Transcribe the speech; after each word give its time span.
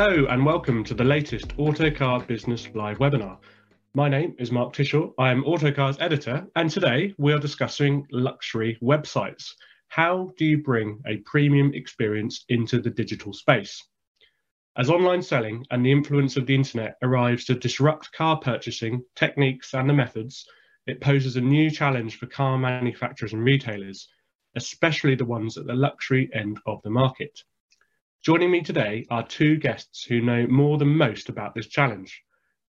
Hello 0.00 0.26
and 0.26 0.46
welcome 0.46 0.84
to 0.84 0.94
the 0.94 1.02
latest 1.02 1.58
Autocar 1.58 2.20
Business 2.20 2.68
Live 2.72 2.98
webinar. 2.98 3.36
My 3.94 4.08
name 4.08 4.32
is 4.38 4.52
Mark 4.52 4.72
Tisshaw. 4.72 5.12
I 5.18 5.32
am 5.32 5.42
Autocar's 5.42 5.98
editor, 5.98 6.46
and 6.54 6.70
today 6.70 7.12
we 7.18 7.32
are 7.32 7.40
discussing 7.40 8.06
luxury 8.12 8.78
websites. 8.80 9.50
How 9.88 10.30
do 10.38 10.44
you 10.44 10.62
bring 10.62 11.00
a 11.08 11.16
premium 11.26 11.74
experience 11.74 12.44
into 12.48 12.80
the 12.80 12.90
digital 12.90 13.32
space? 13.32 13.82
As 14.76 14.88
online 14.88 15.20
selling 15.20 15.66
and 15.72 15.84
the 15.84 15.90
influence 15.90 16.36
of 16.36 16.46
the 16.46 16.54
internet 16.54 16.94
arrives 17.02 17.44
to 17.46 17.56
disrupt 17.56 18.12
car 18.12 18.38
purchasing 18.38 19.02
techniques 19.16 19.74
and 19.74 19.90
the 19.90 19.94
methods, 19.94 20.46
it 20.86 21.00
poses 21.00 21.34
a 21.34 21.40
new 21.40 21.72
challenge 21.72 22.20
for 22.20 22.26
car 22.26 22.56
manufacturers 22.56 23.32
and 23.32 23.42
retailers, 23.42 24.08
especially 24.54 25.16
the 25.16 25.24
ones 25.24 25.58
at 25.58 25.66
the 25.66 25.74
luxury 25.74 26.30
end 26.32 26.60
of 26.66 26.80
the 26.84 26.90
market. 26.90 27.42
Joining 28.20 28.50
me 28.50 28.62
today 28.62 29.06
are 29.10 29.26
two 29.26 29.56
guests 29.56 30.02
who 30.02 30.20
know 30.20 30.44
more 30.48 30.76
than 30.76 30.88
most 30.88 31.28
about 31.28 31.54
this 31.54 31.68
challenge. 31.68 32.24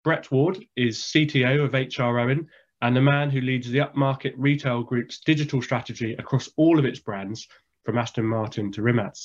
Brett 0.03 0.29
Ward 0.29 0.63
is 0.75 0.97
CTO 0.99 1.63
of 1.63 1.73
HR 1.73 2.19
Owen 2.19 2.49
and 2.81 2.93
the 2.93 3.01
man 3.01 3.29
who 3.29 3.39
leads 3.39 3.69
the 3.69 3.79
upmarket 3.79 4.33
retail 4.35 4.83
group's 4.83 5.21
digital 5.21 5.61
strategy 5.61 6.13
across 6.19 6.49
all 6.57 6.77
of 6.77 6.83
its 6.83 6.99
brands, 6.99 7.47
from 7.85 7.97
Aston 7.97 8.25
Martin 8.25 8.69
to 8.73 8.81
Rimac. 8.81 9.15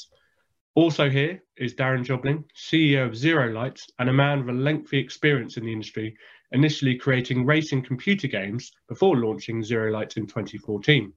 Also 0.76 1.10
here 1.10 1.42
is 1.56 1.74
Darren 1.74 2.04
Jobling, 2.04 2.44
CEO 2.56 3.06
of 3.06 3.12
ZeroLight 3.12 3.82
and 3.98 4.08
a 4.08 4.12
man 4.12 4.46
with 4.46 4.54
a 4.54 4.58
lengthy 4.58 4.98
experience 4.98 5.56
in 5.56 5.64
the 5.66 5.72
industry, 5.72 6.16
initially 6.52 6.96
creating 6.96 7.44
racing 7.44 7.82
computer 7.82 8.28
games 8.28 8.70
before 8.88 9.16
launching 9.16 9.62
ZeroLight 9.62 10.16
in 10.16 10.28
2014. 10.28 11.12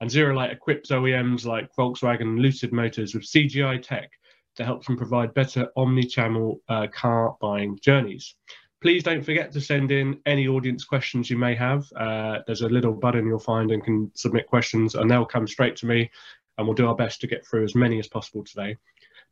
And 0.00 0.08
ZeroLight 0.08 0.52
equips 0.52 0.92
OEMs 0.92 1.44
like 1.44 1.74
Volkswagen 1.74 2.22
and 2.22 2.38
Lucid 2.38 2.72
Motors 2.72 3.12
with 3.12 3.24
CGI 3.24 3.82
tech 3.82 4.12
to 4.56 4.64
help 4.64 4.84
them 4.84 4.96
provide 4.96 5.34
better 5.34 5.68
omni-channel 5.76 6.60
uh, 6.68 6.86
car 6.88 7.36
buying 7.40 7.78
journeys. 7.82 8.34
Please 8.82 9.02
don't 9.02 9.24
forget 9.24 9.52
to 9.52 9.60
send 9.60 9.90
in 9.90 10.20
any 10.26 10.48
audience 10.48 10.84
questions 10.84 11.30
you 11.30 11.38
may 11.38 11.54
have. 11.54 11.84
Uh, 11.96 12.38
there's 12.46 12.60
a 12.60 12.68
little 12.68 12.92
button 12.92 13.26
you'll 13.26 13.38
find 13.38 13.70
and 13.70 13.82
can 13.82 14.10
submit 14.14 14.46
questions, 14.46 14.94
and 14.94 15.10
they'll 15.10 15.24
come 15.24 15.46
straight 15.46 15.76
to 15.76 15.86
me, 15.86 16.10
and 16.58 16.66
we'll 16.66 16.74
do 16.74 16.86
our 16.86 16.94
best 16.94 17.20
to 17.20 17.26
get 17.26 17.46
through 17.46 17.64
as 17.64 17.74
many 17.74 17.98
as 17.98 18.08
possible 18.08 18.44
today. 18.44 18.76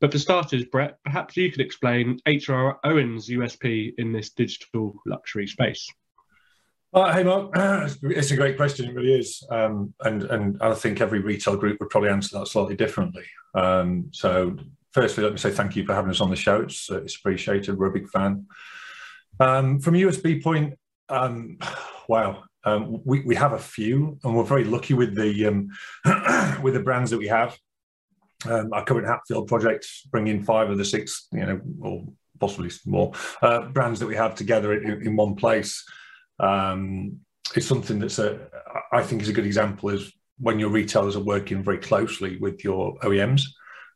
But 0.01 0.13
for 0.13 0.19
starters, 0.19 0.65
Brett, 0.65 0.99
perhaps 1.05 1.37
you 1.37 1.51
could 1.51 1.61
explain 1.61 2.21
HR 2.27 2.73
Owen's 2.85 3.29
USP 3.29 3.95
in 3.99 4.13
this 4.13 4.31
digital 4.31 4.95
luxury 5.07 5.47
space. 5.47 5.89
Uh, 6.93 7.13
hey, 7.13 7.25
Mark. 7.25 7.53
It's 8.03 8.31
a 8.31 8.37
great 8.37 8.57
question. 8.57 8.89
It 8.89 8.95
really 8.95 9.15
is. 9.15 9.43
Um, 9.51 9.95
and, 10.01 10.23
and 10.25 10.63
I 10.63 10.75
think 10.75 11.01
every 11.01 11.21
retail 11.21 11.57
group 11.57 11.81
would 11.81 11.91
probably 11.91 12.11
answer 12.11 12.39
that 12.39 12.47
slightly 12.47 12.77
differently. 12.77 13.25
Um, 13.55 14.11
so, 14.13 14.57
firstly, 14.95 15.25
let 15.25 15.33
me 15.33 15.39
say 15.39 15.51
thank 15.51 15.77
you 15.77 15.85
for 15.85 15.93
having 15.93 16.11
us 16.11 16.21
on 16.21 16.31
the 16.31 16.37
show. 16.37 16.63
It's, 16.63 16.91
uh, 16.91 17.03
it's 17.03 17.17
appreciated. 17.17 17.77
We're 17.77 17.89
a 17.89 17.93
big 17.93 18.09
fan. 18.09 18.47
Um, 19.41 19.81
from 19.81 19.95
USP 19.95 20.43
point, 20.43 20.79
um, 21.09 21.59
wow, 22.09 22.45
um, 22.65 23.01
we, 23.05 23.21
we 23.23 23.35
have 23.35 23.53
a 23.53 23.59
few, 23.59 24.19
and 24.23 24.35
we're 24.35 24.45
very 24.45 24.65
lucky 24.65 24.95
with 24.95 25.15
the 25.15 25.47
um, 25.47 25.69
with 26.63 26.75
the 26.75 26.81
brands 26.81 27.11
that 27.11 27.19
we 27.19 27.27
have. 27.27 27.59
Um, 28.47 28.73
our 28.73 28.85
current 28.85 29.07
Hatfield 29.07 29.49
project, 29.49 29.87
bringing 30.11 30.43
five 30.43 30.71
of 30.71 30.79
the 30.79 30.85
six, 30.85 31.27
you 31.33 31.45
know, 31.45 31.61
or 31.81 32.05
possibly 32.39 32.71
more 32.87 33.13
uh, 33.43 33.67
brands 33.67 34.01
that 34.01 34.07
we 34.07 34.17
have 34.17 34.35
together 34.35 34.75
in, 34.75 35.07
in 35.07 35.17
one 35.17 35.35
place, 35.35 35.85
um, 36.41 37.19
is 37.57 37.67
something 37.67 37.99
that's 37.99 38.19
a 38.19 38.49
I 38.93 39.03
think 39.03 39.23
is 39.23 39.29
a 39.29 39.33
good 39.33 39.47
example. 39.47 39.91
Is 39.91 40.13
when 40.39 40.59
your 40.59 40.71
retailers 40.71 41.17
are 41.17 41.25
working 41.25 41.63
very 41.63 41.79
closely 41.79 42.39
with 42.39 42.65
your 42.65 42.97
OEMs 43.01 43.43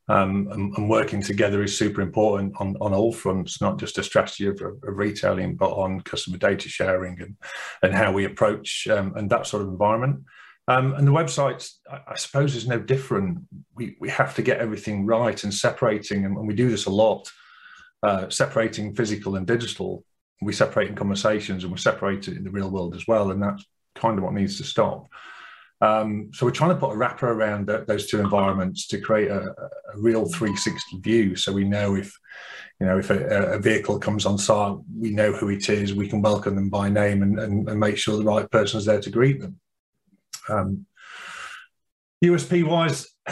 um, 0.09 0.49
and, 0.53 0.75
and, 0.77 0.89
working 0.89 1.23
together 1.23 1.63
is 1.63 1.77
super 1.77 2.01
important 2.01 2.55
on, 2.59 2.77
on 2.81 2.95
all 2.95 3.13
fronts, 3.13 3.61
not 3.61 3.79
just 3.79 3.99
a 3.99 4.03
strategy 4.03 4.47
of, 4.47 4.61
of 4.63 4.75
retailing, 4.83 5.55
but 5.55 5.71
on 5.71 6.01
customer 6.01 6.39
data 6.39 6.69
sharing 6.69 7.21
and, 7.21 7.37
and 7.83 7.95
how 7.95 8.11
we 8.11 8.25
approach 8.25 8.89
um, 8.89 9.13
and 9.17 9.29
that 9.29 9.47
sort 9.47 9.63
of 9.63 9.69
environment. 9.69 10.25
Um, 10.67 10.95
and 10.95 11.07
the 11.07 11.13
websites, 11.13 11.75
I, 11.91 12.01
I 12.09 12.17
suppose, 12.17 12.57
is 12.57 12.67
no 12.67 12.79
different. 12.79 13.41
We, 13.75 13.97
we 14.01 14.09
have 14.09 14.35
to 14.37 14.43
get 14.43 14.61
everything 14.61 15.05
right 15.05 15.43
and 15.45 15.53
separating, 15.53 16.25
and, 16.25 16.37
and 16.37 16.49
we 16.49 16.55
do 16.55 16.71
this 16.71 16.87
a 16.87 16.91
lot, 16.91 17.31
uh, 18.03 18.31
separating 18.31 18.95
physical 18.95 19.37
and 19.37 19.47
digital. 19.47 20.05
We 20.41 20.53
separate 20.53 20.89
in 20.89 20.95
conversations 20.95 21.65
and 21.65 21.73
we're 21.73 21.79
separated 21.79 22.37
in 22.37 22.45
the 22.45 22.51
real 22.51 22.71
world 22.71 22.95
as 22.95 23.07
well. 23.09 23.33
And 23.33 23.43
that's 23.43 23.65
kind 23.97 24.17
of 24.17 24.25
what 24.25 24.35
needs 24.35 24.57
to 24.59 24.65
stop. 24.65 25.09
Um, 25.81 26.31
so 26.35 26.45
we're 26.45 26.53
trying 26.53 26.71
to 26.71 26.77
put 26.77 26.93
a 26.93 26.97
wrapper 26.97 27.31
around 27.31 27.67
those 27.67 28.09
two 28.09 28.19
environments 28.19 28.89
to 28.89 29.01
create 29.01 29.31
a, 29.31 29.51
a, 29.51 29.99
real 29.99 30.27
360 30.27 30.99
view. 31.01 31.37
So 31.37 31.53
we 31.53 31.65
know 31.65 31.95
if, 31.95 32.13
you 32.81 32.87
know, 32.87 32.99
if 32.99 33.11
a, 33.11 33.53
a, 33.53 33.59
vehicle 33.61 34.01
comes 34.01 34.27
on 34.27 34.39
site, 34.39 34.77
we 34.97 35.11
know 35.11 35.33
who 35.33 35.51
it 35.51 35.69
is. 35.69 35.95
We 35.95 36.09
can 36.09 36.21
welcome 36.21 36.57
them 36.57 36.69
by 36.69 36.89
name 36.89 37.23
and, 37.23 37.39
and, 37.39 37.69
and 37.69 37.79
make 37.79 37.97
sure 37.97 38.17
the 38.17 38.25
right 38.25 38.51
person 38.51 38.79
is 38.79 38.87
there 38.87 39.01
to 39.01 39.11
greet 39.11 39.41
them. 39.41 39.61
Um, 40.49 40.87
USP 42.25 42.65
wise, 42.65 43.07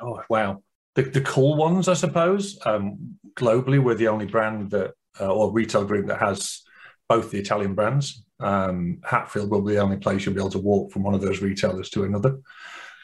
oh, 0.00 0.22
wow, 0.30 0.62
the, 0.94 1.02
the 1.02 1.20
cool 1.22 1.56
ones, 1.56 1.88
I 1.88 1.94
suppose. 1.94 2.60
Um, 2.64 3.18
globally, 3.34 3.82
we're 3.82 3.94
the 3.94 4.08
only 4.08 4.26
brand 4.26 4.70
that 4.70 4.92
uh, 5.20 5.32
or 5.32 5.50
retail 5.50 5.84
group 5.84 6.06
that 6.06 6.20
has 6.20 6.62
both 7.08 7.32
the 7.32 7.38
Italian 7.38 7.74
brands 7.74 8.24
um, 8.40 8.98
Hatfield 9.04 9.50
will 9.50 9.62
be 9.62 9.74
the 9.74 9.80
only 9.80 9.96
place 9.96 10.24
you'll 10.24 10.34
be 10.34 10.40
able 10.40 10.50
to 10.50 10.58
walk 10.58 10.92
from 10.92 11.02
one 11.02 11.14
of 11.14 11.20
those 11.20 11.40
retailers 11.40 11.90
to 11.90 12.04
another. 12.04 12.38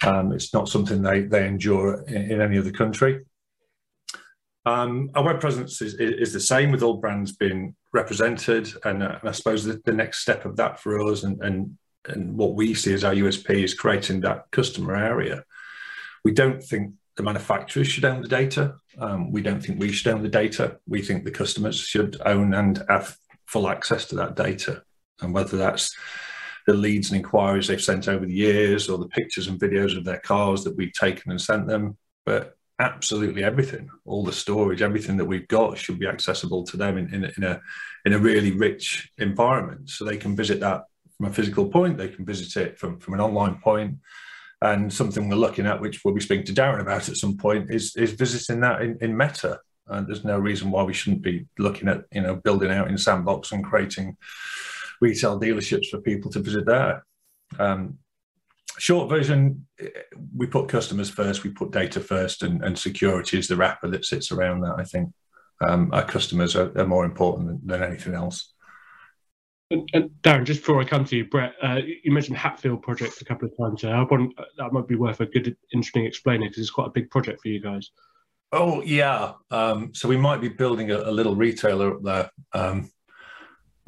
Um, 0.04 0.32
it's 0.32 0.52
not 0.52 0.68
something 0.68 1.02
they, 1.02 1.22
they 1.22 1.46
endure 1.46 2.02
in, 2.02 2.32
in 2.32 2.40
any 2.40 2.58
other 2.58 2.72
country. 2.72 3.20
Um, 4.64 5.10
our 5.14 5.24
web 5.24 5.40
presence 5.40 5.80
is, 5.80 5.94
is, 5.94 6.32
the 6.32 6.40
same 6.40 6.70
with 6.70 6.82
all 6.82 6.98
brands 6.98 7.32
being 7.32 7.74
represented. 7.92 8.68
And, 8.84 9.02
uh, 9.02 9.18
and 9.20 9.28
I 9.28 9.32
suppose 9.32 9.64
the, 9.64 9.80
the, 9.84 9.92
next 9.92 10.20
step 10.20 10.44
of 10.44 10.56
that 10.56 10.78
for 10.78 11.00
us 11.00 11.24
and, 11.24 11.42
and, 11.42 11.76
and 12.06 12.36
what 12.36 12.54
we 12.54 12.74
see 12.74 12.94
as 12.94 13.02
our 13.02 13.14
USP 13.14 13.64
is 13.64 13.74
creating 13.74 14.20
that 14.20 14.44
customer 14.52 14.94
area. 14.94 15.42
We 16.24 16.30
don't 16.30 16.62
think 16.62 16.94
the 17.16 17.24
manufacturers 17.24 17.88
should 17.88 18.04
own 18.04 18.22
the 18.22 18.28
data. 18.28 18.76
Um, 18.98 19.32
we 19.32 19.42
don't 19.42 19.60
think 19.60 19.80
we 19.80 19.90
should 19.90 20.12
own 20.12 20.22
the 20.22 20.28
data. 20.28 20.78
We 20.86 21.02
think 21.02 21.24
the 21.24 21.32
customers 21.32 21.78
should 21.78 22.16
own 22.24 22.54
and 22.54 22.84
have 22.88 23.16
full 23.46 23.68
access 23.68 24.06
to 24.06 24.14
that 24.16 24.36
data 24.36 24.84
and 25.22 25.32
whether 25.34 25.56
that's 25.56 25.94
the 26.66 26.74
leads 26.74 27.10
and 27.10 27.16
inquiries 27.16 27.66
they've 27.66 27.82
sent 27.82 28.08
over 28.08 28.24
the 28.24 28.32
years 28.32 28.88
or 28.88 28.98
the 28.98 29.08
pictures 29.08 29.48
and 29.48 29.58
videos 29.58 29.96
of 29.96 30.04
their 30.04 30.20
cars 30.20 30.62
that 30.64 30.76
we've 30.76 30.92
taken 30.92 31.30
and 31.30 31.40
sent 31.40 31.66
them. 31.66 31.96
But 32.24 32.56
absolutely 32.78 33.44
everything, 33.44 33.88
all 34.04 34.24
the 34.24 34.32
storage, 34.32 34.82
everything 34.82 35.16
that 35.16 35.24
we've 35.24 35.48
got 35.48 35.78
should 35.78 35.98
be 35.98 36.06
accessible 36.06 36.64
to 36.64 36.76
them 36.76 36.98
in, 36.98 37.12
in, 37.12 37.24
in, 37.36 37.44
a, 37.44 37.60
in 38.04 38.12
a 38.12 38.18
really 38.18 38.52
rich 38.52 39.10
environment. 39.18 39.90
So 39.90 40.04
they 40.04 40.16
can 40.16 40.36
visit 40.36 40.60
that 40.60 40.84
from 41.16 41.26
a 41.26 41.32
physical 41.32 41.68
point, 41.68 41.98
they 41.98 42.08
can 42.08 42.24
visit 42.24 42.56
it 42.60 42.78
from, 42.78 42.98
from 42.98 43.14
an 43.14 43.20
online. 43.20 44.00
And 44.60 44.92
something 44.92 45.28
we're 45.28 45.36
looking 45.36 45.66
at, 45.66 45.80
which 45.80 46.04
we'll 46.04 46.14
be 46.14 46.20
speaking 46.20 46.46
to 46.46 46.52
Darren 46.52 46.80
about 46.80 47.08
at 47.08 47.16
some 47.16 47.36
point, 47.36 47.70
is, 47.70 47.96
is 47.96 48.12
visiting 48.12 48.60
that 48.60 48.82
in, 48.82 48.98
in 49.00 49.16
Meta. 49.16 49.58
And 49.88 50.06
there's 50.06 50.24
no 50.24 50.38
reason 50.38 50.70
why 50.70 50.84
we 50.84 50.92
shouldn't 50.92 51.22
be 51.22 51.46
looking 51.58 51.88
at, 51.88 52.04
you 52.12 52.22
know, 52.22 52.36
building 52.36 52.70
out 52.70 52.88
in 52.88 52.96
Sandbox 52.96 53.52
and 53.52 53.64
creating 53.64 54.16
retail 55.02 55.38
dealerships 55.38 55.88
for 55.90 56.00
people 56.00 56.30
to 56.30 56.38
visit 56.38 56.64
there. 56.64 57.04
Um, 57.58 57.98
short 58.78 59.10
version, 59.10 59.66
we 60.34 60.46
put 60.46 60.68
customers 60.68 61.10
first, 61.10 61.42
we 61.42 61.50
put 61.50 61.72
data 61.72 62.00
first, 62.00 62.42
and, 62.44 62.62
and 62.64 62.78
security 62.78 63.36
is 63.36 63.48
the 63.48 63.56
wrapper 63.56 63.88
that 63.88 64.04
sits 64.04 64.30
around 64.30 64.60
that. 64.60 64.76
I 64.78 64.84
think 64.84 65.12
um, 65.60 65.90
our 65.92 66.04
customers 66.04 66.54
are, 66.54 66.72
are 66.78 66.86
more 66.86 67.04
important 67.04 67.48
than, 67.48 67.60
than, 67.66 67.82
anything 67.82 68.14
else. 68.14 68.52
And, 69.72 69.88
and, 69.92 70.10
Darren, 70.22 70.44
just 70.44 70.60
before 70.60 70.80
I 70.80 70.84
come 70.84 71.04
to 71.04 71.16
you, 71.16 71.24
Brett, 71.24 71.54
uh, 71.60 71.80
you 72.04 72.12
mentioned 72.12 72.36
Hatfield 72.38 72.82
project 72.82 73.20
a 73.20 73.24
couple 73.24 73.48
of 73.48 73.56
times 73.56 73.82
there. 73.82 73.96
I 73.96 74.02
want 74.02 74.34
that 74.56 74.72
might 74.72 74.86
be 74.86 74.94
worth 74.94 75.20
a 75.20 75.26
good, 75.26 75.56
interesting 75.72 76.04
explaining 76.04 76.48
because 76.48 76.60
it's 76.60 76.70
quite 76.70 76.88
a 76.88 76.90
big 76.90 77.10
project 77.10 77.40
for 77.42 77.48
you 77.48 77.60
guys. 77.60 77.90
Oh 78.52 78.82
yeah, 78.82 79.32
um, 79.50 79.94
so 79.94 80.08
we 80.08 80.16
might 80.16 80.40
be 80.40 80.48
building 80.48 80.90
a, 80.90 80.98
a 80.98 81.10
little 81.10 81.34
retailer 81.34 81.96
up 81.96 82.02
there. 82.02 82.30
Um, 82.52 82.90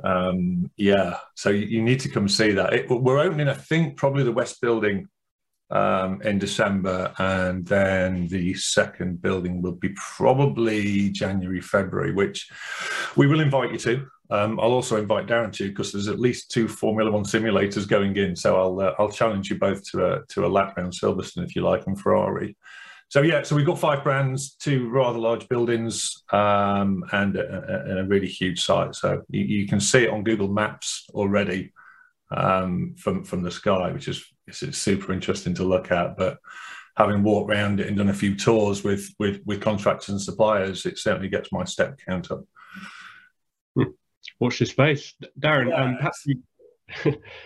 um, 0.02 0.70
yeah, 0.76 1.18
so 1.34 1.50
you, 1.50 1.66
you, 1.66 1.82
need 1.82 2.00
to 2.00 2.08
come 2.08 2.28
see 2.28 2.52
that. 2.52 2.72
It, 2.72 2.90
we're 2.90 3.20
opening, 3.20 3.48
I 3.48 3.54
think, 3.54 3.96
probably 3.96 4.24
the 4.24 4.32
West 4.32 4.60
Building 4.60 5.08
um, 5.70 6.20
in 6.22 6.38
December, 6.38 7.12
and 7.18 7.64
then 7.66 8.26
the 8.28 8.54
second 8.54 9.22
building 9.22 9.62
will 9.62 9.72
be 9.72 9.94
probably 10.16 11.10
January, 11.10 11.60
February, 11.60 12.12
which 12.12 12.50
we 13.16 13.26
will 13.26 13.40
invite 13.40 13.72
you 13.72 13.78
to. 13.78 14.06
Um, 14.30 14.58
I'll 14.58 14.72
also 14.72 14.96
invite 14.96 15.26
Darren 15.26 15.52
to 15.52 15.68
because 15.68 15.92
there's 15.92 16.08
at 16.08 16.18
least 16.18 16.50
two 16.50 16.66
Formula 16.66 17.10
One 17.10 17.24
simulators 17.24 17.86
going 17.86 18.16
in. 18.16 18.34
So 18.34 18.56
I'll 18.56 18.80
uh, 18.80 18.94
I'll 18.98 19.10
challenge 19.10 19.50
you 19.50 19.58
both 19.58 19.84
to 19.90 20.06
a 20.06 20.26
to 20.30 20.46
a 20.46 20.48
lap 20.48 20.76
round 20.76 20.92
Silverstone 20.92 21.44
if 21.44 21.54
you 21.54 21.62
like 21.62 21.86
and 21.86 22.00
Ferrari. 22.00 22.56
So 23.08 23.22
yeah, 23.22 23.42
so 23.42 23.54
we've 23.54 23.66
got 23.66 23.78
five 23.78 24.02
brands, 24.02 24.54
two 24.56 24.88
rather 24.88 25.18
large 25.18 25.48
buildings, 25.48 26.24
um, 26.32 27.04
and, 27.12 27.36
a, 27.36 27.84
and, 27.86 27.98
a, 28.00 28.04
really 28.04 28.26
huge 28.26 28.64
site. 28.64 28.94
So 28.94 29.22
you, 29.28 29.44
you, 29.44 29.68
can 29.68 29.78
see 29.78 30.04
it 30.04 30.10
on 30.10 30.24
Google 30.24 30.48
Maps 30.48 31.06
already 31.14 31.72
um, 32.34 32.94
from 32.98 33.24
from 33.24 33.42
the 33.42 33.50
sky, 33.50 33.92
which 33.92 34.08
is 34.08 34.24
it's 34.46 34.78
super 34.78 35.12
interesting 35.12 35.54
to 35.54 35.64
look 35.64 35.92
at. 35.92 36.16
But 36.16 36.38
having 36.96 37.22
walked 37.22 37.50
around 37.50 37.80
it 37.80 37.88
and 37.88 37.96
done 37.96 38.08
a 38.08 38.14
few 38.14 38.34
tours 38.34 38.82
with 38.82 39.08
with 39.18 39.40
with 39.44 39.60
contractors 39.60 40.08
and 40.08 40.20
suppliers, 40.20 40.86
it 40.86 40.98
certainly 40.98 41.28
gets 41.28 41.52
my 41.52 41.64
step 41.64 41.98
count 42.06 42.30
up. 42.30 42.44
Hmm. 43.76 43.90
Watch 44.40 44.58
this 44.58 44.70
space, 44.70 45.14
Darren. 45.38 45.68
Yeah, 45.68 45.84
um, 45.84 45.96
perhaps 45.96 46.24
you... 46.26 46.42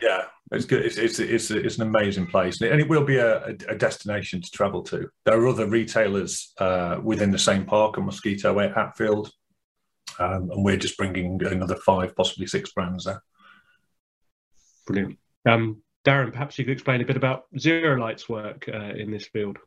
yeah, 0.03 0.25
it's 0.53 0.65
good. 0.65 0.85
It's, 0.85 0.97
it's 0.97 1.19
it's 1.19 1.51
it's 1.51 1.77
an 1.79 1.89
amazing 1.89 2.27
place, 2.27 2.61
and 2.61 2.81
it 2.81 2.89
will 2.89 3.05
be 3.05 3.17
a, 3.17 3.47
a 3.69 3.75
destination 3.75 4.41
to 4.41 4.51
travel 4.51 4.83
to. 4.85 5.09
There 5.25 5.39
are 5.39 5.49
other 5.49 5.67
retailers 5.67 6.53
uh, 6.59 7.01
within 7.03 7.31
the 7.31 7.39
same 7.39 7.65
park, 7.65 7.97
a 7.97 8.01
Mosquito 8.01 8.59
at 8.61 8.75
Hatfield, 8.75 9.31
um, 10.19 10.51
and 10.51 10.65
we're 10.65 10.77
just 10.77 10.97
bringing 10.97 11.41
another 11.45 11.77
five, 11.77 12.17
possibly 12.17 12.47
six 12.47 12.73
brands 12.73 13.05
there. 13.05 13.23
Brilliant. 14.87 15.19
Um, 15.47 15.83
Darren, 16.05 16.33
perhaps 16.33 16.59
you 16.59 16.65
could 16.65 16.73
explain 16.73 17.03
a 17.03 17.05
bit 17.05 17.17
about 17.17 17.45
ZeroLight's 17.57 18.29
work 18.29 18.69
uh, 18.73 18.95
in 18.95 19.11
this 19.11 19.27
field. 19.27 19.59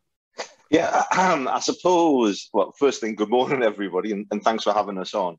Yeah, 0.71 1.03
um, 1.15 1.47
I 1.47 1.59
suppose. 1.59 2.49
Well, 2.53 2.73
first 2.79 3.01
thing, 3.01 3.15
good 3.15 3.29
morning, 3.29 3.61
everybody, 3.61 4.13
and, 4.13 4.25
and 4.31 4.41
thanks 4.41 4.63
for 4.63 4.73
having 4.73 4.97
us 4.97 5.13
on. 5.13 5.37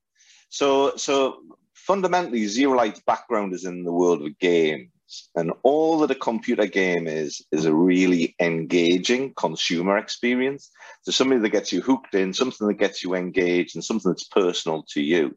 So, 0.50 0.94
so 0.97 1.39
fundamentally, 1.75 2.44
ZeroLight's 2.44 3.00
background 3.00 3.55
is 3.55 3.65
in 3.65 3.83
the 3.83 3.93
world 3.93 4.23
of 4.23 4.39
games. 4.39 4.92
And 5.35 5.53
all 5.62 5.99
that 5.99 6.11
a 6.11 6.14
computer 6.14 6.67
game 6.67 7.06
is, 7.06 7.44
is 7.53 7.64
a 7.64 7.75
really 7.75 8.35
engaging 8.41 9.35
consumer 9.35 9.99
experience. 9.99 10.70
So 11.03 11.12
something 11.12 11.43
that 11.43 11.50
gets 11.50 11.73
you 11.73 11.81
hooked 11.81 12.14
in, 12.14 12.32
something 12.32 12.67
that 12.69 12.79
gets 12.79 13.03
you 13.03 13.14
engaged, 13.14 13.75
and 13.75 13.85
something 13.85 14.11
that's 14.11 14.29
personal 14.29 14.85
to 14.91 15.00
you. 15.00 15.37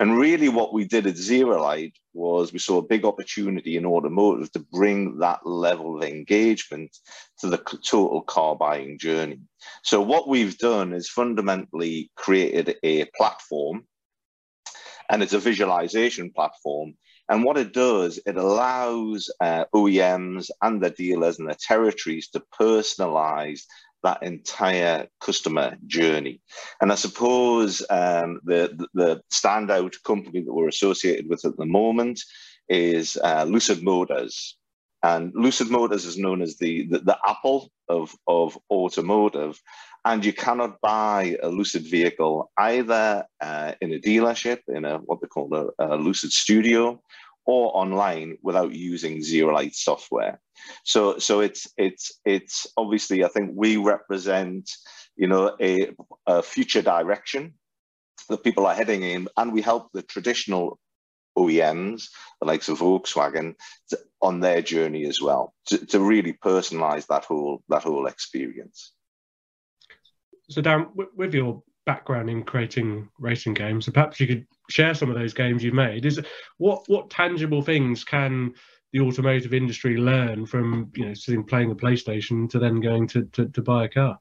And 0.00 0.18
really 0.18 0.48
what 0.48 0.72
we 0.72 0.84
did 0.84 1.06
at 1.06 1.14
ZeroLight 1.14 1.92
was 2.14 2.52
we 2.52 2.58
saw 2.58 2.78
a 2.78 2.86
big 2.86 3.04
opportunity 3.04 3.76
in 3.76 3.86
automotive 3.86 4.52
to 4.52 4.66
bring 4.72 5.18
that 5.18 5.46
level 5.46 5.96
of 5.96 6.04
engagement 6.04 6.96
to 7.38 7.48
the 7.48 7.58
total 7.58 8.22
car 8.22 8.56
buying 8.56 8.98
journey. 8.98 9.40
So 9.82 10.00
what 10.00 10.28
we've 10.28 10.58
done 10.58 10.92
is 10.92 11.08
fundamentally 11.08 12.10
created 12.16 12.76
a 12.82 13.06
platform 13.16 13.86
and 15.12 15.22
it's 15.22 15.32
a 15.32 15.38
visualization 15.38 16.30
platform. 16.30 16.94
And 17.28 17.44
what 17.44 17.56
it 17.56 17.72
does, 17.72 18.18
it 18.26 18.36
allows 18.36 19.30
uh, 19.40 19.64
OEMs 19.74 20.50
and 20.60 20.82
the 20.82 20.90
dealers 20.90 21.38
and 21.38 21.48
the 21.48 21.54
territories 21.54 22.28
to 22.30 22.42
personalize 22.60 23.62
that 24.02 24.22
entire 24.22 25.06
customer 25.20 25.76
journey. 25.86 26.40
And 26.80 26.90
I 26.90 26.96
suppose 26.96 27.82
um, 27.88 28.40
the, 28.44 28.86
the 28.94 29.22
standout 29.32 30.02
company 30.02 30.42
that 30.42 30.52
we're 30.52 30.68
associated 30.68 31.28
with 31.28 31.44
at 31.44 31.56
the 31.56 31.66
moment 31.66 32.20
is 32.68 33.16
uh, 33.22 33.44
Lucid 33.44 33.82
Motors. 33.82 34.56
And 35.04 35.32
Lucid 35.34 35.68
Motors 35.70 36.04
is 36.04 36.18
known 36.18 36.42
as 36.42 36.56
the, 36.56 36.86
the, 36.86 36.98
the 37.00 37.18
Apple 37.26 37.70
of, 37.88 38.14
of 38.26 38.56
automotive. 38.70 39.60
And 40.04 40.24
you 40.24 40.32
cannot 40.32 40.80
buy 40.80 41.36
a 41.42 41.48
Lucid 41.48 41.82
vehicle 41.82 42.50
either 42.58 43.24
uh, 43.40 43.72
in 43.80 43.92
a 43.92 44.00
dealership, 44.00 44.58
in 44.68 44.84
a 44.84 44.98
what 44.98 45.20
they 45.20 45.28
call 45.28 45.54
a, 45.54 45.68
a 45.78 45.96
Lucid 45.96 46.32
Studio, 46.32 47.00
or 47.44 47.76
online 47.76 48.38
without 48.42 48.72
using 48.72 49.18
ZeroLight 49.18 49.74
software. 49.74 50.40
So, 50.84 51.18
so 51.18 51.40
it's 51.40 51.68
it's 51.76 52.20
it's 52.24 52.66
obviously 52.76 53.24
I 53.24 53.28
think 53.28 53.52
we 53.54 53.76
represent 53.76 54.70
you 55.16 55.26
know 55.26 55.56
a, 55.60 55.90
a 56.26 56.42
future 56.42 56.82
direction 56.82 57.54
that 58.28 58.44
people 58.44 58.66
are 58.66 58.74
heading 58.74 59.02
in, 59.02 59.28
and 59.36 59.52
we 59.52 59.62
help 59.62 59.90
the 59.92 60.02
traditional 60.02 60.78
OEMs, 61.36 62.08
the 62.40 62.46
likes 62.46 62.68
of 62.68 62.78
Volkswagen, 62.78 63.54
to, 63.88 63.98
on 64.20 64.40
their 64.40 64.62
journey 64.62 65.06
as 65.06 65.20
well, 65.20 65.54
to, 65.66 65.84
to 65.86 66.00
really 66.00 66.32
personalize 66.32 67.06
that 67.06 67.24
whole 67.24 67.62
that 67.68 67.82
whole 67.82 68.06
experience. 68.06 68.92
So, 70.52 70.62
Darren, 70.62 70.88
with 71.16 71.34
your 71.34 71.62
background 71.86 72.30
in 72.30 72.44
creating 72.44 73.08
racing 73.18 73.54
games, 73.54 73.86
so 73.86 73.92
perhaps 73.92 74.20
you 74.20 74.26
could 74.26 74.46
share 74.70 74.94
some 74.94 75.10
of 75.10 75.16
those 75.16 75.34
games 75.34 75.62
you've 75.62 75.74
made. 75.74 76.06
Is 76.06 76.20
what 76.58 76.84
what 76.88 77.10
tangible 77.10 77.62
things 77.62 78.04
can 78.04 78.54
the 78.92 79.00
automotive 79.00 79.54
industry 79.54 79.96
learn 79.96 80.46
from 80.46 80.90
you 80.94 81.06
know 81.06 81.14
sitting 81.14 81.44
playing 81.44 81.70
a 81.70 81.74
PlayStation 81.74 82.48
to 82.50 82.58
then 82.58 82.80
going 82.80 83.08
to, 83.08 83.24
to, 83.32 83.48
to 83.48 83.62
buy 83.62 83.84
a 83.84 83.88
car? 83.88 84.18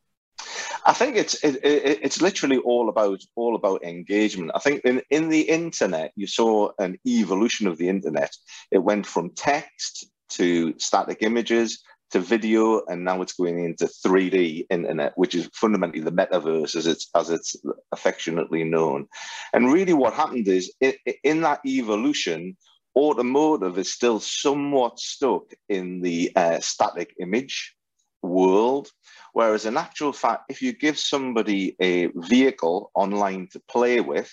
I 0.86 0.94
think 0.94 1.16
it's 1.16 1.36
it, 1.44 1.58
it, 1.64 2.00
it's 2.02 2.22
literally 2.22 2.58
all 2.58 2.90
about 2.90 3.22
all 3.36 3.56
about 3.56 3.84
engagement. 3.84 4.52
I 4.56 4.60
think 4.60 4.82
in, 4.86 5.02
in 5.10 5.30
the 5.30 5.42
internet 5.42 6.12
you 6.16 6.28
saw 6.28 6.72
an 6.80 6.98
evolution 7.06 7.68
of 7.68 7.78
the 7.78 7.90
internet. 7.90 8.36
It 8.72 8.80
went 8.80 9.06
from 9.06 9.32
text 9.32 10.08
to 10.30 10.74
static 10.80 11.20
images 11.22 11.84
to 12.12 12.20
video, 12.20 12.84
and 12.88 13.04
now 13.04 13.22
it's 13.22 13.34
going 13.34 13.64
into 13.64 13.86
3D 13.86 14.68
internet, 14.70 15.14
which 15.18 15.36
is 15.36 15.50
fundamentally 15.54 16.02
the 16.02 16.12
metaverse 16.12 16.76
as 16.76 16.88
it's 16.88 17.10
as 17.16 17.30
it's 17.30 17.56
affectionately 17.92 18.64
known. 18.64 19.08
And 19.54 19.72
really, 19.72 19.94
what 19.94 20.14
happened 20.14 20.48
is 20.48 20.74
it, 20.80 20.98
in 21.24 21.42
that 21.42 21.62
evolution, 21.66 22.58
automotive 22.96 23.78
is 23.78 23.92
still 23.92 24.20
somewhat 24.20 25.00
stuck 25.00 25.44
in 25.70 26.02
the 26.02 26.32
uh, 26.36 26.60
static 26.60 27.16
image 27.20 27.76
world. 28.22 28.90
Whereas 29.34 29.66
in 29.66 29.78
actual 29.78 30.14
fact, 30.14 30.46
if 30.50 30.62
you 30.62 30.74
give 30.74 31.00
somebody 31.00 31.76
a 31.80 32.08
vehicle 32.16 32.92
online 32.94 33.48
to 33.54 33.62
play 33.68 34.02
with, 34.02 34.32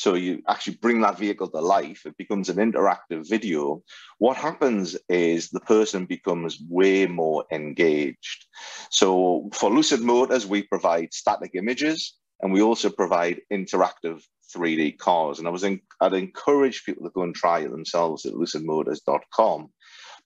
so 0.00 0.14
you 0.14 0.42
actually 0.48 0.76
bring 0.76 1.02
that 1.02 1.18
vehicle 1.18 1.48
to 1.50 1.60
life, 1.60 2.06
it 2.06 2.16
becomes 2.16 2.48
an 2.48 2.56
interactive 2.56 3.28
video. 3.28 3.82
What 4.16 4.38
happens 4.38 4.96
is 5.10 5.50
the 5.50 5.60
person 5.60 6.06
becomes 6.06 6.58
way 6.70 7.04
more 7.04 7.44
engaged. 7.52 8.46
So 8.88 9.50
for 9.52 9.68
Lucid 9.68 10.00
Motors, 10.00 10.46
we 10.46 10.62
provide 10.62 11.12
static 11.12 11.50
images 11.52 12.16
and 12.40 12.50
we 12.50 12.62
also 12.62 12.88
provide 12.88 13.42
interactive 13.52 14.22
3D 14.56 14.96
cars. 14.96 15.38
And 15.38 15.46
I 15.46 15.50
was 15.50 15.64
in, 15.64 15.82
I'd 16.00 16.14
encourage 16.14 16.86
people 16.86 17.04
to 17.04 17.10
go 17.10 17.22
and 17.22 17.34
try 17.34 17.58
it 17.58 17.70
themselves 17.70 18.24
at 18.24 18.32
lucidmotors.com. 18.32 19.68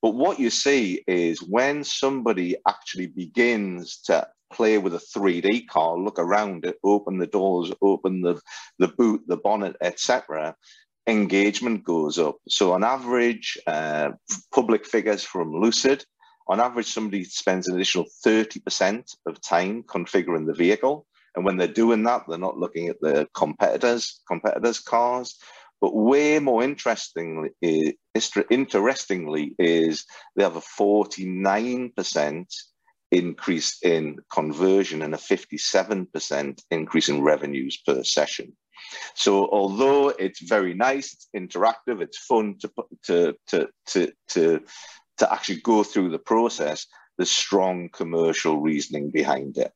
But 0.00 0.14
what 0.14 0.38
you 0.38 0.50
see 0.50 1.02
is 1.08 1.42
when 1.42 1.82
somebody 1.82 2.54
actually 2.68 3.08
begins 3.08 4.02
to 4.02 4.28
play 4.54 4.78
with 4.78 4.94
a 4.94 4.98
3D 4.98 5.66
car, 5.66 5.98
look 5.98 6.18
around 6.18 6.64
it, 6.64 6.78
open 6.84 7.18
the 7.18 7.26
doors, 7.26 7.72
open 7.82 8.22
the, 8.22 8.40
the 8.78 8.88
boot, 8.88 9.22
the 9.26 9.36
bonnet, 9.36 9.76
etc., 9.80 10.54
engagement 11.06 11.84
goes 11.84 12.18
up. 12.18 12.36
So 12.48 12.72
on 12.72 12.82
average, 12.82 13.58
uh, 13.66 14.12
public 14.52 14.86
figures 14.86 15.22
from 15.22 15.52
Lucid, 15.52 16.04
on 16.46 16.60
average, 16.60 16.86
somebody 16.86 17.24
spends 17.24 17.68
an 17.68 17.74
additional 17.74 18.06
30% 18.24 19.16
of 19.26 19.40
time 19.40 19.82
configuring 19.82 20.46
the 20.46 20.54
vehicle. 20.54 21.06
And 21.34 21.44
when 21.44 21.56
they're 21.56 21.66
doing 21.66 22.02
that, 22.04 22.22
they're 22.28 22.38
not 22.38 22.58
looking 22.58 22.88
at 22.88 23.00
the 23.00 23.26
competitors, 23.34 24.20
competitors' 24.28 24.80
cars. 24.80 25.36
But 25.80 25.94
way 25.94 26.38
more 26.38 26.62
interestingly, 26.62 27.50
interestingly 28.50 29.54
is 29.58 30.04
they 30.36 30.42
have 30.42 30.56
a 30.56 30.60
49% 30.60 32.46
increase 33.16 33.78
in 33.82 34.18
conversion 34.30 35.02
and 35.02 35.14
a 35.14 35.18
57% 35.18 36.62
increase 36.70 37.08
in 37.08 37.22
revenues 37.22 37.76
per 37.86 38.02
session. 38.02 38.56
So 39.14 39.48
although 39.50 40.08
it's 40.10 40.40
very 40.40 40.74
nice, 40.74 41.14
it's 41.14 41.28
interactive, 41.34 42.02
it's 42.02 42.18
fun 42.18 42.58
to 42.60 42.70
to 43.04 43.34
to 43.48 43.68
to 43.86 44.12
to, 44.28 44.60
to 45.18 45.32
actually 45.32 45.60
go 45.60 45.82
through 45.82 46.10
the 46.10 46.18
process, 46.18 46.86
there's 47.16 47.30
strong 47.30 47.88
commercial 47.88 48.60
reasoning 48.60 49.10
behind 49.10 49.58
it. 49.58 49.72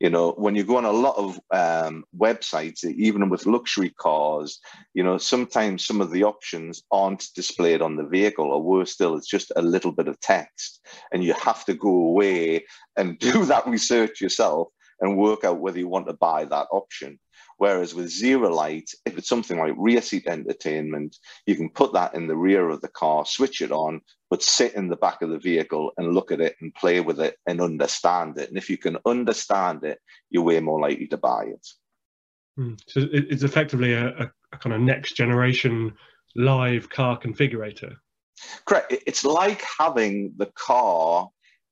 You 0.00 0.10
know, 0.10 0.32
when 0.32 0.54
you 0.54 0.64
go 0.64 0.76
on 0.76 0.84
a 0.84 0.92
lot 0.92 1.16
of 1.16 1.40
um, 1.52 2.04
websites, 2.16 2.84
even 2.84 3.28
with 3.28 3.46
luxury 3.46 3.90
cars, 3.98 4.58
you 4.94 5.02
know, 5.02 5.18
sometimes 5.18 5.84
some 5.84 6.00
of 6.00 6.10
the 6.10 6.24
options 6.24 6.82
aren't 6.90 7.28
displayed 7.34 7.82
on 7.82 7.96
the 7.96 8.06
vehicle, 8.06 8.46
or 8.46 8.62
worse 8.62 8.92
still, 8.92 9.16
it's 9.16 9.28
just 9.28 9.52
a 9.56 9.62
little 9.62 9.92
bit 9.92 10.08
of 10.08 10.20
text. 10.20 10.80
And 11.12 11.24
you 11.24 11.34
have 11.34 11.64
to 11.66 11.74
go 11.74 11.90
away 11.90 12.64
and 12.96 13.18
do 13.28 13.44
that 13.46 13.66
research 13.66 14.20
yourself 14.20 14.68
and 15.00 15.16
work 15.16 15.44
out 15.44 15.60
whether 15.60 15.78
you 15.78 15.88
want 15.88 16.06
to 16.06 16.12
buy 16.14 16.44
that 16.44 16.68
option. 16.70 17.18
Whereas 17.58 17.92
with 17.92 18.06
ZeroLight, 18.06 18.94
if 19.04 19.18
it's 19.18 19.28
something 19.28 19.58
like 19.58 19.74
rear 19.76 20.00
seat 20.00 20.28
entertainment, 20.28 21.16
you 21.44 21.56
can 21.56 21.70
put 21.70 21.92
that 21.94 22.14
in 22.14 22.28
the 22.28 22.36
rear 22.36 22.68
of 22.68 22.80
the 22.80 22.88
car, 22.88 23.26
switch 23.26 23.62
it 23.62 23.72
on, 23.72 24.00
but 24.30 24.44
sit 24.44 24.74
in 24.74 24.88
the 24.88 24.96
back 24.96 25.22
of 25.22 25.30
the 25.30 25.38
vehicle 25.38 25.92
and 25.96 26.14
look 26.14 26.30
at 26.30 26.40
it 26.40 26.54
and 26.60 26.74
play 26.74 27.00
with 27.00 27.20
it 27.20 27.36
and 27.46 27.60
understand 27.60 28.38
it. 28.38 28.48
And 28.48 28.56
if 28.56 28.70
you 28.70 28.78
can 28.78 28.98
understand 29.04 29.82
it, 29.82 29.98
you're 30.30 30.44
way 30.44 30.60
more 30.60 30.80
likely 30.80 31.08
to 31.08 31.16
buy 31.16 31.46
it. 31.46 31.66
Mm. 32.58 32.78
So 32.86 33.08
it's 33.12 33.42
effectively 33.42 33.92
a, 33.92 34.08
a, 34.08 34.32
a 34.52 34.58
kind 34.58 34.74
of 34.74 34.80
next 34.80 35.14
generation 35.14 35.94
live 36.36 36.88
car 36.88 37.18
configurator. 37.18 37.96
Correct. 38.66 38.94
It's 39.06 39.24
like 39.24 39.62
having 39.78 40.34
the 40.36 40.46
car 40.54 41.28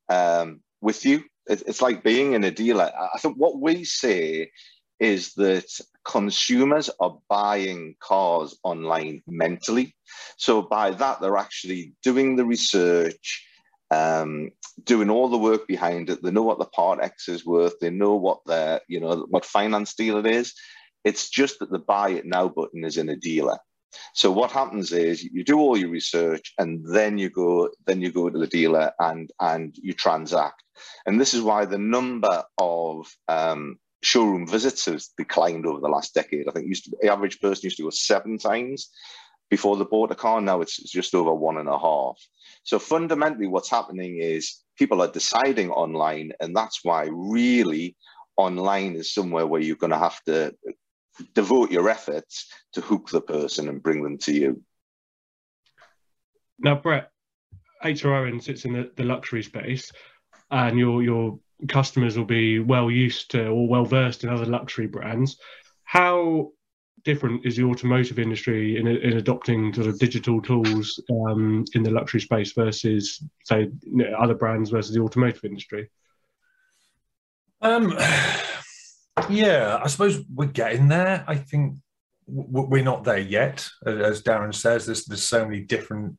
um, 0.09 0.61
with 0.81 1.05
you. 1.05 1.23
It's 1.49 1.81
like 1.81 2.03
being 2.03 2.33
in 2.33 2.43
a 2.43 2.51
dealer. 2.51 2.91
I 3.13 3.19
think 3.19 3.37
what 3.37 3.59
we 3.59 3.83
say 3.83 4.51
is 4.99 5.33
that 5.35 5.69
consumers 6.03 6.89
are 6.99 7.17
buying 7.29 7.95
cars 7.99 8.57
online 8.63 9.21
mentally. 9.27 9.95
So 10.37 10.61
by 10.61 10.91
that, 10.91 11.21
they're 11.21 11.37
actually 11.37 11.93
doing 12.03 12.35
the 12.35 12.45
research, 12.45 13.45
um, 13.91 14.49
doing 14.83 15.09
all 15.09 15.29
the 15.29 15.37
work 15.37 15.67
behind 15.67 16.09
it. 16.09 16.23
They 16.23 16.31
know 16.31 16.41
what 16.41 16.59
the 16.59 16.65
part 16.65 17.01
X 17.01 17.29
is 17.29 17.45
worth. 17.45 17.79
They 17.79 17.89
know 17.89 18.15
what 18.15 18.39
their, 18.45 18.81
you 18.87 18.99
know, 18.99 19.27
what 19.29 19.45
finance 19.45 19.93
deal 19.95 20.17
it 20.17 20.25
is. 20.25 20.53
It's 21.03 21.29
just 21.29 21.59
that 21.59 21.71
the 21.71 21.79
buy 21.79 22.09
it 22.09 22.25
now 22.25 22.49
button 22.49 22.83
is 22.83 22.97
in 22.97 23.09
a 23.09 23.15
dealer. 23.15 23.59
So 24.13 24.31
what 24.31 24.51
happens 24.51 24.91
is 24.91 25.23
you 25.23 25.43
do 25.43 25.59
all 25.59 25.77
your 25.77 25.89
research 25.89 26.53
and 26.57 26.85
then 26.85 27.17
you 27.17 27.29
go 27.29 27.69
then 27.85 28.01
you 28.01 28.11
go 28.11 28.29
to 28.29 28.39
the 28.39 28.47
dealer 28.47 28.91
and 28.99 29.31
and 29.39 29.75
you 29.81 29.93
transact. 29.93 30.63
And 31.05 31.19
this 31.19 31.33
is 31.33 31.41
why 31.41 31.65
the 31.65 31.77
number 31.77 32.43
of 32.57 33.07
um, 33.27 33.79
showroom 34.01 34.47
visits 34.47 34.85
has 34.85 35.09
declined 35.17 35.65
over 35.65 35.79
the 35.79 35.89
last 35.89 36.13
decade. 36.13 36.47
I 36.47 36.51
think 36.51 36.67
used 36.67 36.85
to, 36.85 36.97
the 37.01 37.11
average 37.11 37.39
person 37.39 37.65
used 37.65 37.77
to 37.77 37.83
go 37.83 37.89
seven 37.89 38.37
times 38.37 38.89
before 39.49 39.77
they 39.77 39.85
bought 39.85 40.11
a 40.11 40.15
car. 40.15 40.41
Now 40.41 40.61
it's, 40.61 40.79
it's 40.79 40.91
just 40.91 41.15
over 41.15 41.33
one 41.33 41.57
and 41.57 41.69
a 41.69 41.79
half. 41.79 42.19
So 42.63 42.79
fundamentally, 42.79 43.47
what's 43.47 43.69
happening 43.69 44.19
is 44.19 44.63
people 44.77 45.01
are 45.01 45.11
deciding 45.11 45.71
online, 45.71 46.31
and 46.39 46.55
that's 46.55 46.81
why 46.83 47.07
really 47.11 47.95
online 48.35 48.95
is 48.95 49.13
somewhere 49.13 49.47
where 49.47 49.61
you're 49.61 49.75
going 49.75 49.91
to 49.91 49.97
have 49.97 50.21
to 50.25 50.53
devote 51.33 51.71
your 51.71 51.89
efforts 51.89 52.51
to 52.73 52.81
hook 52.81 53.09
the 53.09 53.21
person 53.21 53.69
and 53.69 53.83
bring 53.83 54.03
them 54.03 54.17
to 54.19 54.33
you. 54.33 54.63
Now, 56.59 56.75
Brett, 56.75 57.11
H.R. 57.83 58.15
Owen 58.15 58.41
sits 58.41 58.65
in 58.65 58.73
the, 58.73 58.91
the 58.95 59.03
luxury 59.03 59.43
space, 59.43 59.91
and 60.49 60.77
your 60.77 61.03
your 61.03 61.39
customers 61.67 62.17
will 62.17 62.25
be 62.25 62.59
well 62.59 62.89
used 62.89 63.31
to 63.31 63.47
or 63.47 63.67
well 63.67 63.85
versed 63.85 64.23
in 64.23 64.29
other 64.29 64.45
luxury 64.45 64.87
brands. 64.87 65.37
How 65.83 66.51
different 67.03 67.45
is 67.45 67.55
the 67.55 67.63
automotive 67.63 68.19
industry 68.19 68.77
in, 68.77 68.87
in 68.87 69.13
adopting 69.13 69.73
sort 69.73 69.87
of 69.87 69.97
digital 69.97 70.41
tools 70.41 71.01
um, 71.09 71.63
in 71.73 71.83
the 71.83 71.91
luxury 71.91 72.19
space 72.19 72.51
versus, 72.51 73.23
say, 73.45 73.69
other 74.19 74.35
brands 74.35 74.69
versus 74.71 74.93
the 74.93 75.01
automotive 75.01 75.45
industry? 75.45 75.89
Um, 77.61 77.97
yeah, 79.29 79.79
I 79.83 79.87
suppose 79.87 80.23
we're 80.33 80.47
getting 80.47 80.87
there. 80.87 81.23
I 81.27 81.35
think 81.35 81.77
we're 82.27 82.83
not 82.83 83.03
there 83.03 83.19
yet, 83.19 83.67
as 83.85 84.21
Darren 84.21 84.53
says. 84.53 84.85
There's 84.85 85.05
there's 85.05 85.23
so 85.23 85.45
many 85.45 85.61
different 85.61 86.17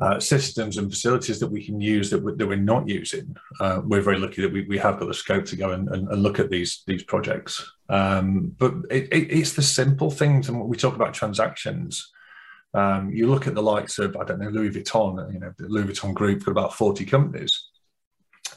uh, 0.00 0.20
systems 0.20 0.76
and 0.76 0.90
facilities 0.90 1.40
that 1.40 1.50
we 1.50 1.64
can 1.64 1.80
use 1.80 2.10
that, 2.10 2.22
we, 2.22 2.34
that 2.34 2.46
we're 2.46 2.56
not 2.56 2.88
using. 2.88 3.34
Uh, 3.60 3.80
we're 3.84 4.02
very 4.02 4.18
lucky 4.18 4.42
that 4.42 4.52
we, 4.52 4.62
we 4.66 4.78
have 4.78 4.98
got 4.98 5.08
the 5.08 5.14
scope 5.14 5.44
to 5.46 5.56
go 5.56 5.72
and, 5.72 5.88
and, 5.88 6.08
and 6.08 6.22
look 6.22 6.38
at 6.38 6.50
these 6.50 6.82
these 6.86 7.02
projects. 7.02 7.64
Um, 7.88 8.54
but 8.58 8.74
it, 8.90 9.04
it, 9.12 9.30
it's 9.30 9.52
the 9.52 9.62
simple 9.62 10.10
things, 10.10 10.48
and 10.48 10.60
we 10.60 10.76
talk 10.76 10.94
about 10.94 11.14
transactions, 11.14 12.10
um, 12.74 13.10
you 13.10 13.26
look 13.28 13.46
at 13.46 13.54
the 13.54 13.62
likes 13.62 13.98
of 13.98 14.16
I 14.16 14.24
don't 14.24 14.40
know 14.40 14.50
Louis 14.50 14.70
Vuitton. 14.70 15.32
You 15.32 15.40
know, 15.40 15.52
the 15.58 15.68
Louis 15.68 15.84
Vuitton 15.84 16.14
group 16.14 16.44
got 16.44 16.52
about 16.52 16.74
forty 16.74 17.04
companies. 17.04 17.68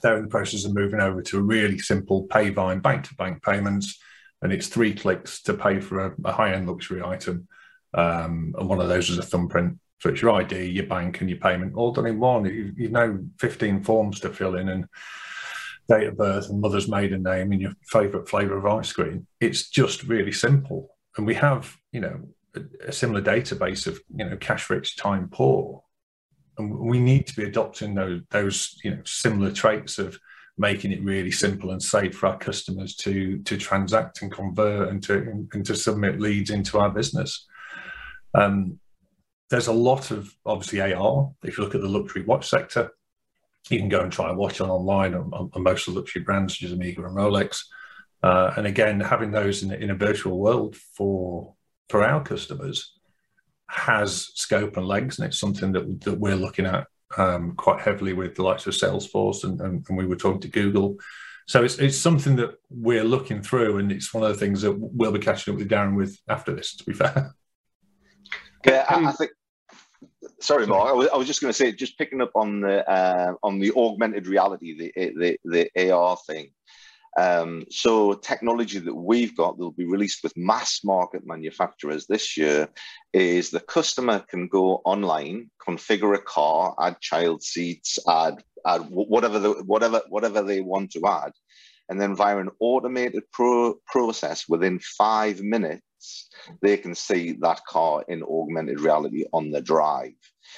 They're 0.02 0.18
in 0.18 0.24
the 0.24 0.30
process 0.30 0.66
of 0.66 0.74
moving 0.74 1.00
over 1.00 1.22
to 1.22 1.38
a 1.38 1.42
really 1.42 1.80
simple 1.80 2.28
Payvyne 2.28 2.82
bank 2.82 3.08
to 3.08 3.16
bank 3.16 3.44
payments, 3.44 4.00
and 4.42 4.52
it's 4.54 4.68
three 4.68 4.94
clicks 4.94 5.42
to 5.44 5.54
pay 5.54 5.80
for 5.80 6.08
a, 6.08 6.16
a 6.26 6.32
high 6.32 6.54
end 6.54 6.68
luxury 6.68 7.02
item. 7.04 7.48
Um, 7.94 8.54
and 8.58 8.70
one 8.70 8.80
of 8.80 8.88
those 8.88 9.10
is 9.10 9.18
a 9.18 9.24
thumbprint 9.24 9.80
so 10.00 10.10
it's 10.10 10.22
your 10.22 10.32
ID, 10.32 10.66
your 10.66 10.86
bank, 10.86 11.20
and 11.20 11.30
your 11.30 11.40
payment 11.40 11.76
all 11.76 11.92
done 11.92 12.06
in 12.06 12.20
one. 12.20 12.46
You, 12.46 12.74
you 12.76 12.90
know, 12.90 13.20
15 13.40 13.84
forms 13.84 14.22
to 14.22 14.30
fill 14.30 14.56
in 14.56 14.70
and 14.70 14.86
date 15.90 16.08
of 16.08 16.18
birth 16.18 16.50
and 16.50 16.62
mother's 16.62 16.88
maiden 16.88 17.24
name 17.24 17.52
and 17.52 17.62
your 17.62 17.74
favourite 17.88 18.30
flavour 18.30 18.58
of 18.58 18.66
ice 18.66 18.94
cream. 18.94 19.28
It's 19.42 19.70
just 19.70 20.04
really 20.04 20.32
simple. 20.32 20.96
And 21.18 21.28
we 21.28 21.36
have, 21.36 21.76
you 21.92 22.00
know, 22.00 22.22
a, 22.56 22.62
a 22.88 22.92
similar 22.94 23.22
database 23.22 23.88
of, 23.88 24.00
you 24.16 24.24
know, 24.24 24.38
cash 24.38 24.70
rich, 24.70 24.96
time 24.96 25.28
poor. 25.30 25.84
And 26.60 26.78
we 26.78 27.00
need 27.00 27.26
to 27.28 27.36
be 27.36 27.46
adopting 27.46 27.96
those, 27.96 28.22
those, 28.30 28.80
you 28.84 28.92
know, 28.92 29.02
similar 29.06 29.52
traits 29.52 29.98
of 29.98 30.20
making 30.58 30.92
it 30.92 31.02
really 31.04 31.32
simple 31.32 31.72
and 31.72 31.82
safe 31.82 32.16
for 32.16 32.28
our 32.28 32.38
customers 32.38 32.94
to 32.98 33.40
to 33.40 33.58
transact 33.58 34.22
and 34.22 34.32
convert 34.32 34.90
and 34.90 35.02
to 35.02 35.48
and 35.54 35.66
to 35.66 35.76
submit 35.76 36.20
leads 36.20 36.50
into 36.50 36.78
our 36.78 36.90
business. 36.90 37.48
Um, 38.36 38.80
there's 39.50 39.68
a 39.68 39.74
lot 39.74 40.12
of 40.12 40.36
obviously 40.46 40.82
AR. 40.82 41.32
If 41.44 41.58
you 41.58 41.64
look 41.64 41.76
at 41.76 41.82
the 41.82 41.88
luxury 41.88 42.24
watch 42.24 42.48
sector, 42.50 42.92
you 43.70 43.80
can 43.80 43.90
go 43.90 44.02
and 44.02 44.12
try 44.12 44.30
a 44.30 44.36
watch 44.36 44.62
on 44.62 44.70
online 44.70 45.16
on, 45.16 45.50
on 45.54 45.64
most 45.64 45.88
of 45.88 45.94
the 45.94 46.00
luxury 46.02 46.24
brands 46.24 46.60
such 46.60 46.66
as 46.66 46.74
Omega 46.74 47.06
and 47.06 47.16
Rolex. 47.16 47.64
Uh, 48.22 48.54
and 48.58 48.68
again, 48.68 49.00
having 49.00 49.32
those 49.32 49.64
in, 49.64 49.72
in, 49.72 49.92
a 49.92 49.96
virtual 49.96 50.38
world 50.38 50.76
for 50.76 51.56
for 51.88 52.04
our 52.04 52.22
customers 52.22 52.99
has 53.70 54.32
scope 54.36 54.78
and 54.78 54.88
legs, 54.88 55.20
and 55.20 55.28
it's 55.28 55.40
something 55.40 55.72
that, 55.74 56.02
that 56.02 56.20
we're 56.20 56.36
looking 56.36 56.66
at 56.66 56.88
um, 57.18 57.54
quite 57.56 57.82
heavily 57.82 58.14
with 58.14 58.36
the 58.36 58.44
likes 58.44 58.68
of 58.68 58.74
Salesforce, 58.74 59.44
and, 59.44 59.60
and, 59.62 59.86
and, 59.88 59.98
we 59.98 60.06
were 60.06 60.16
talking 60.16 60.42
to 60.42 60.48
Google. 60.48 60.98
So 61.48 61.64
it's, 61.64 61.80
it's 61.80 61.98
something 61.98 62.36
that 62.36 62.56
we're 62.70 63.04
looking 63.04 63.42
through, 63.42 63.78
and 63.78 63.92
it's 63.92 64.14
one 64.14 64.24
of 64.24 64.30
the 64.30 64.38
things 64.38 64.62
that 64.62 64.74
we'll 64.74 65.12
be 65.12 65.20
catching 65.20 65.54
up 65.54 65.60
with 65.60 65.70
Darren 65.70 65.96
with 65.96 66.20
after 66.28 66.54
this. 66.54 66.76
To 66.76 66.84
be 66.84 66.94
fair. 66.94 67.34
Yeah, 68.66 68.86
I, 68.90 69.06
I 69.06 69.12
think 69.14 69.32
Sorry, 70.42 70.66
Mark. 70.66 70.90
I 70.90 70.94
was, 70.94 71.08
I 71.10 71.18
was 71.18 71.28
just 71.28 71.42
going 71.42 71.50
to 71.50 71.58
say, 71.58 71.72
just 71.72 71.98
picking 71.98 72.22
up 72.22 72.32
on 72.36 72.62
the 72.62 72.90
uh, 72.90 73.34
on 73.44 73.60
the 73.60 73.72
augmented 73.76 74.28
reality, 74.28 74.78
the 74.78 74.92
the, 74.96 75.38
the 75.44 75.92
AR 75.92 76.18
thing. 76.28 76.52
Um, 77.18 77.66
so 77.70 78.14
technology 78.14 78.80
that 78.80 78.94
we've 78.96 79.36
got 79.36 79.58
that 79.58 79.64
will 79.64 79.72
be 79.72 79.86
released 79.86 80.24
with 80.24 80.38
mass 80.38 80.82
market 80.84 81.24
manufacturers 81.26 82.06
this 82.08 82.38
year 82.38 82.70
is 83.14 83.50
the 83.50 83.60
customer 83.60 84.20
can 84.30 84.48
go 84.48 84.82
online, 84.86 85.50
configure 85.66 86.16
a 86.16 86.22
car, 86.22 86.76
add 86.80 87.00
child 87.02 87.44
seats, 87.44 87.98
add 88.08 88.44
add 88.66 88.82
whatever 88.90 89.40
the, 89.40 89.52
whatever 89.66 90.02
whatever 90.10 90.44
they 90.44 90.62
want 90.62 90.92
to 90.92 91.06
add, 91.08 91.32
and 91.90 92.00
then 92.00 92.16
via 92.16 92.38
an 92.38 92.50
automated 92.60 93.24
pro 93.32 93.76
process 93.88 94.46
within 94.48 94.80
five 94.80 95.42
minutes 95.42 95.82
they 96.62 96.78
can 96.78 96.96
see 96.96 97.34
that 97.42 97.66
car 97.66 98.04
in 98.08 98.24
augmented 98.24 98.80
reality 98.80 99.26
on 99.34 99.52
the 99.52 99.62
drive. 99.62 100.14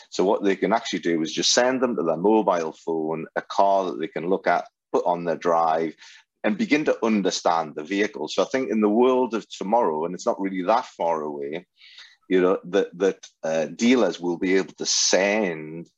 So 0.09 0.23
what 0.23 0.43
they 0.43 0.55
can 0.55 0.73
actually 0.73 0.99
do 0.99 1.21
is 1.21 1.31
just 1.31 1.53
send 1.53 1.81
them 1.81 1.95
to 1.95 2.03
their 2.03 2.17
mobile 2.17 2.73
phone 2.85 3.25
a 3.35 3.41
car 3.41 3.85
that 3.85 3.99
they 3.99 4.07
can 4.07 4.29
look 4.29 4.47
at, 4.47 4.65
put 4.93 5.05
on 5.05 5.23
their 5.23 5.35
drive, 5.37 5.95
and 6.43 6.57
begin 6.57 6.85
to 6.85 7.05
understand 7.05 7.75
the 7.75 7.83
vehicle. 7.83 8.27
So 8.27 8.43
I 8.43 8.45
think 8.45 8.71
in 8.71 8.81
the 8.81 8.89
world 8.89 9.33
of 9.33 9.47
tomorrow, 9.49 10.05
and 10.05 10.15
it's 10.15 10.25
not 10.25 10.39
really 10.39 10.63
that 10.63 10.85
far 10.85 11.21
away, 11.21 11.65
you 12.29 12.41
know, 12.41 12.57
that 12.65 12.97
that 12.97 13.27
uh, 13.43 13.65
dealers 13.65 14.19
will 14.19 14.37
be 14.37 14.55
able 14.55 14.73
to 14.73 14.85
send 14.85 15.89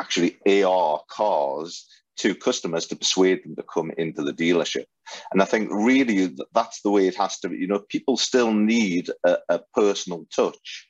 actually 0.00 0.38
AR 0.64 1.02
cars 1.08 1.86
to 2.16 2.34
customers 2.34 2.86
to 2.86 2.96
persuade 2.96 3.44
them 3.44 3.56
to 3.56 3.62
come 3.62 3.90
into 3.96 4.22
the 4.22 4.32
dealership. 4.32 4.84
And 5.32 5.42
I 5.42 5.44
think 5.44 5.70
really 5.70 6.34
that's 6.54 6.82
the 6.82 6.90
way 6.90 7.06
it 7.06 7.16
has 7.16 7.38
to 7.40 7.48
be. 7.48 7.58
You 7.58 7.68
know, 7.68 7.84
people 7.88 8.16
still 8.16 8.52
need 8.52 9.10
a, 9.24 9.38
a 9.48 9.60
personal 9.74 10.26
touch. 10.34 10.88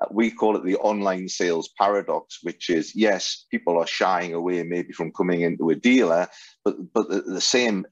Uh, 0.00 0.06
we 0.10 0.30
call 0.30 0.56
it 0.56 0.64
the 0.64 0.76
online 0.76 1.28
sales 1.28 1.70
paradox, 1.78 2.38
which 2.42 2.70
is 2.70 2.94
yes, 2.94 3.46
people 3.50 3.78
are 3.78 3.86
shying 3.86 4.34
away 4.34 4.62
maybe 4.62 4.92
from 4.92 5.12
coming 5.12 5.42
into 5.42 5.70
a 5.70 5.74
dealer, 5.74 6.28
but 6.64 6.76
but 6.92 7.08
the, 7.08 7.20
the 7.22 7.40
same 7.40 7.86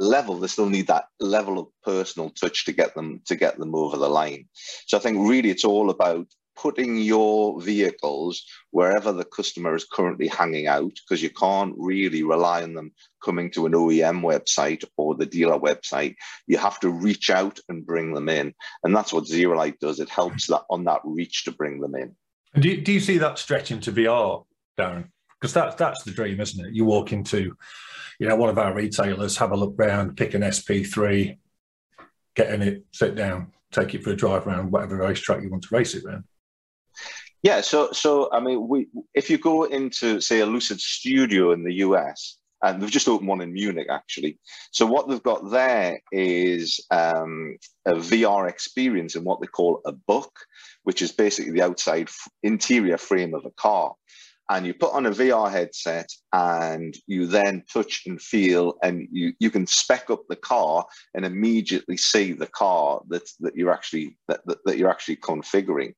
level 0.00 0.36
they 0.36 0.46
still 0.46 0.68
need 0.68 0.86
that 0.86 1.06
level 1.20 1.58
of 1.58 1.66
personal 1.84 2.30
touch 2.30 2.64
to 2.64 2.72
get 2.72 2.94
them 2.94 3.20
to 3.26 3.36
get 3.36 3.58
them 3.58 3.74
over 3.74 3.96
the 3.96 4.08
line 4.08 4.46
so 4.86 4.96
i 4.96 5.00
think 5.00 5.28
really 5.28 5.50
it's 5.50 5.64
all 5.64 5.90
about 5.90 6.26
putting 6.60 6.96
your 6.98 7.60
vehicles 7.60 8.44
wherever 8.70 9.12
the 9.12 9.24
customer 9.24 9.74
is 9.74 9.86
currently 9.90 10.26
hanging 10.26 10.66
out 10.66 10.92
because 10.94 11.22
you 11.22 11.30
can't 11.30 11.74
really 11.78 12.22
rely 12.22 12.62
on 12.62 12.74
them 12.74 12.90
coming 13.24 13.50
to 13.50 13.66
an 13.66 13.72
OEM 13.72 14.22
website 14.22 14.84
or 14.96 15.14
the 15.14 15.26
dealer 15.26 15.58
website. 15.58 16.16
You 16.46 16.58
have 16.58 16.80
to 16.80 16.90
reach 16.90 17.30
out 17.30 17.60
and 17.68 17.86
bring 17.86 18.12
them 18.12 18.28
in. 18.28 18.54
And 18.82 18.94
that's 18.94 19.12
what 19.12 19.24
ZeroLight 19.24 19.78
does. 19.78 20.00
It 20.00 20.08
helps 20.08 20.48
that 20.48 20.64
on 20.68 20.84
that 20.84 21.00
reach 21.04 21.44
to 21.44 21.52
bring 21.52 21.80
them 21.80 21.94
in. 21.94 22.16
Do 22.60 22.68
you, 22.68 22.80
do 22.80 22.92
you 22.92 23.00
see 23.00 23.18
that 23.18 23.38
stretching 23.38 23.80
to 23.80 23.92
VR, 23.92 24.44
Darren? 24.78 25.10
Because 25.40 25.54
that's 25.54 25.76
that's 25.76 26.02
the 26.02 26.10
dream, 26.10 26.40
isn't 26.40 26.66
it? 26.66 26.74
You 26.74 26.84
walk 26.84 27.12
into, 27.12 27.54
you 28.18 28.28
know, 28.28 28.36
one 28.36 28.50
of 28.50 28.58
our 28.58 28.74
retailers, 28.74 29.36
have 29.36 29.52
a 29.52 29.56
look 29.56 29.74
round, 29.76 30.16
pick 30.16 30.34
an 30.34 30.42
SP3, 30.42 31.38
get 32.34 32.52
in 32.52 32.62
it, 32.62 32.84
sit 32.92 33.14
down, 33.14 33.52
take 33.70 33.94
it 33.94 34.02
for 34.02 34.10
a 34.10 34.16
drive 34.16 34.46
around 34.46 34.72
whatever 34.72 34.96
racetrack 34.96 35.42
you 35.42 35.50
want 35.50 35.62
to 35.64 35.74
race 35.74 35.94
it 35.94 36.04
around. 36.04 36.24
Yeah, 37.42 37.60
so 37.60 37.92
so 37.92 38.30
I 38.32 38.40
mean, 38.40 38.66
we 38.66 38.88
if 39.14 39.30
you 39.30 39.38
go 39.38 39.64
into 39.64 40.20
say 40.20 40.40
a 40.40 40.46
Lucid 40.46 40.80
Studio 40.80 41.52
in 41.52 41.62
the 41.62 41.74
US, 41.74 42.38
and 42.62 42.82
they've 42.82 42.90
just 42.90 43.08
opened 43.08 43.28
one 43.28 43.40
in 43.40 43.52
Munich 43.52 43.88
actually. 43.90 44.38
So 44.72 44.86
what 44.86 45.08
they've 45.08 45.22
got 45.22 45.50
there 45.50 46.00
is 46.10 46.80
um, 46.90 47.56
a 47.86 47.94
VR 47.94 48.48
experience 48.48 49.14
in 49.14 49.24
what 49.24 49.40
they 49.40 49.46
call 49.46 49.80
a 49.84 49.92
buck, 49.92 50.32
which 50.82 51.02
is 51.02 51.12
basically 51.12 51.52
the 51.52 51.62
outside 51.62 52.08
interior 52.42 52.98
frame 52.98 53.34
of 53.34 53.44
a 53.44 53.50
car. 53.52 53.94
And 54.50 54.66
you 54.66 54.72
put 54.72 54.94
on 54.94 55.06
a 55.06 55.10
VR 55.10 55.50
headset 55.50 56.08
and 56.32 56.96
you 57.06 57.26
then 57.26 57.64
touch 57.70 58.04
and 58.06 58.20
feel 58.20 58.78
and 58.82 59.06
you, 59.12 59.34
you 59.38 59.50
can 59.50 59.66
spec 59.66 60.08
up 60.08 60.22
the 60.28 60.36
car 60.36 60.86
and 61.14 61.26
immediately 61.26 61.98
see 61.98 62.32
the 62.32 62.46
car 62.46 63.02
that, 63.08 63.28
that 63.40 63.56
you're 63.56 63.72
actually 63.72 64.16
that, 64.28 64.40
that, 64.46 64.58
that 64.64 64.78
you're 64.78 64.90
actually 64.90 65.16
configuring. 65.16 65.92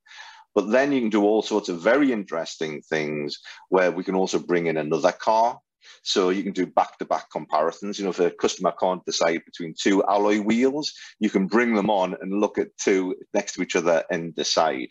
But 0.55 0.71
then 0.71 0.91
you 0.93 1.01
can 1.01 1.11
do 1.11 1.23
all 1.23 1.43
sorts 1.43 1.69
of 1.69 1.81
very 1.81 2.13
interesting 2.13 2.83
things 2.83 3.39
where 3.69 3.93
we 3.93 4.03
can 4.03 4.17
also 4.17 4.39
bring 4.41 4.67
in 4.67 4.77
another 4.77 5.13
car. 5.13 5.61
So 6.03 6.31
you 6.31 6.43
can 6.43 6.53
do 6.53 6.67
back-to-back 6.67 7.31
comparisons. 7.31 7.99
You 7.99 8.05
know, 8.05 8.11
if 8.11 8.21
a 8.21 8.31
customer 8.31 8.73
can't 8.79 9.05
decide 9.05 9.45
between 9.45 9.75
two 9.79 10.03
alloy 10.05 10.41
wheels, 10.41 10.93
you 11.19 11.31
can 11.31 11.47
bring 11.47 11.75
them 11.75 11.91
on 11.91 12.17
and 12.21 12.41
look 12.41 12.59
at 12.59 12.77
two 12.79 13.17
next 13.35 13.55
to 13.55 13.63
each 13.63 13.77
other 13.77 14.05
and 14.11 14.35
decide. 14.35 14.89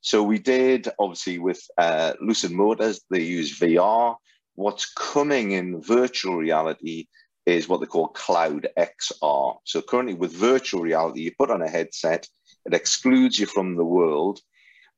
So 0.00 0.22
we 0.22 0.38
did, 0.38 0.88
obviously, 0.98 1.38
with 1.38 1.60
uh, 1.78 2.14
Lucid 2.20 2.52
Motors, 2.52 3.00
they 3.10 3.22
use 3.22 3.58
VR. 3.58 4.16
What's 4.54 4.92
coming 4.92 5.52
in 5.52 5.80
virtual 5.82 6.36
reality 6.36 7.06
is 7.46 7.68
what 7.68 7.80
they 7.80 7.86
call 7.86 8.08
cloud 8.08 8.68
XR. 8.78 9.56
So 9.64 9.82
currently 9.82 10.14
with 10.14 10.32
virtual 10.32 10.82
reality, 10.82 11.22
you 11.22 11.32
put 11.38 11.50
on 11.50 11.62
a 11.62 11.68
headset, 11.68 12.26
it 12.66 12.74
excludes 12.74 13.38
you 13.38 13.46
from 13.46 13.76
the 13.76 13.84
world, 13.84 14.40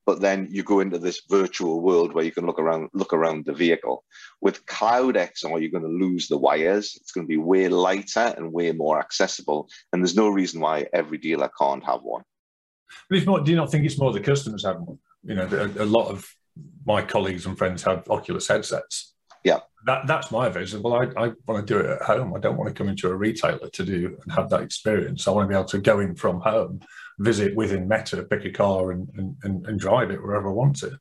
but 0.07 0.21
then 0.21 0.49
you 0.51 0.63
go 0.63 0.81
into 0.81 0.99
this 0.99 1.23
virtual 1.29 1.81
world 1.81 2.13
where 2.13 2.25
you 2.25 2.33
can 2.33 2.47
look 2.47 2.59
around 2.59 2.91
look 2.93 3.13
around 3.13 3.45
the 3.45 3.53
vehicle. 3.53 4.05
With 4.41 4.65
Cloud 4.67 5.15
XR, 5.15 5.61
you're 5.61 5.71
going 5.71 5.85
to 5.85 6.07
lose 6.07 6.29
the 6.29 6.39
wires. 6.39 6.97
It's 7.01 7.13
going 7.13 7.27
to 7.27 7.29
be 7.29 7.37
way 7.37 7.69
lighter 7.69 8.35
and 8.37 8.53
way 8.53 8.73
more 8.73 8.99
accessible. 8.99 9.69
And 9.93 10.03
there's 10.03 10.17
no 10.17 10.29
reason 10.29 10.61
why 10.61 10.87
every 10.93 11.19
dealer 11.19 11.51
can't 11.59 11.85
have 11.85 12.03
one. 12.03 12.23
But 13.09 13.27
more, 13.27 13.41
do 13.41 13.51
you 13.51 13.57
not 13.57 13.71
think 13.71 13.85
it's 13.85 13.99
more 13.99 14.13
the 14.13 14.21
customers 14.21 14.65
have 14.65 14.81
one? 14.81 14.99
You 15.25 15.35
know, 15.35 15.47
a, 15.47 15.85
a 15.85 15.87
lot 15.87 16.09
of 16.09 16.29
my 16.87 17.03
colleagues 17.03 17.47
and 17.47 17.57
friends 17.57 17.83
have 17.83 18.09
Oculus 18.11 18.49
headsets. 18.49 19.15
Yeah. 19.43 19.61
That, 19.87 20.07
that's 20.07 20.31
my 20.31 20.49
vision. 20.49 20.83
Well, 20.83 20.95
I, 20.95 21.25
I 21.25 21.33
want 21.47 21.67
to 21.67 21.75
do 21.75 21.79
it 21.79 21.91
at 21.91 22.03
home. 22.03 22.35
I 22.35 22.41
don't 22.41 22.57
want 22.57 22.69
to 22.69 22.75
come 22.75 22.89
into 22.89 23.09
a 23.09 23.15
retailer 23.15 23.69
to 23.69 23.85
do 23.85 24.17
and 24.23 24.33
have 24.33 24.49
that 24.51 24.63
experience. 24.63 25.29
I 25.29 25.31
want 25.33 25.47
to 25.47 25.49
be 25.49 25.55
able 25.55 25.67
to 25.67 25.79
go 25.79 26.01
in 26.01 26.15
from 26.15 26.41
home 26.41 26.81
visit 27.19 27.55
within 27.55 27.89
Meta, 27.89 28.23
pick 28.25 28.45
a 28.45 28.51
car 28.51 28.93
and, 28.93 29.09
and, 29.43 29.67
and, 29.67 29.79
drive 29.79 30.11
it 30.11 30.23
wherever 30.23 30.49
I 30.49 30.53
want 30.53 30.77
to. 30.81 30.99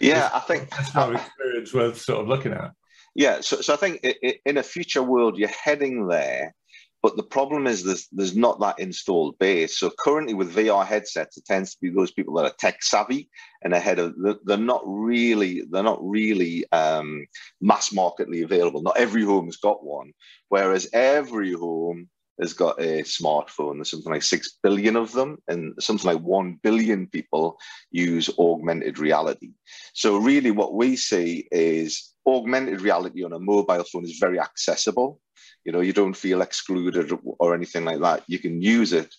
Yeah, 0.00 0.26
it's, 0.26 0.34
I 0.34 0.40
think 0.40 0.70
that's 0.70 0.94
my 0.94 1.14
experience 1.14 1.74
worth 1.74 2.00
sort 2.00 2.20
of 2.22 2.28
looking 2.28 2.52
at. 2.52 2.72
Yeah, 3.14 3.40
so, 3.40 3.60
so 3.60 3.74
I 3.74 3.76
think 3.76 4.04
in 4.44 4.58
a 4.58 4.62
future 4.62 5.02
world, 5.02 5.38
you're 5.38 5.48
heading 5.48 6.06
there, 6.06 6.54
but 7.02 7.16
the 7.16 7.22
problem 7.22 7.66
is 7.66 7.84
there's, 7.84 8.08
there's 8.10 8.36
not 8.36 8.60
that 8.60 8.78
installed 8.80 9.38
base. 9.38 9.78
So 9.78 9.90
currently 9.98 10.34
with 10.34 10.54
VR 10.54 10.86
headsets, 10.86 11.36
it 11.36 11.44
tends 11.44 11.72
to 11.72 11.80
be 11.80 11.90
those 11.90 12.12
people 12.12 12.34
that 12.34 12.44
are 12.44 12.54
tech 12.58 12.82
savvy 12.82 13.28
and 13.62 13.72
ahead 13.72 13.98
of, 13.98 14.14
they're 14.44 14.56
not 14.56 14.82
really, 14.84 15.62
they're 15.70 15.82
not 15.82 16.00
really 16.02 16.64
um, 16.72 17.26
mass 17.60 17.92
marketly 17.92 18.42
available. 18.42 18.82
Not 18.82 18.98
every 18.98 19.24
home's 19.24 19.58
got 19.58 19.84
one, 19.84 20.12
whereas 20.48 20.88
every 20.92 21.52
home 21.52 22.08
has 22.40 22.52
got 22.52 22.80
a 22.80 23.02
smartphone. 23.02 23.76
There's 23.76 23.90
something 23.90 24.12
like 24.12 24.22
6 24.22 24.58
billion 24.62 24.96
of 24.96 25.12
them, 25.12 25.38
and 25.48 25.74
something 25.80 26.06
like 26.06 26.20
1 26.20 26.60
billion 26.62 27.06
people 27.06 27.58
use 27.90 28.30
augmented 28.38 28.98
reality. 28.98 29.50
So, 29.94 30.16
really, 30.16 30.50
what 30.50 30.74
we 30.74 30.96
see 30.96 31.48
is 31.50 32.14
augmented 32.26 32.80
reality 32.80 33.24
on 33.24 33.32
a 33.32 33.38
mobile 33.38 33.84
phone 33.84 34.04
is 34.04 34.18
very 34.18 34.38
accessible. 34.38 35.20
You 35.64 35.72
know, 35.72 35.80
you 35.80 35.92
don't 35.92 36.16
feel 36.16 36.42
excluded 36.42 37.12
or 37.38 37.54
anything 37.54 37.84
like 37.84 38.00
that. 38.00 38.24
You 38.26 38.38
can 38.38 38.62
use 38.62 38.92
it 38.92 39.14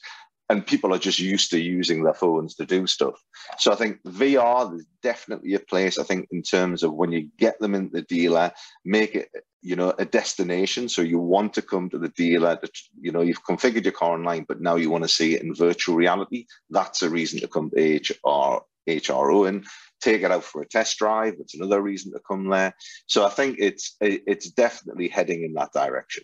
and 0.49 0.65
people 0.65 0.93
are 0.93 0.99
just 0.99 1.19
used 1.19 1.51
to 1.51 1.59
using 1.59 2.03
their 2.03 2.13
phones 2.13 2.55
to 2.55 2.65
do 2.65 2.87
stuff. 2.87 3.21
So 3.59 3.71
I 3.71 3.75
think 3.75 4.01
VR 4.03 4.75
is 4.75 4.85
definitely 5.03 5.53
a 5.53 5.59
place. 5.59 5.99
I 5.99 6.03
think 6.03 6.27
in 6.31 6.41
terms 6.41 6.81
of 6.81 6.93
when 6.93 7.11
you 7.11 7.29
get 7.37 7.59
them 7.59 7.75
in 7.75 7.91
the 7.93 8.01
dealer, 8.01 8.51
make 8.83 9.15
it 9.15 9.29
you 9.61 9.75
know 9.75 9.93
a 9.97 10.05
destination. 10.05 10.89
So 10.89 11.01
you 11.01 11.19
want 11.19 11.53
to 11.53 11.61
come 11.61 11.89
to 11.89 11.97
the 11.97 12.09
dealer. 12.09 12.57
That 12.61 12.71
you 12.99 13.11
know 13.11 13.21
you've 13.21 13.43
configured 13.43 13.83
your 13.83 13.93
car 13.93 14.13
online, 14.13 14.45
but 14.47 14.61
now 14.61 14.75
you 14.75 14.89
want 14.89 15.03
to 15.03 15.09
see 15.09 15.35
it 15.35 15.41
in 15.41 15.53
virtual 15.53 15.95
reality. 15.95 16.45
That's 16.69 17.01
a 17.01 17.09
reason 17.09 17.39
to 17.41 17.47
come 17.47 17.69
to 17.71 17.95
HR 17.97 18.63
HRO 18.87 19.47
and 19.47 19.65
take 20.01 20.23
it 20.23 20.31
out 20.31 20.43
for 20.43 20.61
a 20.61 20.67
test 20.67 20.97
drive. 20.97 21.35
It's 21.39 21.55
another 21.55 21.81
reason 21.81 22.11
to 22.13 22.19
come 22.19 22.49
there. 22.49 22.73
So 23.07 23.25
I 23.25 23.29
think 23.29 23.57
it's 23.59 23.95
it's 24.01 24.49
definitely 24.51 25.07
heading 25.07 25.43
in 25.43 25.53
that 25.53 25.73
direction. 25.73 26.23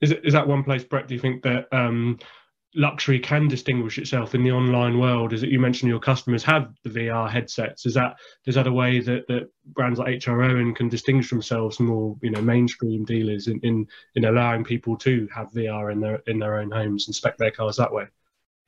Is 0.00 0.12
it 0.12 0.24
is 0.24 0.32
that 0.32 0.48
one 0.48 0.64
place, 0.64 0.84
Brett? 0.84 1.08
Do 1.08 1.14
you 1.14 1.20
think 1.20 1.42
that 1.42 1.68
um, 1.72 2.18
luxury 2.74 3.18
can 3.18 3.48
distinguish 3.48 3.98
itself 3.98 4.34
in 4.34 4.44
the 4.44 4.52
online 4.52 4.98
world 4.98 5.32
is 5.32 5.40
that 5.40 5.50
you 5.50 5.58
mentioned 5.58 5.90
your 5.90 6.00
customers 6.00 6.44
have 6.44 6.72
the 6.84 6.90
VR 6.90 7.28
headsets. 7.28 7.84
Is 7.86 7.94
that 7.94 8.16
is 8.46 8.54
that 8.54 8.66
a 8.66 8.72
way 8.72 9.00
that, 9.00 9.26
that 9.28 9.50
brands 9.66 9.98
like 9.98 10.24
HR 10.26 10.42
Owen 10.42 10.74
can 10.74 10.88
distinguish 10.88 11.30
themselves 11.30 11.80
more 11.80 12.16
you 12.22 12.30
know 12.30 12.40
mainstream 12.40 13.04
dealers 13.04 13.48
in, 13.48 13.58
in 13.60 13.86
in 14.14 14.24
allowing 14.24 14.64
people 14.64 14.96
to 14.98 15.28
have 15.34 15.52
VR 15.52 15.92
in 15.92 16.00
their 16.00 16.22
in 16.26 16.38
their 16.38 16.58
own 16.58 16.70
homes 16.70 17.08
and 17.08 17.14
spec 17.14 17.36
their 17.38 17.50
cars 17.50 17.76
that 17.76 17.92
way? 17.92 18.06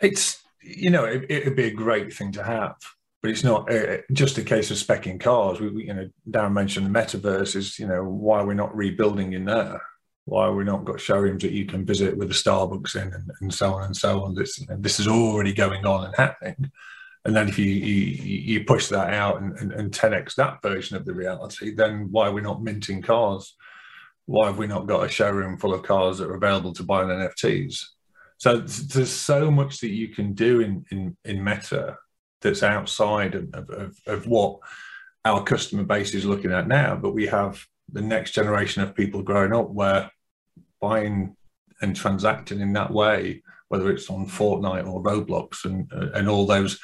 It's 0.01 0.43
you 0.61 0.91
know 0.91 1.05
it 1.05 1.45
would 1.45 1.57
be 1.57 1.67
a 1.67 1.75
great 1.75 2.13
thing 2.13 2.33
to 2.33 2.43
have. 2.43 2.77
But 3.21 3.31
it's 3.31 3.45
not 3.45 3.73
uh, 3.73 3.99
just 4.13 4.37
a 4.39 4.43
case 4.43 4.73
of 4.73 4.79
specking 4.79 5.21
cars. 5.21 5.61
We, 5.61 5.69
we, 5.69 5.87
you 5.87 5.95
know, 5.95 6.11
Darren 6.29 6.55
mentioned 6.55 6.93
the 6.93 6.99
metaverse 6.99 7.55
is, 7.55 7.79
you 7.79 7.87
know, 7.87 8.03
why 8.03 8.43
we're 8.43 8.55
not 8.55 8.77
rebuilding 8.77 9.33
in 9.35 9.45
there 9.45 9.81
why 10.25 10.49
we 10.49 10.65
not 10.65 10.85
got 10.85 11.01
showrooms 11.01 11.43
that 11.43 11.53
you 11.53 11.67
can 11.67 11.85
visit 11.85 12.17
with 12.17 12.31
a 12.31 12.35
Starbucks 12.35 12.95
in 12.97 13.13
and, 13.13 13.31
and 13.41 13.53
so 13.53 13.75
on 13.75 13.85
and 13.85 13.97
so 13.97 14.23
on. 14.23 14.35
This 14.35 14.65
this 14.79 15.01
is 15.01 15.09
already 15.09 15.53
going 15.53 15.85
on 15.85 16.07
and 16.07 16.15
happening. 16.17 16.71
And 17.25 17.35
then 17.35 17.49
if 17.49 17.59
you 17.59 17.67
you, 17.67 18.57
you 18.59 18.65
push 18.65 18.89
that 18.89 19.13
out 19.13 19.41
and, 19.41 19.57
and, 19.59 19.73
and 19.73 19.93
10x 19.93 20.35
that 20.37 20.63
version 20.63 20.97
of 20.97 21.05
the 21.05 21.15
reality, 21.15 21.75
then 21.75 22.09
why 22.11 22.29
are 22.29 22.33
we 22.33 22.41
not 22.41 22.63
minting 22.63 23.03
cars? 23.03 23.57
Why 24.27 24.47
have 24.47 24.59
we 24.59 24.69
not 24.69 24.87
got 24.87 25.05
a 25.05 25.09
showroom 25.09 25.59
full 25.59 25.75
of 25.75 25.83
cars 25.83 26.19
that 26.19 26.29
are 26.29 26.37
available 26.37 26.73
to 26.75 26.85
buy 26.85 27.03
on 27.03 27.09
NFTs? 27.09 27.85
So 28.39 28.59
there's 28.59 29.11
so 29.11 29.51
much 29.51 29.81
that 29.81 29.91
you 29.91 30.09
can 30.09 30.35
do 30.35 30.61
in 30.61 30.85
in, 30.91 31.17
in 31.25 31.43
Meta 31.43 31.97
that's 32.41 32.63
outside 32.63 33.35
of, 33.35 33.71
of, 33.71 33.97
of 34.07 34.27
what 34.27 34.59
our 35.25 35.43
customer 35.45 35.85
base 35.85 36.15
is 36.15 36.25
looking 36.25 36.53
at 36.53 36.67
now. 36.67 36.97
But 36.97 37.15
we 37.15 37.27
have 37.27 37.65
the 37.93 38.03
next 38.03 38.33
generation 38.33 38.83
of 38.83 38.95
people 38.95 39.23
growing 39.23 39.53
up 39.53 39.71
where 39.71 40.11
buying 40.81 41.37
and 41.81 41.95
transacting 41.95 42.61
in 42.61 42.73
that 42.73 42.91
way, 42.91 43.43
whether 43.69 43.91
it's 43.91 44.09
on 44.11 44.27
Fortnite 44.27 44.87
or 44.87 45.03
Roblox 45.03 45.65
and 45.65 45.91
uh, 45.93 46.11
and 46.15 46.29
all 46.29 46.47
those 46.47 46.79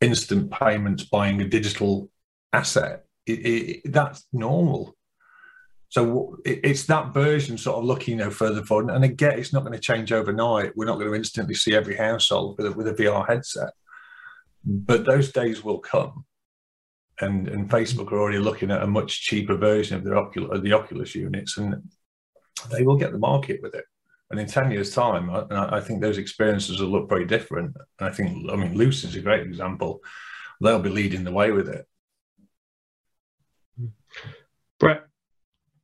instant 0.00 0.50
payments, 0.50 1.04
buying 1.04 1.40
a 1.40 1.48
digital 1.48 2.10
asset, 2.52 3.04
it, 3.26 3.32
it, 3.32 3.92
that's 3.92 4.26
normal. 4.32 4.96
So 5.88 6.38
it, 6.44 6.60
it's 6.64 6.84
that 6.86 7.12
version 7.12 7.58
sort 7.58 7.78
of 7.78 7.84
looking 7.84 8.18
know 8.18 8.30
further 8.30 8.64
forward. 8.64 8.90
And 8.90 9.04
again, 9.04 9.38
it's 9.38 9.52
not 9.52 9.64
going 9.64 9.74
to 9.74 9.78
change 9.78 10.12
overnight. 10.12 10.76
We're 10.76 10.86
not 10.86 10.98
going 10.98 11.08
to 11.08 11.14
instantly 11.14 11.54
see 11.54 11.74
every 11.74 11.96
household 11.96 12.56
with 12.58 12.66
a, 12.66 12.72
with 12.72 12.88
a 12.88 12.94
VR 12.94 13.26
headset, 13.28 13.72
but 14.64 15.04
those 15.04 15.32
days 15.32 15.62
will 15.62 15.78
come 15.78 16.24
and, 17.22 17.48
and 17.48 17.70
Facebook 17.70 18.12
are 18.12 18.20
already 18.20 18.38
looking 18.38 18.70
at 18.70 18.82
a 18.82 18.86
much 18.86 19.22
cheaper 19.22 19.56
version 19.56 19.96
of, 19.96 20.04
their 20.04 20.14
Ocul- 20.14 20.50
of 20.50 20.62
the 20.62 20.72
Oculus 20.72 21.14
units, 21.14 21.56
and 21.56 21.82
they 22.70 22.82
will 22.82 22.96
get 22.96 23.12
the 23.12 23.18
market 23.18 23.60
with 23.62 23.74
it. 23.74 23.84
And 24.30 24.40
in 24.40 24.46
10 24.46 24.70
years' 24.70 24.94
time, 24.94 25.30
I, 25.30 25.76
I, 25.76 25.80
think 25.80 26.00
those 26.00 26.18
experiences 26.18 26.80
will 26.80 26.88
look 26.88 27.08
very 27.08 27.26
different. 27.26 27.76
And 28.00 28.08
I 28.08 28.12
think, 28.12 28.50
I 28.50 28.56
mean, 28.56 28.74
Lucid 28.74 29.10
is 29.10 29.16
a 29.16 29.20
great 29.20 29.42
example. 29.42 30.00
They'll 30.60 30.78
be 30.78 30.88
leading 30.88 31.22
the 31.22 31.32
way 31.32 31.52
with 31.52 31.68
it. 31.68 31.86
Brett, 34.80 35.02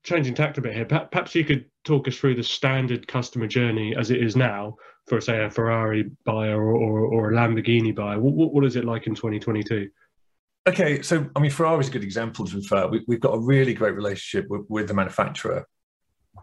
changing 0.03 0.35
tact 0.35 0.59
a 0.59 0.63
bit 0.63 0.75
here, 0.75 0.87
perhaps 0.87 1.35
you 1.35 1.45
could 1.45 1.67
talk 1.85 2.09
us 2.09 2.17
through 2.17 2.37
the 2.37 2.43
standard 2.43 3.07
customer 3.07 3.47
journey 3.47 3.95
as 3.97 4.11
it 4.11 4.23
is 4.23 4.35
now 4.35 4.77
for, 5.09 5.21
say, 5.21 5.45
a 5.45 5.51
Ferrari 5.51 6.11
buyer 6.25 6.61
or, 6.61 6.75
or, 6.77 7.01
or 7.01 7.31
a 7.31 7.35
Lamborghini 7.35 7.95
buyer. 7.95 8.19
What, 8.19 8.55
what 8.55 8.65
is 8.65 8.77
it 8.77 8.85
like 8.85 9.07
in 9.07 9.15
2022? 9.15 9.89
Okay, 10.69 11.01
so 11.01 11.27
I 11.35 11.41
mean, 11.41 11.51
Ferrari 11.51 11.81
is 11.81 11.89
a 11.89 11.91
good 11.91 12.05
example. 12.05 12.45
To 12.45 12.57
be 12.57 12.63
fair, 12.63 12.87
we, 12.89 13.03
have 13.09 13.21
got 13.21 13.33
a 13.33 13.39
really 13.39 13.73
great 13.73 13.95
relationship 13.95 14.51
with, 14.51 14.67
with, 14.69 14.87
the 14.87 14.93
manufacturer, 14.93 15.67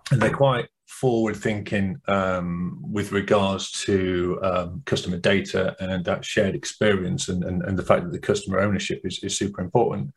and 0.09 0.19
they're 0.19 0.33
quite 0.33 0.67
forward-thinking 0.87 2.01
um, 2.07 2.81
with 2.81 3.11
regards 3.11 3.69
to 3.83 4.39
um, 4.41 4.81
customer 4.87 5.17
data 5.17 5.75
and 5.79 6.03
that 6.05 6.25
shared 6.25 6.55
experience, 6.55 7.29
and, 7.29 7.43
and, 7.43 7.61
and, 7.65 7.77
the 7.77 7.83
fact 7.83 8.03
that 8.03 8.11
the 8.11 8.19
customer 8.19 8.61
ownership 8.61 9.01
is, 9.03 9.23
is 9.23 9.37
super 9.37 9.61
important. 9.61 10.11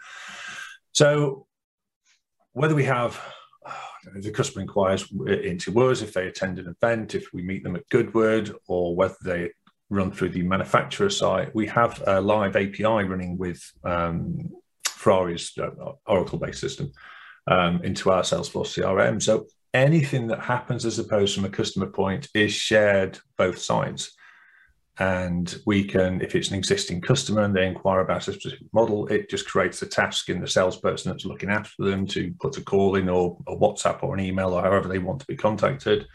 So, 0.92 1.46
whether 2.52 2.74
we 2.74 2.84
have 2.84 3.20
the 4.14 4.30
customer 4.30 4.62
inquires 4.62 5.06
into 5.26 5.78
us, 5.82 6.00
if 6.00 6.14
they 6.14 6.28
attend 6.28 6.58
an 6.58 6.74
event, 6.80 7.14
if 7.14 7.26
we 7.34 7.42
meet 7.42 7.62
them 7.62 7.76
at 7.76 7.86
Goodwood, 7.90 8.54
or 8.68 8.96
whether 8.96 9.16
they 9.22 9.50
run 9.90 10.12
through 10.12 10.30
the 10.30 10.42
manufacturer 10.42 11.10
site. 11.10 11.54
We 11.54 11.66
have 11.66 12.02
a 12.06 12.20
live 12.20 12.56
API 12.56 12.84
running 12.84 13.38
with 13.38 13.62
um, 13.84 14.50
Ferrari's 14.86 15.56
uh, 15.58 15.70
Oracle-based 16.06 16.60
system 16.60 16.92
um, 17.46 17.82
into 17.82 18.10
our 18.10 18.22
Salesforce 18.22 18.78
CRM. 18.78 19.22
So 19.22 19.46
anything 19.72 20.26
that 20.28 20.40
happens 20.40 20.84
as 20.84 20.98
opposed 20.98 21.34
from 21.34 21.44
a 21.44 21.50
customer 21.50 21.86
point 21.86 22.28
is 22.34 22.52
shared 22.52 23.18
both 23.36 23.58
sides. 23.58 24.14
and 25.00 25.60
we 25.64 25.84
can, 25.84 26.20
if 26.20 26.34
it's 26.34 26.48
an 26.48 26.56
existing 26.56 27.00
customer 27.00 27.42
and 27.42 27.54
they 27.54 27.66
inquire 27.66 28.00
about 28.00 28.26
a 28.26 28.32
specific 28.32 28.66
model, 28.72 29.06
it 29.06 29.30
just 29.30 29.46
creates 29.46 29.80
a 29.80 29.86
task 29.86 30.28
in 30.28 30.40
the 30.40 30.48
salesperson 30.48 31.12
that's 31.12 31.24
looking 31.24 31.50
after 31.50 31.84
them 31.84 32.04
to 32.04 32.34
put 32.40 32.58
a 32.58 32.62
call 32.62 32.96
in 32.96 33.08
or 33.08 33.38
a 33.46 33.54
WhatsApp 33.54 34.02
or 34.02 34.12
an 34.14 34.20
email 34.20 34.52
or 34.52 34.62
however 34.62 34.88
they 34.88 34.98
want 34.98 35.20
to 35.20 35.26
be 35.26 35.36
contacted. 35.36 36.06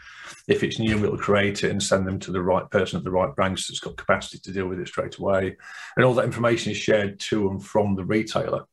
If 0.48 0.62
it's 0.62 0.78
new, 0.78 0.98
we'll 0.98 1.16
create 1.16 1.64
it 1.64 1.70
and 1.70 1.82
send 1.82 2.06
them 2.06 2.18
to 2.20 2.32
the 2.32 2.42
right 2.42 2.68
person 2.70 2.98
at 2.98 3.04
the 3.04 3.10
right 3.10 3.34
branch 3.34 3.66
that's 3.66 3.80
got 3.80 3.96
capacity 3.96 4.38
to 4.38 4.52
deal 4.52 4.66
with 4.66 4.80
it 4.80 4.88
straight 4.88 5.18
away. 5.18 5.56
And 5.96 6.04
all 6.04 6.14
that 6.14 6.24
information 6.24 6.72
is 6.72 6.78
shared 6.78 7.18
to 7.20 7.50
and 7.50 7.64
from 7.64 7.94
the 7.94 8.04
retailer. 8.04 8.64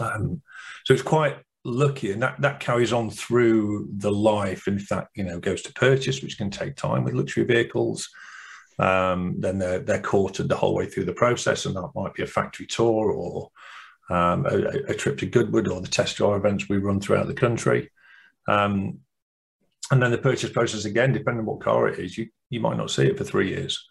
Um, 0.00 0.42
so 0.84 0.94
it's 0.94 1.02
quite 1.02 1.36
lucky 1.64 2.10
and 2.10 2.20
that, 2.22 2.40
that 2.40 2.60
carries 2.60 2.92
on 2.92 3.08
through 3.08 3.88
the 3.96 4.10
life. 4.10 4.66
And 4.66 4.80
if 4.80 4.88
that, 4.88 5.08
you 5.14 5.24
know, 5.24 5.38
goes 5.38 5.62
to 5.62 5.72
purchase, 5.72 6.22
which 6.22 6.38
can 6.38 6.50
take 6.50 6.76
time 6.76 7.04
with 7.04 7.14
luxury 7.14 7.44
vehicles, 7.44 8.08
um, 8.78 9.36
then 9.38 9.58
they're, 9.58 9.78
they're 9.78 10.00
courted 10.00 10.48
the 10.48 10.56
whole 10.56 10.74
way 10.74 10.86
through 10.86 11.04
the 11.04 11.12
process, 11.12 11.66
and 11.66 11.76
that 11.76 11.90
might 11.94 12.14
be 12.14 12.22
a 12.22 12.26
factory 12.26 12.66
tour 12.66 13.12
or 13.12 13.50
um, 14.10 14.46
a, 14.46 14.90
a, 14.90 14.94
trip 14.94 15.18
to 15.18 15.26
Goodwood 15.26 15.68
or 15.68 15.80
the 15.80 15.88
test 15.88 16.16
drive 16.16 16.36
events 16.36 16.68
we 16.68 16.78
run 16.78 17.00
throughout 17.00 17.26
the 17.26 17.34
country. 17.34 17.90
Um, 18.48 18.98
and 19.90 20.02
then 20.02 20.10
the 20.10 20.18
purchase 20.18 20.50
process 20.50 20.84
again, 20.84 21.12
depending 21.12 21.40
on 21.40 21.46
what 21.46 21.60
car 21.60 21.88
it 21.88 21.98
is, 21.98 22.16
you, 22.16 22.28
you 22.50 22.60
might 22.60 22.76
not 22.76 22.90
see 22.90 23.06
it 23.06 23.18
for 23.18 23.24
three 23.24 23.48
years. 23.48 23.88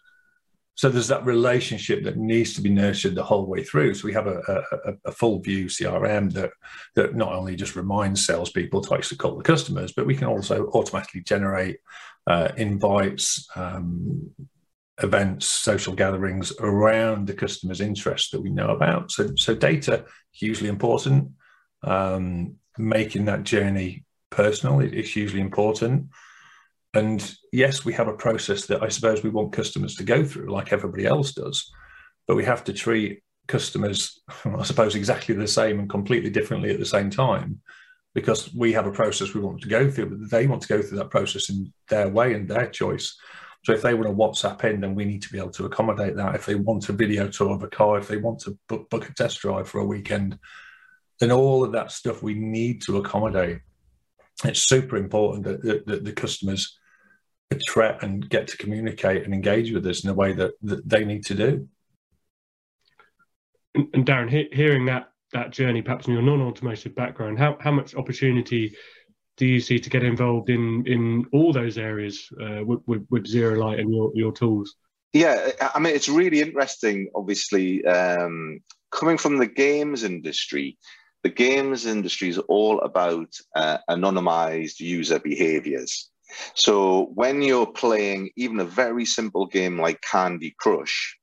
So 0.74 0.88
there's 0.88 1.08
that 1.08 1.26
relationship 1.26 2.02
that 2.04 2.16
needs 2.16 2.54
to 2.54 2.62
be 2.62 2.70
nurtured 2.70 3.14
the 3.14 3.22
whole 3.22 3.46
way 3.46 3.62
through. 3.62 3.94
So 3.94 4.06
we 4.06 4.14
have 4.14 4.26
a, 4.26 4.64
a, 4.86 4.92
a, 5.04 5.12
full 5.12 5.40
view 5.40 5.66
CRM 5.66 6.32
that 6.32 6.50
that 6.94 7.14
not 7.14 7.34
only 7.34 7.56
just 7.56 7.76
reminds 7.76 8.24
salespeople 8.24 8.80
to 8.80 8.94
actually 8.94 9.18
call 9.18 9.36
the 9.36 9.44
customers, 9.44 9.92
but 9.92 10.06
we 10.06 10.16
can 10.16 10.28
also 10.28 10.68
automatically 10.68 11.20
generate 11.20 11.76
uh, 12.26 12.48
invites, 12.56 13.46
um, 13.54 14.30
events, 15.02 15.46
social 15.46 15.94
gatherings 15.94 16.52
around 16.60 17.26
the 17.26 17.34
customer's 17.34 17.82
interests 17.82 18.30
that 18.30 18.40
we 18.40 18.50
know 18.50 18.70
about. 18.70 19.10
So, 19.10 19.30
so 19.36 19.54
data 19.54 20.06
hugely 20.32 20.68
important. 20.68 21.32
Um, 21.84 22.56
making 22.78 23.26
that 23.26 23.42
journey 23.42 24.04
personal 24.32 24.80
it's 24.80 25.12
hugely 25.12 25.40
important. 25.40 26.08
And 26.94 27.34
yes, 27.52 27.84
we 27.84 27.92
have 27.94 28.08
a 28.08 28.16
process 28.16 28.66
that 28.66 28.82
I 28.82 28.88
suppose 28.88 29.22
we 29.22 29.30
want 29.30 29.52
customers 29.52 29.94
to 29.96 30.04
go 30.04 30.24
through, 30.24 30.52
like 30.52 30.72
everybody 30.72 31.06
else 31.06 31.32
does, 31.32 31.70
but 32.26 32.36
we 32.36 32.44
have 32.44 32.64
to 32.64 32.72
treat 32.72 33.22
customers, 33.48 34.20
I 34.44 34.64
suppose, 34.64 34.94
exactly 34.94 35.34
the 35.34 35.48
same 35.48 35.78
and 35.78 35.88
completely 35.88 36.30
differently 36.30 36.70
at 36.70 36.78
the 36.78 36.86
same 36.86 37.10
time, 37.10 37.60
because 38.14 38.52
we 38.54 38.72
have 38.72 38.86
a 38.86 38.92
process 38.92 39.32
we 39.32 39.40
want 39.40 39.62
to 39.62 39.68
go 39.68 39.90
through, 39.90 40.10
but 40.10 40.30
they 40.30 40.46
want 40.46 40.62
to 40.62 40.68
go 40.68 40.82
through 40.82 40.98
that 40.98 41.10
process 41.10 41.48
in 41.48 41.72
their 41.88 42.08
way 42.08 42.34
and 42.34 42.48
their 42.48 42.68
choice. 42.68 43.16
So 43.64 43.72
if 43.72 43.80
they 43.80 43.94
want 43.94 44.08
to 44.08 44.14
WhatsApp 44.14 44.64
in, 44.64 44.80
then 44.80 44.94
we 44.94 45.04
need 45.04 45.22
to 45.22 45.32
be 45.32 45.38
able 45.38 45.50
to 45.52 45.66
accommodate 45.66 46.16
that. 46.16 46.34
If 46.34 46.46
they 46.46 46.56
want 46.56 46.88
a 46.88 46.92
video 46.92 47.28
tour 47.28 47.54
of 47.54 47.62
a 47.62 47.68
car, 47.68 47.96
if 47.96 48.08
they 48.08 48.16
want 48.16 48.40
to 48.40 48.58
book 48.68 49.08
a 49.08 49.14
test 49.14 49.40
drive 49.40 49.68
for 49.68 49.80
a 49.80 49.86
weekend, 49.86 50.38
then 51.20 51.30
all 51.30 51.64
of 51.64 51.72
that 51.72 51.92
stuff 51.92 52.22
we 52.22 52.34
need 52.34 52.82
to 52.82 52.98
accommodate. 52.98 53.60
It's 54.44 54.68
super 54.68 54.96
important 54.96 55.44
that, 55.44 55.62
that, 55.62 55.86
that 55.86 56.04
the 56.04 56.12
customers 56.12 56.78
attract 57.50 58.02
and 58.02 58.28
get 58.28 58.48
to 58.48 58.56
communicate 58.56 59.24
and 59.24 59.34
engage 59.34 59.72
with 59.72 59.86
us 59.86 60.04
in 60.04 60.10
a 60.10 60.14
way 60.14 60.32
that, 60.32 60.52
that 60.62 60.88
they 60.88 61.04
need 61.04 61.24
to 61.26 61.34
do. 61.34 61.68
And, 63.74 63.88
and 63.94 64.06
Darren, 64.06 64.30
he, 64.30 64.48
hearing 64.52 64.86
that 64.86 65.08
that 65.32 65.50
journey, 65.50 65.80
perhaps 65.82 66.06
in 66.06 66.12
your 66.12 66.22
non-automotive 66.22 66.94
background, 66.94 67.38
how, 67.38 67.56
how 67.60 67.72
much 67.72 67.94
opportunity 67.94 68.76
do 69.38 69.46
you 69.46 69.60
see 69.60 69.78
to 69.78 69.88
get 69.88 70.04
involved 70.04 70.50
in 70.50 70.84
in 70.86 71.24
all 71.32 71.52
those 71.52 71.78
areas 71.78 72.28
uh, 72.38 72.62
with, 72.64 72.80
with, 72.86 73.06
with 73.10 73.24
ZeroLight 73.24 73.80
and 73.80 73.90
your, 73.90 74.12
your 74.14 74.32
tools? 74.32 74.76
Yeah, 75.14 75.50
I 75.74 75.78
mean, 75.78 75.94
it's 75.94 76.08
really 76.08 76.40
interesting, 76.40 77.10
obviously, 77.14 77.84
um, 77.84 78.60
coming 78.90 79.18
from 79.18 79.38
the 79.38 79.46
games 79.46 80.04
industry. 80.04 80.78
The 81.22 81.30
games 81.30 81.86
industry 81.86 82.28
is 82.28 82.38
all 82.38 82.80
about 82.80 83.28
uh, 83.54 83.78
anonymized 83.88 84.80
user 84.80 85.18
behaviors. 85.20 86.10
So 86.54 87.10
when 87.14 87.42
you're 87.42 87.66
playing 87.66 88.30
even 88.36 88.58
a 88.60 88.64
very 88.64 89.04
simple 89.04 89.46
game 89.46 89.80
like 89.80 90.00
Candy 90.00 90.54
Crush, 90.58 91.16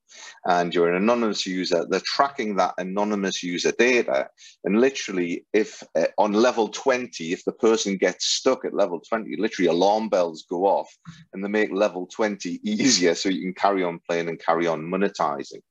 and 0.45 0.73
you're 0.73 0.89
an 0.89 1.01
anonymous 1.01 1.45
user, 1.45 1.86
they're 1.89 2.01
tracking 2.05 2.55
that 2.55 2.73
anonymous 2.77 3.43
user 3.43 3.71
data. 3.71 4.29
And 4.63 4.79
literally, 4.79 5.45
if 5.53 5.84
uh, 5.95 6.05
on 6.17 6.34
level 6.34 6.67
20, 6.69 7.32
if 7.32 7.43
the 7.45 7.51
person 7.51 7.97
gets 7.97 8.25
stuck 8.25 8.65
at 8.65 8.73
level 8.73 8.99
20, 8.99 9.36
literally 9.38 9.69
alarm 9.69 10.10
bells 10.10 10.45
go 10.49 10.65
off 10.65 10.89
and 11.34 11.43
they 11.43 11.49
make 11.49 11.71
level 11.71 12.08
20 12.08 12.60
easier 12.63 13.15
so 13.15 13.29
you 13.29 13.41
can 13.41 13.53
carry 13.53 13.84
on 13.84 13.99
playing 14.08 14.29
and 14.29 14.39
carry 14.39 14.67
on 14.67 14.82
monetizing. 14.82 15.62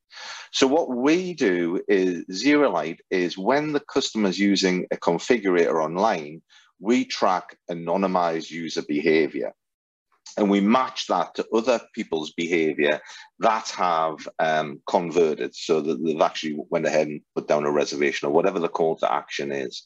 So 0.53 0.67
what 0.67 0.89
we 0.89 1.35
do 1.35 1.81
is 1.89 2.25
ZeroLight 2.31 2.99
is 3.11 3.37
when 3.37 3.73
the 3.73 3.81
customer's 3.81 4.39
using 4.39 4.87
a 4.91 4.97
configurator 4.97 5.83
online, 5.83 6.43
we 6.81 7.05
track 7.05 7.57
anonymized 7.71 8.51
user 8.51 8.83
behavior 8.89 9.53
and 10.37 10.51
we 10.51 10.61
match 10.61 11.07
that 11.09 11.35
to 11.35 11.47
other 11.55 11.81
people's 11.95 12.33
behavior 12.33 13.01
that 13.41 13.69
have 13.71 14.29
um, 14.39 14.81
converted. 14.87 15.55
So 15.55 15.81
that 15.81 16.05
they've 16.05 16.21
actually 16.21 16.59
went 16.71 16.87
ahead 16.87 17.09
and 17.09 17.21
put 17.35 17.49
down 17.49 17.65
a 17.65 17.71
reservation 17.71 18.29
or 18.29 18.33
whatever 18.33 18.59
the 18.59 18.69
call 18.69 18.97
to 18.97 19.13
action 19.13 19.53
is. 19.53 19.83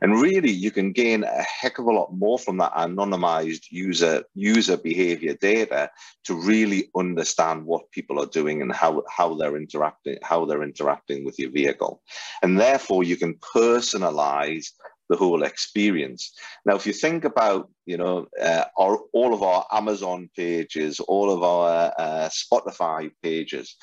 And 0.00 0.20
really 0.20 0.50
you 0.50 0.70
can 0.70 0.92
gain 0.92 1.24
a 1.24 1.42
heck 1.42 1.78
of 1.78 1.86
a 1.86 1.92
lot 1.92 2.14
more 2.14 2.38
from 2.38 2.58
that 2.58 2.74
anonymized 2.74 3.64
user 3.70 4.24
user 4.34 4.76
behavior 4.76 5.34
data 5.34 5.90
to 6.24 6.34
really 6.34 6.90
understand 6.96 7.64
what 7.64 7.90
people 7.90 8.20
are 8.20 8.26
doing 8.26 8.62
and 8.62 8.72
how 8.72 9.02
how 9.08 9.34
they're 9.34 9.56
interacting 9.56 10.16
how 10.22 10.44
they're 10.44 10.62
interacting 10.62 11.24
with 11.24 11.38
your 11.38 11.50
vehicle. 11.50 12.02
And 12.42 12.58
therefore 12.58 13.04
you 13.04 13.16
can 13.16 13.34
personalize 13.54 14.66
the 15.08 15.16
whole 15.16 15.42
experience. 15.42 16.32
Now, 16.64 16.76
if 16.76 16.86
you 16.86 16.92
think 16.92 17.24
about, 17.24 17.70
you 17.86 17.96
know, 17.96 18.26
uh, 18.40 18.64
our, 18.78 18.98
all 19.12 19.34
of 19.34 19.42
our 19.42 19.66
Amazon 19.72 20.30
pages, 20.36 21.00
all 21.00 21.30
of 21.30 21.42
our 21.42 21.92
uh, 21.98 22.28
Spotify 22.30 23.10
pages, 23.22 23.76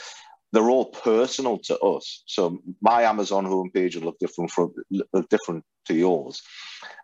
they're 0.52 0.70
all 0.70 0.86
personal 0.86 1.60
to 1.60 1.80
us. 1.80 2.24
So 2.26 2.62
my 2.82 3.04
Amazon 3.04 3.46
homepage 3.46 3.96
will 3.96 4.04
look 4.04 4.20
different 4.20 4.52
from 4.52 4.74
look 4.92 5.30
different 5.30 5.64
to 5.86 5.94
yours. 5.94 6.42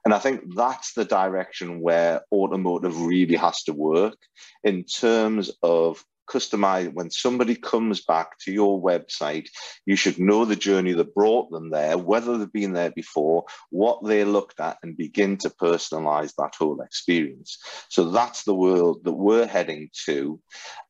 And 0.04 0.14
I 0.14 0.20
think 0.20 0.56
that's 0.56 0.94
the 0.94 1.06
direction 1.06 1.82
where 1.82 2.22
automotive 2.32 3.02
really 3.02 3.36
has 3.36 3.64
to 3.64 3.74
work 3.74 4.18
in 4.64 4.84
terms 4.84 5.52
of 5.64 6.04
customize 6.30 6.92
when 6.94 7.10
somebody 7.10 7.56
comes 7.56 8.02
back 8.02 8.38
to 8.40 8.52
your 8.52 8.82
website 8.82 9.48
you 9.86 9.96
should 9.96 10.20
know 10.20 10.46
the 10.46 10.56
journey 10.56 10.94
that 10.94 11.16
brought 11.16 11.50
them 11.52 11.70
there 11.70 11.98
whether 11.98 12.38
they've 12.38 12.54
been 12.54 12.74
there 12.74 12.92
before 12.92 13.46
what 13.70 14.04
they 14.04 14.24
looked 14.24 14.60
at 14.60 14.78
and 14.84 14.98
begin 14.98 15.38
to 15.38 15.50
personalize 15.50 16.34
that 16.38 16.56
whole 16.58 16.82
experience. 16.82 17.58
So 17.90 18.10
that's 18.10 18.44
the 18.44 18.56
world 18.56 19.04
that 19.04 19.14
we're 19.14 19.48
heading 19.48 19.90
to. 20.06 20.40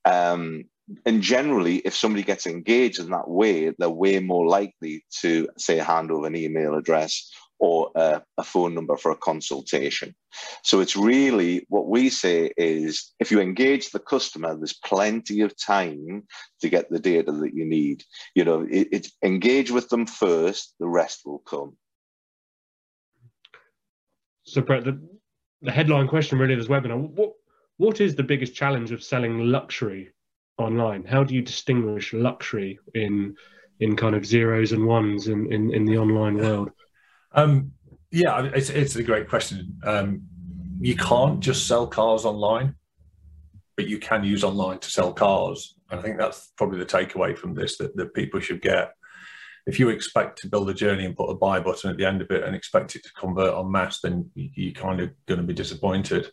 Um, 0.06 0.66
and 1.06 1.22
generally, 1.22 1.78
if 1.78 1.96
somebody 1.96 2.24
gets 2.24 2.48
engaged 2.48 3.00
in 3.00 3.10
that 3.10 3.30
way, 3.30 3.74
they're 3.78 3.90
way 3.90 4.20
more 4.20 4.48
likely 4.48 5.04
to 5.20 5.50
say 5.58 5.78
hand 5.78 6.12
over 6.12 6.28
an 6.28 6.36
email 6.36 6.76
address 6.76 7.30
or 7.60 7.92
a, 7.96 8.22
a, 8.38 8.44
phone 8.44 8.74
number 8.74 8.98
for 8.98 9.12
a 9.12 9.16
consultation. 9.16 10.16
So 10.64 10.80
it's 10.80 10.96
really 10.96 11.66
what 11.70 11.88
we 11.88 12.10
say 12.10 12.52
is 12.58 13.14
if 13.20 13.32
you 13.32 13.40
engage 13.40 13.90
the 13.90 14.00
customer, 14.00 14.56
there's 14.56 14.80
plenty 14.86 15.42
of 15.42 15.60
time 15.60 16.24
to 16.62 16.70
get 16.70 16.90
the 16.90 17.00
data 17.00 17.32
that 17.32 17.54
you 17.54 17.66
need. 17.66 18.04
You 18.36 18.46
know, 18.46 18.68
it, 18.70 19.08
engage 19.24 19.72
with 19.72 19.90
them 19.90 20.06
first, 20.06 20.76
the 20.80 20.88
rest 20.88 21.22
will 21.26 21.40
come. 21.40 21.78
So 24.44 24.62
Brett, 24.62 24.86
the, 24.86 25.02
the 25.62 25.72
headline 25.72 26.08
question 26.08 26.38
really 26.38 26.54
of 26.54 26.60
this 26.60 26.70
webinar, 26.70 26.98
what 26.98 27.34
what 27.78 28.02
is 28.02 28.16
the 28.16 28.24
biggest 28.24 28.56
challenge 28.56 28.92
of 28.92 29.04
selling 29.04 29.40
luxury 29.40 30.12
online? 30.58 31.04
How 31.06 31.24
do 31.24 31.36
you 31.36 31.42
distinguish 31.42 32.14
luxury 32.14 32.80
in 32.94 33.36
in 33.80 33.96
kind 33.96 34.16
of 34.16 34.26
zeros 34.26 34.72
and 34.72 34.86
ones 34.88 35.28
in, 35.28 35.52
in, 35.54 35.72
in 35.74 35.86
the 35.86 35.98
online 35.98 36.38
world? 36.38 36.72
Um, 37.38 37.72
yeah, 38.12 38.50
it's, 38.54 38.70
it's 38.70 38.96
a 38.96 39.04
great 39.04 39.30
question. 39.30 39.80
Um, 39.84 40.24
you 40.82 40.96
can't 40.96 41.40
just 41.40 41.68
sell 41.68 41.86
cars 41.86 42.26
online, 42.26 42.76
but 43.76 43.88
you 43.88 44.00
can 44.00 44.24
use 44.24 44.44
online 44.44 44.80
to 44.80 44.90
sell 44.90 45.14
cars. 45.14 45.76
And 45.90 46.00
I 46.00 46.04
think 46.04 46.18
that's 46.18 46.52
probably 46.58 46.80
the 46.80 46.86
takeaway 46.86 47.38
from 47.38 47.54
this 47.54 47.78
that, 47.78 47.96
that 47.96 48.16
people 48.16 48.40
should 48.40 48.62
get. 48.62 48.92
If 49.68 49.80
you 49.80 49.90
expect 49.90 50.42
to 50.42 50.50
build 50.50 50.70
a 50.70 50.74
journey 50.74 51.06
and 51.06 51.16
put 51.16 51.30
a 51.30 51.36
buy 51.36 51.60
button 51.60 51.92
at 51.92 51.98
the 51.98 52.06
end 52.06 52.22
of 52.22 52.32
it 52.32 52.44
and 52.44 52.56
expect 52.56 52.96
it 52.96 53.04
to 53.04 53.14
convert 53.14 53.54
en 53.54 53.72
masse, 53.72 54.00
then 54.02 54.32
you, 54.34 54.72
are 54.72 54.82
kind 54.82 55.00
of 55.00 55.12
going 55.28 55.42
to 55.42 55.46
be 55.46 55.54
disappointed. 55.54 56.32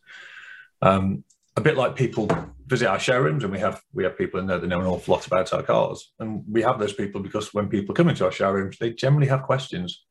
Um, 0.81 1.25
a 1.57 1.61
bit 1.61 1.77
like 1.77 1.97
people 1.97 2.29
visit 2.67 2.89
our 2.89 2.99
showrooms 2.99 3.45
and 3.45 3.53
we 3.53 3.59
have 3.59 3.81
we 3.93 4.05
have 4.05 4.19
people 4.19 4.41
in 4.41 4.47
there 4.47 4.59
that 4.59 4.67
know 4.67 4.81
an 4.81 4.87
awful 4.87 5.15
lot 5.15 5.27
about 5.27 5.53
our 5.53 5.63
cars 5.63 6.13
and 6.19 6.43
we 6.51 6.63
have 6.63 6.81
those 6.81 6.95
people 6.95 7.21
because 7.21 7.55
when 7.55 7.69
people 7.69 7.95
come 7.95 8.09
into 8.09 8.25
our 8.25 8.33
showrooms 8.33 8.77
they 8.79 8.91
generally 8.91 9.29
have 9.29 9.43
questions 9.43 10.05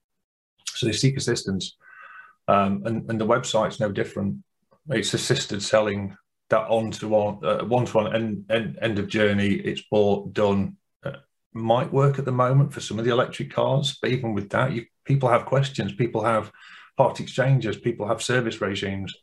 so 0.75 0.86
they 0.86 0.91
seek 0.91 1.17
assistance. 1.17 1.77
Um, 2.47 2.83
and, 2.86 3.09
and 3.09 3.19
the 3.19 3.25
website's 3.25 3.79
no 3.79 3.91
different. 3.91 4.43
It's 4.89 5.13
assisted 5.13 5.63
selling 5.63 6.17
that 6.49 6.67
on 6.67 6.91
to 6.91 7.07
one 7.07 7.36
one 7.69 7.86
to 7.86 7.97
one 7.97 8.15
end, 8.15 8.45
end, 8.49 8.77
end 8.81 8.99
of 8.99 9.07
journey. 9.07 9.53
It's 9.53 9.83
bought 9.89 10.33
done. 10.33 10.77
Uh, 11.03 11.13
might 11.53 11.91
work 11.93 12.19
at 12.19 12.25
the 12.25 12.31
moment 12.31 12.73
for 12.73 12.81
some 12.81 12.99
of 12.99 13.05
the 13.05 13.12
electric 13.12 13.51
cars, 13.51 13.97
but 14.01 14.12
even 14.12 14.33
with 14.33 14.49
that, 14.49 14.73
you, 14.73 14.86
people 15.05 15.29
have 15.29 15.45
questions. 15.45 15.93
People 15.93 16.23
have 16.23 16.51
part 16.97 17.19
exchanges. 17.19 17.77
People 17.77 18.07
have 18.07 18.21
service 18.21 18.59
regimes. 18.62 19.15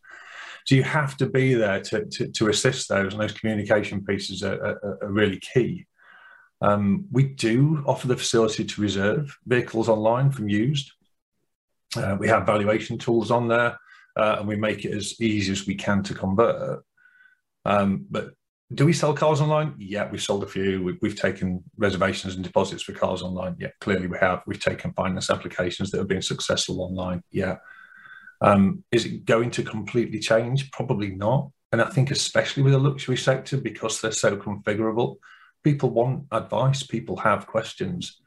So 0.67 0.75
you 0.75 0.83
have 0.83 1.17
to 1.19 1.27
be 1.27 1.55
there 1.55 1.81
to, 1.81 2.05
to, 2.05 2.29
to 2.29 2.49
assist 2.49 2.89
those, 2.89 3.13
and 3.13 3.23
those 3.23 3.33
communication 3.33 4.05
pieces 4.05 4.43
are, 4.43 4.55
are, 4.55 4.99
are 5.03 5.13
really 5.13 5.41
key. 5.41 5.87
Um, 6.63 7.07
we 7.11 7.25
do 7.25 7.83
offer 7.87 8.07
the 8.09 8.17
facility 8.17 8.65
to 8.65 8.81
reserve 8.81 9.37
vehicles 9.47 9.89
online 9.89 10.31
from 10.31 10.49
used. 10.49 10.93
Uh, 11.97 12.17
we 12.19 12.29
have 12.29 12.47
valuation 12.47 12.99
tools 12.99 13.31
on 13.31 13.49
there, 13.49 13.79
uh, 14.17 14.37
and 14.39 14.49
we 14.49 14.57
make 14.57 14.85
it 14.85 14.95
as 14.95 15.21
easy 15.21 15.53
as 15.53 15.67
we 15.67 15.75
can 15.75 16.03
to 16.05 16.15
convert. 16.15 16.85
Um, 17.65 18.07
but 18.11 18.33
do 18.73 18.87
we 18.87 18.93
sell 18.93 19.13
cars 19.13 19.41
online? 19.41 19.75
Yeah, 19.79 20.09
we've 20.11 20.23
sold 20.23 20.45
a 20.45 20.47
few. 20.47 20.97
We, 21.01 21.09
have 21.09 21.19
taken 21.19 21.65
reservations 21.77 22.37
and 22.37 22.45
deposits 22.45 22.85
for 22.85 22.93
cars 22.93 23.23
online. 23.23 23.57
Yeah, 23.59 23.71
clearly 23.81 24.07
we 24.07 24.19
have. 24.19 24.43
We've 24.47 24.63
taken 24.63 24.93
finance 24.93 25.29
applications 25.29 25.91
that 25.91 25.99
have 25.99 26.09
been 26.09 26.23
successful 26.23 26.81
online. 26.81 27.23
Yeah. 27.33 27.57
Um, 28.41 28.85
is 28.93 29.05
it 29.05 29.25
going 29.25 29.51
to 29.53 29.65
completely 29.65 30.21
change? 30.21 30.71
Probably 30.71 31.11
not. 31.11 31.51
And 31.73 31.83
I 31.83 31.91
think 31.91 32.11
especially 32.11 32.63
with 32.63 32.73
the 32.73 32.79
luxury 32.79 33.17
sector, 33.17 33.57
because 33.57 34.01
they're 34.01 34.13
so 34.13 34.37
configurable, 34.37 35.17
people 35.65 35.91
want 35.91 36.27
advice. 36.31 36.85
People 36.85 37.17
have 37.17 37.47
questions. 37.49 38.20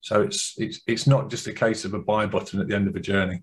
So 0.00 0.22
it's 0.22 0.54
it's 0.56 0.80
it's 0.86 1.06
not 1.06 1.30
just 1.30 1.46
a 1.46 1.52
case 1.52 1.84
of 1.84 1.94
a 1.94 1.98
buy 1.98 2.26
button 2.26 2.60
at 2.60 2.68
the 2.68 2.74
end 2.74 2.88
of 2.88 2.96
a 2.96 3.00
journey. 3.00 3.42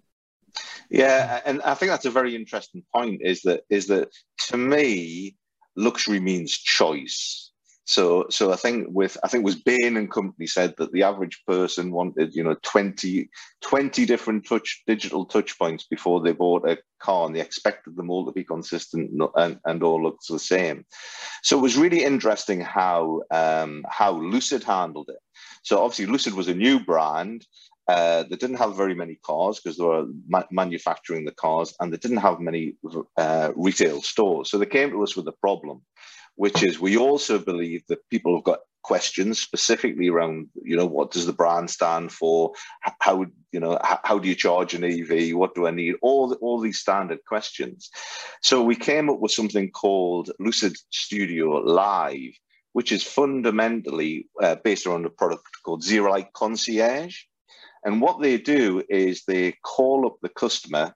Yeah, 0.89 1.41
and 1.45 1.61
I 1.63 1.73
think 1.73 1.91
that's 1.91 2.05
a 2.05 2.11
very 2.11 2.35
interesting 2.35 2.83
point. 2.93 3.21
Is 3.23 3.41
that 3.41 3.61
is 3.69 3.87
that 3.87 4.09
to 4.49 4.57
me, 4.57 5.35
luxury 5.75 6.19
means 6.19 6.51
choice. 6.51 7.51
So, 7.85 8.25
so 8.29 8.51
I 8.51 8.57
think 8.57 8.87
with 8.89 9.17
I 9.23 9.29
think 9.29 9.43
it 9.43 9.45
was 9.45 9.63
Bain 9.63 9.95
and 9.95 10.11
Company 10.11 10.45
said 10.45 10.73
that 10.77 10.91
the 10.91 11.03
average 11.03 11.41
person 11.47 11.91
wanted 11.91 12.35
you 12.35 12.43
know 12.43 12.57
20, 12.63 13.29
20 13.61 14.05
different 14.05 14.45
touch 14.45 14.83
digital 14.85 15.23
touch 15.23 15.57
points 15.57 15.85
before 15.85 16.19
they 16.19 16.33
bought 16.33 16.69
a 16.69 16.77
car, 16.99 17.25
and 17.25 17.35
they 17.35 17.39
expected 17.39 17.95
them 17.95 18.09
all 18.09 18.25
to 18.25 18.33
be 18.33 18.43
consistent 18.43 19.09
and, 19.35 19.59
and 19.63 19.83
all 19.83 20.03
looks 20.03 20.27
the 20.27 20.37
same. 20.37 20.85
So 21.43 21.57
it 21.57 21.61
was 21.61 21.77
really 21.77 22.03
interesting 22.03 22.59
how 22.59 23.21
um, 23.31 23.85
how 23.89 24.11
Lucid 24.11 24.65
handled 24.65 25.09
it. 25.09 25.19
So 25.63 25.83
obviously 25.83 26.05
Lucid 26.05 26.33
was 26.33 26.47
a 26.47 26.53
new 26.53 26.79
brand, 26.79 27.45
uh, 27.87 28.23
didn't 28.23 28.55
have 28.55 28.75
very 28.75 28.95
many 28.95 29.15
cars 29.15 29.59
because 29.59 29.77
they 29.77 29.85
were 29.85 30.07
ma- 30.27 30.43
manufacturing 30.51 31.25
the 31.25 31.31
cars 31.31 31.73
and 31.79 31.91
they 31.91 31.97
didn't 31.97 32.17
have 32.17 32.39
many 32.39 32.75
uh, 33.17 33.51
retail 33.55 34.01
stores. 34.01 34.49
So 34.49 34.57
they 34.57 34.65
came 34.65 34.91
to 34.91 35.03
us 35.03 35.15
with 35.15 35.27
a 35.27 35.33
problem, 35.33 35.81
which 36.35 36.63
is 36.63 36.79
we 36.79 36.97
also 36.97 37.39
believe 37.39 37.83
that 37.87 38.07
people 38.09 38.35
have 38.35 38.43
got 38.43 38.59
questions 38.87 39.37
specifically 39.39 40.07
around, 40.07 40.47
you 40.63 40.75
know, 40.75 40.85
what 40.85 41.11
does 41.11 41.25
the 41.25 41.33
brand 41.33 41.69
stand 41.69 42.11
for? 42.11 42.53
How, 43.01 43.25
you 43.51 43.59
know, 43.59 43.77
how, 43.83 43.99
how 44.03 44.17
do 44.17 44.29
you 44.29 44.35
charge 44.35 44.73
an 44.73 44.83
EV? 44.85 45.35
What 45.35 45.55
do 45.55 45.67
I 45.67 45.71
need? 45.71 45.95
All, 46.01 46.29
the, 46.29 46.35
all 46.37 46.59
these 46.61 46.79
standard 46.79 47.19
questions. 47.25 47.89
So 48.41 48.63
we 48.63 48.75
came 48.75 49.09
up 49.09 49.19
with 49.19 49.31
something 49.31 49.71
called 49.71 50.31
Lucid 50.39 50.77
Studio 50.89 51.49
Live, 51.49 52.33
which 52.77 52.91
is 52.91 53.01
fundamentally 53.01 54.27
uh, 54.39 54.55
based 54.63 54.85
around 54.85 55.03
a 55.03 55.09
product 55.09 55.47
called 55.65 55.81
ZeroLight 55.81 56.31
Concierge. 56.33 57.23
And 57.83 58.01
what 58.01 58.21
they 58.21 58.37
do 58.37 58.83
is 58.87 59.23
they 59.23 59.53
call 59.63 60.05
up 60.05 60.17
the 60.21 60.29
customer. 60.29 60.93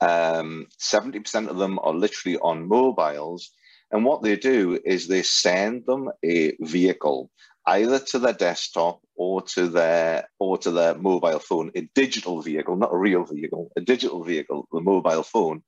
Um, 0.00 0.66
70% 0.80 1.46
of 1.46 1.58
them 1.58 1.78
are 1.84 1.94
literally 1.94 2.38
on 2.38 2.66
mobiles. 2.66 3.52
And 3.92 4.04
what 4.04 4.24
they 4.24 4.34
do 4.34 4.80
is 4.84 5.06
they 5.06 5.22
send 5.22 5.86
them 5.86 6.10
a 6.24 6.56
vehicle, 6.60 7.30
either 7.68 8.00
to 8.10 8.18
their 8.18 8.32
desktop 8.32 9.00
or 9.14 9.42
to 9.42 9.68
their 9.68 10.28
or 10.40 10.58
to 10.58 10.72
their 10.72 10.96
mobile 10.96 11.38
phone, 11.38 11.70
a 11.76 11.88
digital 11.94 12.42
vehicle, 12.42 12.74
not 12.74 12.92
a 12.92 12.98
real 12.98 13.22
vehicle, 13.22 13.70
a 13.76 13.80
digital 13.80 14.24
vehicle, 14.24 14.66
the 14.72 14.80
mobile 14.80 15.22
phone. 15.22 15.62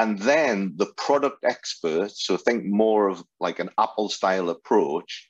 And 0.00 0.18
then 0.18 0.72
the 0.76 0.90
product 0.96 1.44
experts, 1.44 2.24
so 2.24 2.38
think 2.38 2.64
more 2.64 3.08
of 3.08 3.22
like 3.38 3.58
an 3.58 3.68
Apple 3.76 4.08
style 4.08 4.48
approach, 4.48 5.28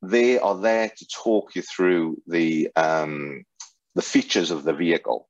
they 0.00 0.38
are 0.38 0.56
there 0.56 0.92
to 0.96 1.06
talk 1.08 1.56
you 1.56 1.62
through 1.62 2.22
the 2.28 2.68
um, 2.76 3.42
the 3.96 4.02
features 4.02 4.52
of 4.52 4.62
the 4.62 4.74
vehicle. 4.74 5.28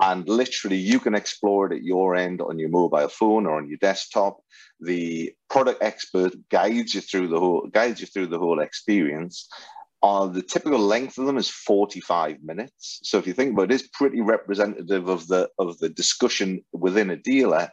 And 0.00 0.26
literally, 0.26 0.78
you 0.78 1.00
can 1.00 1.14
explore 1.14 1.66
it 1.66 1.76
at 1.76 1.82
your 1.82 2.16
end 2.16 2.40
on 2.40 2.58
your 2.58 2.70
mobile 2.70 3.08
phone 3.08 3.44
or 3.44 3.58
on 3.58 3.68
your 3.68 3.78
desktop. 3.78 4.38
The 4.80 5.34
product 5.50 5.82
expert 5.82 6.32
guides 6.48 6.94
you 6.94 7.02
through 7.02 7.28
the 7.28 7.40
whole 7.40 7.66
guides 7.66 8.00
you 8.00 8.06
through 8.06 8.28
the 8.28 8.38
whole 8.38 8.60
experience. 8.60 9.50
Uh, 10.02 10.28
the 10.28 10.42
typical 10.42 10.78
length 10.78 11.18
of 11.18 11.26
them 11.26 11.36
is 11.36 11.50
45 11.50 12.42
minutes. 12.42 13.00
So 13.02 13.18
if 13.18 13.26
you 13.26 13.34
think 13.34 13.52
about 13.52 13.70
it, 13.70 13.74
it's 13.74 13.88
pretty 13.88 14.22
representative 14.22 15.08
of 15.08 15.26
the 15.26 15.50
of 15.58 15.76
the 15.78 15.90
discussion 15.90 16.64
within 16.72 17.10
a 17.10 17.16
dealer. 17.16 17.68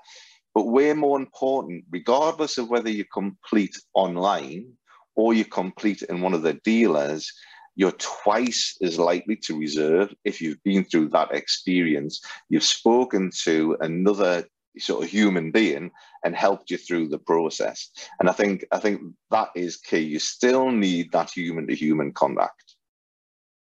But 0.56 0.68
way 0.68 0.94
more 0.94 1.20
important, 1.20 1.84
regardless 1.92 2.58
of 2.58 2.70
whether 2.70 2.90
you 2.90 3.06
complete 3.14 3.76
online 3.94 4.72
or 5.16 5.34
you 5.34 5.46
complete 5.46 6.02
in 6.04 6.22
one 6.22 6.34
of 6.34 6.44
the 6.44 6.54
dealers, 6.54 7.32
you're 7.76 7.92
twice 7.92 8.78
as 8.82 8.98
likely 8.98 9.36
to 9.36 9.60
reserve 9.60 10.14
if 10.24 10.42
you've 10.42 10.64
been 10.64 10.86
through 10.86 11.10
that 11.10 11.34
experience. 11.34 12.22
You've 12.50 12.64
spoken 12.64 13.32
to 13.44 13.78
another 13.82 14.46
sort 14.80 15.04
of 15.04 15.10
human 15.10 15.52
being 15.52 15.92
and 16.24 16.36
helped 16.36 16.72
you 16.72 16.78
through 16.78 17.10
the 17.10 17.20
process. 17.20 17.92
And 18.20 18.30
I 18.30 18.34
think 18.34 18.66
I 18.72 18.80
think 18.80 19.02
that 19.32 19.50
is 19.56 19.78
key. 19.78 20.00
You 20.00 20.20
still 20.20 20.72
need 20.72 21.12
that 21.12 21.32
human 21.32 21.68
to 21.68 21.76
human 21.76 22.14
contact. 22.14 22.76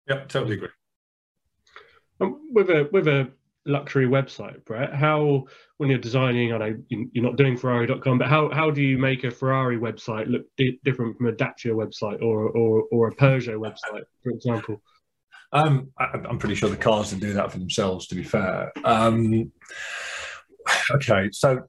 Yeah, 0.09 0.25
totally 0.25 0.55
agree. 0.55 0.69
Um, 2.21 2.49
with 2.53 2.71
a 2.71 2.89
with 2.93 3.09
a 3.09 3.29
luxury 3.67 4.07
website, 4.07 4.65
Brett, 4.65 4.95
how 4.95 5.45
when 5.79 5.91
you're 5.91 5.99
designing, 5.99 6.53
I 6.53 6.59
know 6.59 6.77
you're 6.89 7.25
not 7.25 7.37
doing 7.37 7.57
Ferrari.com, 7.57 8.19
but 8.19 8.29
how, 8.29 8.51
how 8.51 8.71
do 8.71 8.83
you 8.83 8.99
make 8.99 9.25
a 9.25 9.31
Ferrari 9.31 9.79
website 9.79 10.29
look 10.29 10.43
di- 10.57 10.81
different 10.85 11.17
from 11.17 11.27
a 11.27 11.33
Dacia 11.33 11.71
website 11.71 12.23
or, 12.23 12.49
or, 12.49 12.85
or 12.91 13.09
a 13.09 13.15
Peugeot 13.15 13.59
website, 13.59 14.05
for 14.23 14.31
example? 14.31 14.81
Um, 15.53 15.91
I, 15.99 16.09
am 16.29 16.39
pretty 16.39 16.55
sure 16.55 16.69
the 16.69 16.77
cars 16.77 17.11
can 17.11 17.19
do 17.19 17.33
that 17.35 17.53
for 17.53 17.59
themselves, 17.59 18.07
to 18.09 18.15
be 18.15 18.25
fair. 18.25 18.73
Um, 18.85 19.53
okay, 20.91 21.31
so 21.33 21.63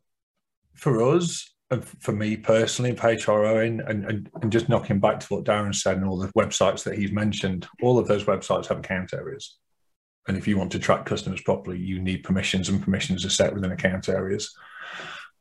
for 0.74 1.02
us, 1.16 1.54
for 2.00 2.14
me 2.14 2.38
personally, 2.38 2.96
for 2.96 3.14
HRO, 3.14 3.66
and, 3.66 3.82
and, 3.82 4.30
and 4.42 4.52
just 4.52 4.70
knocking 4.70 5.00
back 5.00 5.20
to 5.20 5.28
what 5.28 5.44
Darren 5.44 5.76
said 5.76 5.98
and 5.98 6.08
all 6.08 6.18
the 6.18 6.32
websites 6.38 6.84
that 6.84 6.98
he's 6.98 7.12
mentioned, 7.12 7.68
all 7.82 8.00
of 8.00 8.08
those 8.08 8.24
websites 8.24 8.68
have 8.68 8.80
account 8.80 9.14
areas. 9.14 9.58
And 10.28 10.38
if 10.38 10.48
you 10.48 10.58
want 10.58 10.72
to 10.74 10.80
track 10.80 11.06
customers 11.06 11.42
properly, 11.42 11.78
you 11.78 12.00
need 12.00 12.24
permissions, 12.24 12.70
and 12.70 12.84
permissions 12.84 13.26
are 13.26 13.30
set 13.30 13.54
within 13.54 13.72
account 13.72 14.10
areas. 14.10 14.56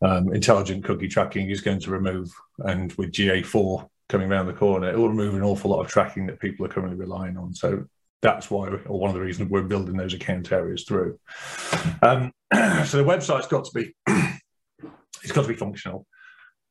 Um, 0.03 0.33
intelligent 0.33 0.85
cookie 0.85 1.09
tracking 1.09 1.51
is 1.51 1.61
going 1.61 1.81
to 1.81 1.91
remove, 1.91 2.31
and 2.59 2.93
with 2.95 3.13
GA4 3.13 3.89
coming 4.09 4.31
around 4.31 4.47
the 4.47 4.53
corner, 4.53 4.91
it 4.91 4.97
will 4.97 5.09
remove 5.09 5.35
an 5.35 5.43
awful 5.43 5.71
lot 5.71 5.81
of 5.81 5.89
tracking 5.89 6.27
that 6.27 6.41
people 6.41 6.65
are 6.65 6.69
currently 6.69 6.97
relying 6.97 7.37
on. 7.37 7.55
So 7.55 7.87
that's 8.23 8.51
why, 8.51 8.69
or 8.69 9.01
one 9.01 9.11
of 9.11 9.15
the 9.15 9.21
reasons 9.21 9.51
we're 9.51 9.63
building 9.63 9.97
those 9.97 10.15
account 10.15 10.53
areas 10.53 10.85
through. 10.85 11.19
Um, 12.03 12.33
so 12.55 12.99
the 12.99 13.05
website's 13.05 13.49
got 13.49 13.65
to 13.65 13.73
be, 13.73 13.95
it's 15.23 15.33
got 15.33 15.43
to 15.43 15.49
be 15.49 15.55
functional. 15.55 16.07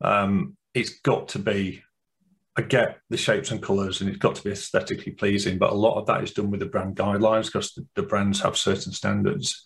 Um, 0.01 0.55
it's 0.73 0.99
got 0.99 1.29
to 1.29 1.39
be 1.39 1.81
I 2.57 2.61
get 2.61 2.99
the 3.09 3.17
shapes 3.17 3.51
and 3.51 3.61
colours 3.61 3.99
and 3.99 4.09
it's 4.09 4.19
got 4.19 4.35
to 4.35 4.43
be 4.43 4.51
aesthetically 4.51 5.11
pleasing, 5.11 5.57
but 5.57 5.71
a 5.71 5.75
lot 5.75 5.99
of 5.99 6.05
that 6.07 6.23
is 6.23 6.31
done 6.31 6.51
with 6.51 6.61
the 6.61 6.65
brand 6.65 6.95
guidelines 6.95 7.47
because 7.47 7.73
the, 7.73 7.85
the 7.95 8.03
brands 8.03 8.41
have 8.41 8.57
certain 8.57 8.93
standards. 8.93 9.65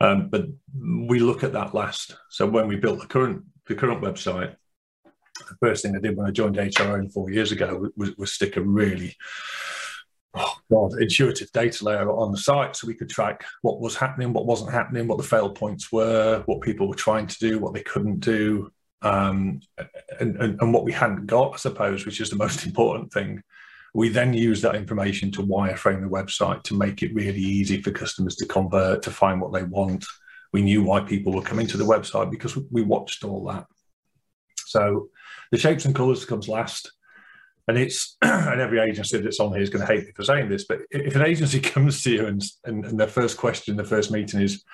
Um, 0.00 0.28
but 0.28 0.46
we 0.74 1.18
look 1.18 1.44
at 1.44 1.52
that 1.52 1.74
last. 1.74 2.16
So 2.30 2.46
when 2.46 2.66
we 2.66 2.76
built 2.76 3.00
the 3.00 3.06
current 3.06 3.44
the 3.66 3.74
current 3.74 4.02
website, 4.02 4.56
the 5.04 5.56
first 5.60 5.82
thing 5.82 5.96
I 5.96 6.00
did 6.00 6.16
when 6.16 6.26
I 6.26 6.30
joined 6.30 6.56
HRN 6.56 7.12
four 7.12 7.30
years 7.30 7.52
ago 7.52 7.88
was, 7.96 8.16
was 8.16 8.32
stick 8.32 8.56
a 8.56 8.62
really 8.62 9.14
oh 10.34 10.54
God, 10.70 11.00
intuitive 11.00 11.50
data 11.52 11.84
layer 11.84 12.10
on 12.10 12.32
the 12.32 12.38
site 12.38 12.76
so 12.76 12.86
we 12.86 12.94
could 12.94 13.08
track 13.08 13.44
what 13.62 13.80
was 13.80 13.96
happening, 13.96 14.32
what 14.32 14.46
wasn't 14.46 14.72
happening, 14.72 15.06
what 15.06 15.18
the 15.18 15.24
fail 15.24 15.50
points 15.50 15.92
were, 15.92 16.42
what 16.46 16.60
people 16.60 16.88
were 16.88 16.94
trying 16.94 17.26
to 17.26 17.38
do, 17.38 17.58
what 17.58 17.74
they 17.74 17.82
couldn't 17.82 18.20
do, 18.20 18.70
um, 19.04 19.60
and, 20.18 20.36
and, 20.36 20.60
and, 20.60 20.72
what 20.72 20.84
we 20.84 20.92
hadn't 20.92 21.26
got, 21.26 21.54
I 21.54 21.56
suppose, 21.58 22.06
which 22.06 22.20
is 22.20 22.30
the 22.30 22.36
most 22.36 22.64
important 22.66 23.12
thing. 23.12 23.42
We 23.92 24.08
then 24.08 24.32
use 24.32 24.60
that 24.62 24.74
information 24.74 25.30
to 25.32 25.42
wireframe 25.42 26.00
the 26.00 26.08
website 26.08 26.64
to 26.64 26.76
make 26.76 27.02
it 27.02 27.14
really 27.14 27.38
easy 27.38 27.80
for 27.80 27.92
customers 27.92 28.34
to 28.36 28.46
convert, 28.46 29.02
to 29.02 29.10
find 29.10 29.40
what 29.40 29.52
they 29.52 29.62
want. 29.62 30.04
We 30.52 30.62
knew 30.62 30.82
why 30.82 31.00
people 31.00 31.32
were 31.32 31.42
coming 31.42 31.66
to 31.68 31.76
the 31.76 31.84
website 31.84 32.30
because 32.30 32.56
we 32.72 32.82
watched 32.82 33.24
all 33.24 33.44
that. 33.44 33.66
So 34.66 35.10
the 35.52 35.58
shapes 35.58 35.84
and 35.84 35.94
colors 35.94 36.24
comes 36.24 36.48
last. 36.48 36.90
And 37.68 37.78
it's 37.78 38.16
and 38.22 38.60
every 38.60 38.80
agency 38.80 39.18
that's 39.18 39.38
on 39.38 39.52
here 39.52 39.62
is 39.62 39.70
going 39.70 39.86
to 39.86 39.92
hate 39.92 40.06
me 40.06 40.12
for 40.12 40.24
saying 40.24 40.48
this, 40.48 40.64
but 40.64 40.80
if 40.90 41.14
an 41.14 41.22
agency 41.22 41.60
comes 41.74 42.02
to 42.02 42.10
you 42.10 42.26
and, 42.26 42.42
and, 42.64 42.84
and 42.86 42.98
their 42.98 43.06
first 43.06 43.36
question, 43.36 43.76
the 43.76 43.84
first 43.84 44.10
meeting 44.10 44.40
is, 44.40 44.64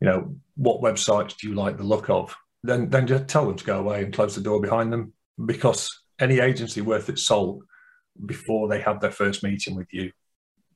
you 0.00 0.08
know, 0.08 0.34
what 0.56 0.80
websites 0.80 1.36
do 1.36 1.48
you 1.48 1.54
like 1.54 1.76
the 1.76 1.84
look 1.84 2.08
of? 2.10 2.34
Then 2.64 2.88
then 2.88 3.06
just 3.06 3.28
tell 3.28 3.46
them 3.46 3.56
to 3.56 3.64
go 3.64 3.78
away 3.78 4.02
and 4.02 4.12
close 4.12 4.34
the 4.34 4.40
door 4.40 4.60
behind 4.60 4.92
them 4.92 5.12
because 5.44 6.00
any 6.18 6.40
agency 6.40 6.80
worth 6.80 7.08
its 7.08 7.22
salt 7.22 7.60
before 8.24 8.68
they 8.68 8.80
have 8.80 9.00
their 9.00 9.10
first 9.10 9.42
meeting 9.42 9.76
with 9.76 9.92
you 9.92 10.10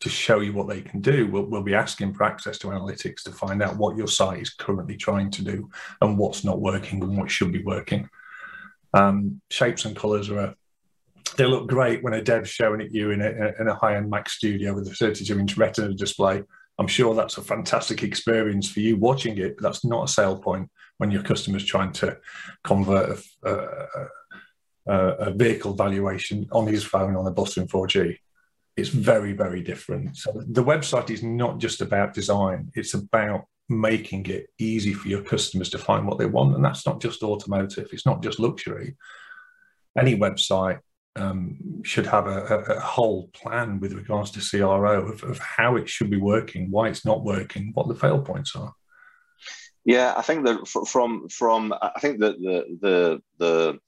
to 0.00 0.08
show 0.08 0.40
you 0.40 0.52
what 0.52 0.68
they 0.68 0.82
can 0.82 1.00
do 1.00 1.26
will 1.26 1.46
will 1.46 1.62
be 1.62 1.74
asking 1.74 2.12
for 2.12 2.24
access 2.24 2.58
to 2.58 2.68
analytics 2.68 3.22
to 3.22 3.32
find 3.32 3.62
out 3.62 3.78
what 3.78 3.96
your 3.96 4.06
site 4.06 4.40
is 4.40 4.50
currently 4.50 4.96
trying 4.96 5.30
to 5.30 5.42
do 5.42 5.68
and 6.02 6.18
what's 6.18 6.44
not 6.44 6.60
working 6.60 7.02
and 7.02 7.16
what 7.16 7.30
should 7.30 7.52
be 7.52 7.64
working. 7.64 8.08
Um, 8.94 9.40
shapes 9.50 9.84
and 9.84 9.96
colors 9.96 10.30
are 10.30 10.38
a, 10.38 10.54
they 11.36 11.46
look 11.46 11.68
great 11.68 12.02
when 12.02 12.14
a 12.14 12.22
dev's 12.22 12.50
showing 12.50 12.80
it 12.80 12.92
you 12.92 13.10
in 13.10 13.20
a, 13.20 13.52
in 13.60 13.68
a 13.68 13.74
high-end 13.74 14.08
mac 14.08 14.28
studio 14.28 14.74
with 14.74 14.88
a 14.88 14.94
32 14.94 15.38
inch 15.38 15.56
retina 15.56 15.92
display 15.94 16.42
i'm 16.78 16.86
sure 16.86 17.14
that's 17.14 17.38
a 17.38 17.42
fantastic 17.42 18.02
experience 18.02 18.70
for 18.70 18.80
you 18.80 18.96
watching 18.96 19.38
it 19.38 19.56
but 19.56 19.62
that's 19.62 19.84
not 19.84 20.04
a 20.04 20.12
sale 20.12 20.38
point 20.38 20.70
when 20.98 21.10
your 21.10 21.22
customer's 21.22 21.64
trying 21.64 21.92
to 21.92 22.18
convert 22.64 23.20
a, 23.44 24.08
a, 24.86 24.96
a 24.96 25.30
vehicle 25.30 25.72
valuation 25.72 26.46
on 26.52 26.66
his 26.66 26.84
phone 26.84 27.16
on 27.16 27.26
a 27.26 27.30
bus 27.30 27.56
in 27.56 27.66
4G. 27.66 28.18
It's 28.76 28.88
very, 28.90 29.32
very 29.32 29.62
different. 29.62 30.16
So 30.16 30.42
the 30.46 30.62
website 30.62 31.10
is 31.10 31.22
not 31.22 31.58
just 31.58 31.80
about 31.80 32.14
design, 32.14 32.70
it's 32.74 32.94
about 32.94 33.46
making 33.68 34.26
it 34.26 34.48
easy 34.58 34.92
for 34.94 35.08
your 35.08 35.22
customers 35.22 35.70
to 35.70 35.78
find 35.78 36.06
what 36.06 36.18
they 36.18 36.26
want. 36.26 36.54
And 36.54 36.64
that's 36.64 36.86
not 36.86 37.00
just 37.00 37.22
automotive, 37.22 37.88
it's 37.92 38.06
not 38.06 38.22
just 38.22 38.40
luxury. 38.40 38.96
Any 39.96 40.16
website 40.16 40.80
um, 41.18 41.82
should 41.82 42.06
have 42.06 42.26
a, 42.26 42.64
a, 42.76 42.80
whole 42.80 43.28
plan 43.28 43.80
with 43.80 43.92
regards 43.92 44.30
to 44.32 44.40
CRO 44.40 45.08
of, 45.08 45.22
of 45.22 45.38
how 45.38 45.76
it 45.76 45.88
should 45.88 46.10
be 46.10 46.16
working, 46.16 46.70
why 46.70 46.88
it's 46.88 47.04
not 47.04 47.24
working, 47.24 47.70
what 47.74 47.88
the 47.88 47.94
fail 47.94 48.20
points 48.20 48.54
are. 48.54 48.72
Yeah, 49.84 50.14
I 50.16 50.22
think 50.22 50.44
that 50.46 50.66
from 50.68 51.28
from 51.28 51.72
I 51.80 51.98
think 52.00 52.20
that 52.20 52.38
the 52.38 52.78
the 52.80 53.22
the 53.38 53.78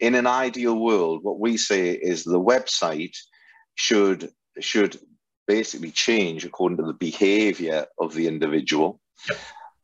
in 0.00 0.14
an 0.14 0.26
ideal 0.26 0.78
world, 0.78 1.22
what 1.22 1.38
we 1.38 1.56
say 1.56 1.90
is 1.90 2.24
the 2.24 2.40
website 2.40 3.16
should 3.74 4.30
should 4.60 4.98
basically 5.46 5.90
change 5.90 6.44
according 6.44 6.78
to 6.78 6.84
the 6.84 6.94
behavior 6.94 7.86
of 7.98 8.14
the 8.14 8.26
individual. 8.26 9.00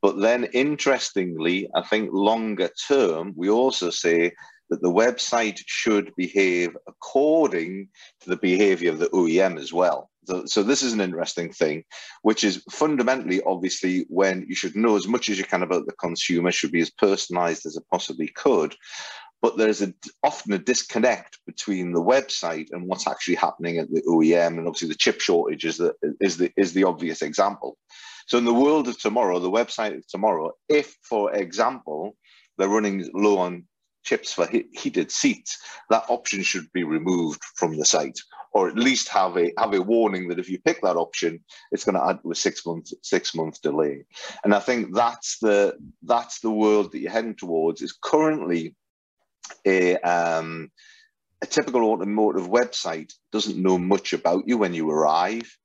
But 0.01 0.19
then, 0.19 0.45
interestingly, 0.45 1.69
I 1.73 1.81
think 1.81 2.09
longer 2.11 2.69
term, 2.87 3.33
we 3.37 3.49
also 3.49 3.89
say 3.89 4.33
that 4.73 4.81
the 4.81 4.91
website 4.91 5.59
should 5.67 6.11
behave 6.17 6.75
according 6.87 7.87
to 8.21 8.29
the 8.29 8.37
behavior 8.37 8.89
of 8.89 8.97
the 8.97 9.09
OEM 9.09 9.59
as 9.59 9.71
well. 9.71 10.09
So, 10.25 10.45
so, 10.45 10.63
this 10.63 10.81
is 10.81 10.93
an 10.93 11.01
interesting 11.01 11.51
thing, 11.51 11.83
which 12.23 12.43
is 12.43 12.63
fundamentally, 12.71 13.39
obviously, 13.45 14.05
when 14.09 14.45
you 14.47 14.55
should 14.55 14.75
know 14.75 14.95
as 14.95 15.07
much 15.07 15.29
as 15.29 15.37
you 15.37 15.43
can 15.43 15.61
about 15.61 15.85
the 15.85 15.93
consumer, 15.93 16.51
should 16.51 16.71
be 16.71 16.81
as 16.81 16.89
personalized 16.89 17.67
as 17.67 17.75
it 17.75 17.83
possibly 17.91 18.29
could. 18.29 18.75
But 19.43 19.57
there's 19.57 19.81
a, 19.81 19.93
often 20.23 20.53
a 20.53 20.57
disconnect 20.57 21.37
between 21.45 21.91
the 21.91 22.01
website 22.01 22.67
and 22.71 22.87
what's 22.87 23.07
actually 23.07 23.35
happening 23.35 23.77
at 23.77 23.91
the 23.91 24.01
OEM, 24.07 24.57
and 24.57 24.65
obviously 24.65 24.87
the 24.87 24.95
chip 24.95 25.19
shortage 25.19 25.65
is 25.65 25.77
the 25.77 25.93
is 26.19 26.37
the 26.37 26.51
is 26.57 26.73
the 26.73 26.85
obvious 26.85 27.21
example. 27.21 27.77
So 28.25 28.39
in 28.39 28.45
the 28.45 28.53
world 28.53 28.87
of 28.87 28.97
tomorrow, 28.97 29.37
the 29.39 29.51
website 29.51 29.95
of 29.95 30.07
tomorrow, 30.07 30.53
if, 30.67 30.97
for 31.03 31.33
example, 31.35 32.15
they're 32.57 32.69
running 32.69 33.09
low 33.13 33.37
on 33.39 33.65
chips 34.03 34.33
for 34.33 34.47
heated 34.73 35.11
seats, 35.11 35.57
that 35.89 36.05
option 36.09 36.43
should 36.43 36.71
be 36.73 36.83
removed 36.83 37.41
from 37.55 37.77
the 37.77 37.85
site, 37.85 38.19
or 38.51 38.67
at 38.67 38.77
least 38.77 39.09
have 39.09 39.37
a 39.37 39.51
have 39.57 39.73
a 39.73 39.81
warning 39.81 40.27
that 40.27 40.39
if 40.39 40.49
you 40.49 40.59
pick 40.59 40.81
that 40.81 40.97
option, 40.97 41.43
it's 41.71 41.83
going 41.83 41.95
to 41.95 42.05
add 42.05 42.21
to 42.21 42.31
a 42.31 42.35
six 42.35 42.65
month 42.65 42.91
six 43.01 43.33
month 43.33 43.61
delay. 43.61 44.05
And 44.43 44.53
I 44.53 44.59
think 44.59 44.93
that's 44.93 45.39
the 45.39 45.77
that's 46.03 46.39
the 46.39 46.51
world 46.51 46.91
that 46.91 46.99
you're 46.99 47.11
heading 47.11 47.35
towards. 47.35 47.81
Is 47.81 47.97
currently 48.01 48.75
a 49.65 49.97
um, 49.97 50.71
a 51.41 51.45
typical 51.45 51.83
automotive 51.91 52.47
website 52.47 53.13
doesn't 53.31 53.61
know 53.61 53.77
much 53.77 54.13
about 54.13 54.47
you 54.47 54.57
when 54.57 54.73
you 54.73 54.89
arrive 54.89 55.57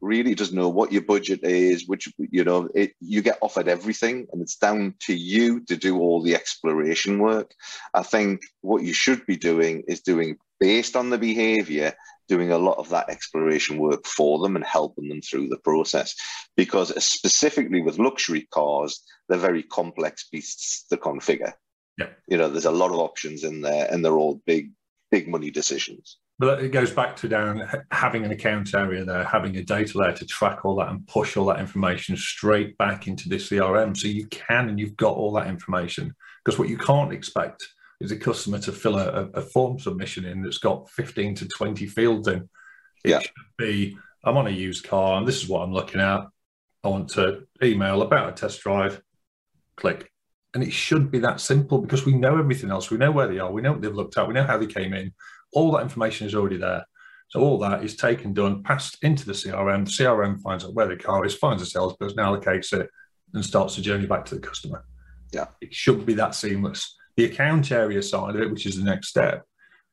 really 0.00 0.34
doesn't 0.34 0.56
know 0.56 0.68
what 0.68 0.92
your 0.92 1.02
budget 1.02 1.40
is, 1.42 1.86
which, 1.86 2.12
you 2.18 2.44
know, 2.44 2.68
it, 2.74 2.94
you 3.00 3.22
get 3.22 3.38
offered 3.40 3.68
everything 3.68 4.26
and 4.32 4.40
it's 4.40 4.56
down 4.56 4.94
to 5.00 5.14
you 5.14 5.60
to 5.66 5.76
do 5.76 5.98
all 5.98 6.22
the 6.22 6.34
exploration 6.34 7.18
work. 7.18 7.54
I 7.94 8.02
think 8.02 8.42
what 8.62 8.82
you 8.82 8.92
should 8.92 9.26
be 9.26 9.36
doing 9.36 9.84
is 9.88 10.00
doing, 10.00 10.38
based 10.58 10.96
on 10.96 11.10
the 11.10 11.18
behavior, 11.18 11.94
doing 12.28 12.52
a 12.52 12.58
lot 12.58 12.78
of 12.78 12.88
that 12.90 13.10
exploration 13.10 13.76
work 13.78 14.06
for 14.06 14.38
them 14.38 14.56
and 14.56 14.64
helping 14.64 15.08
them 15.08 15.20
through 15.20 15.48
the 15.48 15.58
process. 15.58 16.14
Because 16.56 16.92
specifically 17.02 17.82
with 17.82 17.98
luxury 17.98 18.46
cars, 18.52 19.02
they're 19.28 19.38
very 19.38 19.62
complex 19.64 20.28
beasts 20.30 20.86
to 20.88 20.96
configure. 20.96 21.52
Yeah. 21.98 22.08
You 22.28 22.38
know, 22.38 22.48
there's 22.48 22.64
a 22.64 22.70
lot 22.70 22.92
of 22.92 22.98
options 22.98 23.44
in 23.44 23.60
there 23.60 23.88
and 23.90 24.04
they're 24.04 24.16
all 24.16 24.40
big, 24.46 24.70
big 25.10 25.28
money 25.28 25.50
decisions. 25.50 26.18
But 26.40 26.64
it 26.64 26.72
goes 26.72 26.90
back 26.90 27.16
to 27.16 27.28
down 27.28 27.68
having 27.90 28.24
an 28.24 28.30
account 28.30 28.74
area 28.74 29.04
there, 29.04 29.24
having 29.24 29.56
a 29.56 29.62
data 29.62 29.98
layer 29.98 30.14
to 30.14 30.24
track 30.24 30.64
all 30.64 30.74
that 30.76 30.88
and 30.88 31.06
push 31.06 31.36
all 31.36 31.44
that 31.46 31.60
information 31.60 32.16
straight 32.16 32.78
back 32.78 33.06
into 33.06 33.28
the 33.28 33.36
CRM. 33.36 33.94
So 33.94 34.08
you 34.08 34.26
can 34.28 34.70
and 34.70 34.80
you've 34.80 34.96
got 34.96 35.18
all 35.18 35.34
that 35.34 35.48
information. 35.48 36.14
Because 36.42 36.58
what 36.58 36.70
you 36.70 36.78
can't 36.78 37.12
expect 37.12 37.68
is 38.00 38.10
a 38.10 38.16
customer 38.16 38.58
to 38.60 38.72
fill 38.72 38.98
a, 38.98 39.28
a 39.34 39.42
form 39.42 39.78
submission 39.78 40.24
in 40.24 40.40
that's 40.40 40.56
got 40.56 40.88
15 40.88 41.34
to 41.34 41.46
20 41.46 41.86
fields 41.88 42.26
in. 42.26 42.48
It 43.04 43.10
yeah. 43.10 43.18
should 43.18 43.32
be, 43.58 43.98
I'm 44.24 44.38
on 44.38 44.46
a 44.46 44.50
used 44.50 44.88
car 44.88 45.18
and 45.18 45.28
this 45.28 45.42
is 45.42 45.48
what 45.48 45.60
I'm 45.60 45.74
looking 45.74 46.00
at. 46.00 46.22
I 46.82 46.88
want 46.88 47.10
to 47.10 47.42
email 47.62 48.00
about 48.00 48.30
a 48.30 48.32
test 48.32 48.62
drive, 48.62 49.02
click. 49.76 50.10
And 50.54 50.62
it 50.62 50.72
should 50.72 51.10
be 51.10 51.18
that 51.18 51.40
simple 51.42 51.82
because 51.82 52.06
we 52.06 52.14
know 52.14 52.38
everything 52.38 52.70
else. 52.70 52.90
We 52.90 52.96
know 52.96 53.12
where 53.12 53.28
they 53.28 53.38
are. 53.40 53.52
We 53.52 53.60
know 53.60 53.72
what 53.72 53.82
they've 53.82 53.94
looked 53.94 54.16
at. 54.16 54.26
We 54.26 54.32
know 54.32 54.44
how 54.44 54.56
they 54.56 54.66
came 54.66 54.94
in 54.94 55.12
all 55.52 55.72
that 55.72 55.82
information 55.82 56.26
is 56.26 56.34
already 56.34 56.56
there. 56.56 56.84
So 57.28 57.40
all 57.40 57.58
that 57.58 57.84
is 57.84 57.96
taken, 57.96 58.32
done, 58.34 58.62
passed 58.62 58.98
into 59.02 59.24
the 59.24 59.32
CRM. 59.32 59.84
The 59.84 60.04
CRM 60.04 60.40
finds 60.40 60.64
out 60.64 60.74
where 60.74 60.88
the 60.88 60.96
car 60.96 61.24
is, 61.24 61.34
finds 61.34 61.62
the 61.62 61.66
salesperson, 61.66 62.18
allocates 62.18 62.72
it, 62.72 62.90
and 63.34 63.44
starts 63.44 63.76
the 63.76 63.82
journey 63.82 64.06
back 64.06 64.24
to 64.26 64.34
the 64.34 64.40
customer. 64.40 64.84
Yeah. 65.32 65.46
It 65.60 65.72
should 65.72 66.04
be 66.04 66.14
that 66.14 66.34
seamless. 66.34 66.96
The 67.16 67.26
account 67.26 67.70
area 67.70 68.02
side 68.02 68.34
of 68.34 68.42
it, 68.42 68.50
which 68.50 68.66
is 68.66 68.76
the 68.76 68.84
next 68.84 69.08
step, 69.08 69.44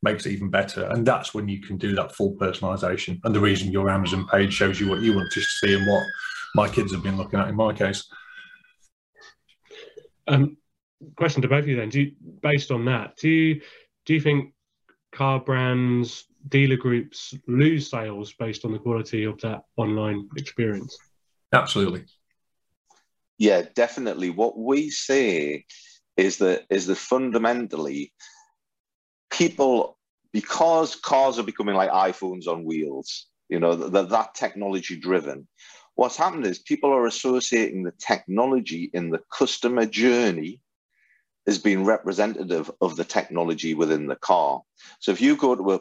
makes 0.01 0.25
it 0.25 0.31
even 0.31 0.49
better. 0.49 0.85
And 0.85 1.05
that's 1.05 1.33
when 1.33 1.47
you 1.47 1.61
can 1.61 1.77
do 1.77 1.93
that 1.95 2.15
full 2.15 2.35
personalization. 2.35 3.19
And 3.23 3.35
the 3.35 3.39
reason 3.39 3.71
your 3.71 3.89
Amazon 3.89 4.27
page 4.27 4.53
shows 4.53 4.79
you 4.79 4.89
what 4.89 5.01
you 5.01 5.15
want 5.15 5.31
to 5.31 5.41
see 5.41 5.75
and 5.75 5.85
what 5.87 6.03
my 6.55 6.67
kids 6.67 6.91
have 6.91 7.03
been 7.03 7.17
looking 7.17 7.39
at 7.39 7.49
in 7.49 7.55
my 7.55 7.73
case. 7.73 8.07
Um, 10.27 10.57
question 11.15 11.41
to 11.41 11.47
both 11.47 11.59
of 11.59 11.67
you 11.67 11.75
then. 11.75 11.89
Do 11.89 12.01
you, 12.01 12.11
based 12.41 12.71
on 12.71 12.85
that, 12.85 13.15
do 13.17 13.29
you 13.29 13.61
do 14.05 14.13
you 14.13 14.21
think 14.21 14.53
car 15.17 15.39
brands, 15.39 16.25
dealer 16.47 16.77
groups 16.77 17.33
lose 17.47 17.89
sales 17.89 18.33
based 18.33 18.63
on 18.65 18.71
the 18.71 18.77
quality 18.77 19.23
of 19.23 19.41
that 19.41 19.63
online 19.75 20.29
experience? 20.37 20.95
Absolutely. 21.51 22.05
Yeah, 23.39 23.63
definitely. 23.73 24.29
What 24.29 24.59
we 24.59 24.91
say 24.91 25.65
is 26.17 26.37
that 26.37 26.65
is 26.69 26.85
that 26.85 26.97
fundamentally 26.97 28.13
people 29.31 29.97
because 30.33 30.95
cars 30.95 31.39
are 31.39 31.43
becoming 31.43 31.75
like 31.75 31.89
iPhones 31.89 32.47
on 32.47 32.63
wheels, 32.63 33.25
you 33.49 33.59
know, 33.59 33.75
that 33.75 34.09
that 34.09 34.35
technology 34.35 34.99
driven. 34.99 35.47
What's 35.95 36.17
happened 36.17 36.45
is 36.45 36.59
people 36.59 36.91
are 36.91 37.07
associating 37.07 37.81
the 37.81 37.93
technology 37.97 38.91
in 38.93 39.09
the 39.09 39.21
customer 39.35 39.87
journey 39.87 40.61
is 41.47 41.57
being 41.57 41.85
representative 41.85 42.69
of 42.81 42.97
the 42.97 43.05
technology 43.05 43.73
within 43.73 44.05
the 44.07 44.17
car. 44.17 44.61
So 44.99 45.11
if 45.11 45.21
you 45.21 45.35
go 45.37 45.55
to 45.55 45.73
a 45.73 45.79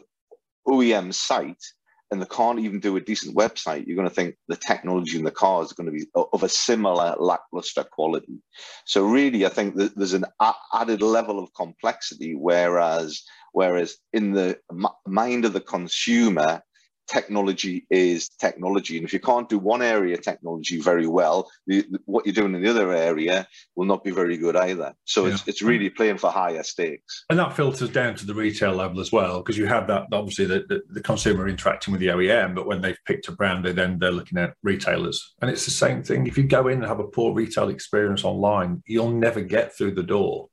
OEM 0.67 1.13
site 1.13 1.63
and 2.09 2.21
they 2.21 2.25
can't 2.25 2.59
even 2.59 2.79
do 2.79 2.95
a 2.95 3.01
decent 3.01 3.35
website, 3.35 3.85
you're 3.85 3.97
going 3.97 4.07
to 4.07 4.13
think 4.13 4.35
the 4.47 4.55
technology 4.55 5.17
in 5.17 5.25
the 5.25 5.31
car 5.31 5.61
is 5.61 5.73
going 5.73 5.87
to 5.87 5.91
be 5.91 6.05
of 6.15 6.41
a 6.41 6.49
similar 6.49 7.15
lackluster 7.19 7.83
quality. 7.83 8.41
So 8.85 9.05
really, 9.05 9.45
I 9.45 9.49
think 9.49 9.75
that 9.75 9.95
there's 9.97 10.13
an 10.13 10.25
added 10.73 11.01
level 11.01 11.37
of 11.37 11.53
complexity, 11.53 12.33
whereas 12.33 13.21
whereas 13.51 13.97
in 14.13 14.31
the 14.31 14.57
mind 15.05 15.43
of 15.43 15.53
the 15.53 15.59
consumer, 15.61 16.61
technology 17.07 17.85
is 17.89 18.29
technology. 18.29 18.97
And 18.97 19.05
if 19.05 19.13
you 19.13 19.19
can't 19.19 19.49
do 19.49 19.57
one 19.57 19.81
area 19.81 20.17
technology 20.17 20.79
very 20.81 21.07
well, 21.07 21.49
the, 21.65 21.85
what 22.05 22.25
you're 22.25 22.33
doing 22.33 22.55
in 22.55 22.61
the 22.61 22.69
other 22.69 22.91
area 22.91 23.47
will 23.75 23.85
not 23.85 24.03
be 24.03 24.11
very 24.11 24.37
good 24.37 24.55
either. 24.55 24.93
So 25.05 25.25
yeah. 25.25 25.33
it's, 25.33 25.47
it's 25.47 25.61
really 25.61 25.89
playing 25.89 26.17
for 26.17 26.29
higher 26.29 26.63
stakes. 26.63 27.25
And 27.29 27.39
that 27.39 27.55
filters 27.55 27.89
down 27.89 28.15
to 28.15 28.25
the 28.25 28.33
retail 28.33 28.73
level 28.73 28.99
as 28.99 29.11
well, 29.11 29.39
because 29.39 29.57
you 29.57 29.65
have 29.67 29.87
that 29.87 30.05
obviously 30.11 30.45
the, 30.45 30.65
the, 30.67 30.81
the, 30.89 31.01
consumer 31.01 31.47
interacting 31.47 31.93
with 31.93 32.01
the 32.01 32.07
OEM, 32.07 32.53
but 32.53 32.67
when 32.67 32.81
they've 32.81 32.99
picked 33.05 33.27
a 33.27 33.31
brand, 33.31 33.63
they 33.63 33.71
then 33.71 33.97
they're 33.99 34.11
looking 34.11 34.37
at 34.37 34.53
retailers. 34.63 35.35
And 35.41 35.49
it's 35.49 35.65
the 35.65 35.71
same 35.71 36.03
thing. 36.03 36.27
If 36.27 36.37
you 36.37 36.43
go 36.43 36.67
in 36.67 36.79
and 36.79 36.87
have 36.87 36.99
a 36.99 37.07
poor 37.07 37.33
retail 37.33 37.69
experience 37.69 38.23
online, 38.23 38.83
you'll 38.85 39.11
never 39.11 39.41
get 39.41 39.75
through 39.75 39.91
the 39.91 40.03
door 40.03 40.49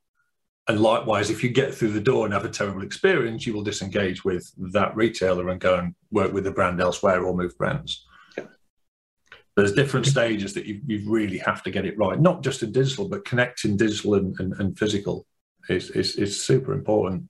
and 0.67 0.81
likewise, 0.81 1.29
if 1.29 1.45
you 1.45 1.51
get 1.51 1.75
through 1.75 1.93
the 1.93 2.01
door 2.01 2.25
and 2.25 2.33
have 2.33 2.47
a 2.47 2.51
terrible 2.51 2.83
experience, 2.83 3.47
you 3.47 3.53
will 3.53 3.63
disengage 3.63 4.25
with 4.25 4.51
that 4.73 4.97
retailer 4.97 5.51
and 5.51 5.61
go 5.61 5.75
and 5.75 5.95
work 6.11 6.33
with 6.33 6.45
the 6.45 6.51
brand 6.51 6.81
elsewhere 6.81 7.23
or 7.25 7.37
move 7.37 7.57
brands. 7.59 8.07
there's 9.57 9.75
different 9.75 10.07
stages 10.07 10.55
that 10.55 10.65
you, 10.65 10.81
you 10.87 11.03
really 11.09 11.39
have 11.39 11.63
to 11.63 11.71
get 11.71 11.85
it 11.85 11.99
right, 11.99 12.19
not 12.19 12.43
just 12.43 12.63
in 12.63 12.73
digital, 12.73 13.09
but 13.09 13.25
connecting 13.27 13.77
digital 13.77 14.15
and, 14.15 14.35
and, 14.41 14.55
and 14.55 14.79
physical 14.79 15.27
is, 15.69 15.91
is, 15.91 16.17
is 16.17 16.43
super 16.43 16.73
important. 16.73 17.29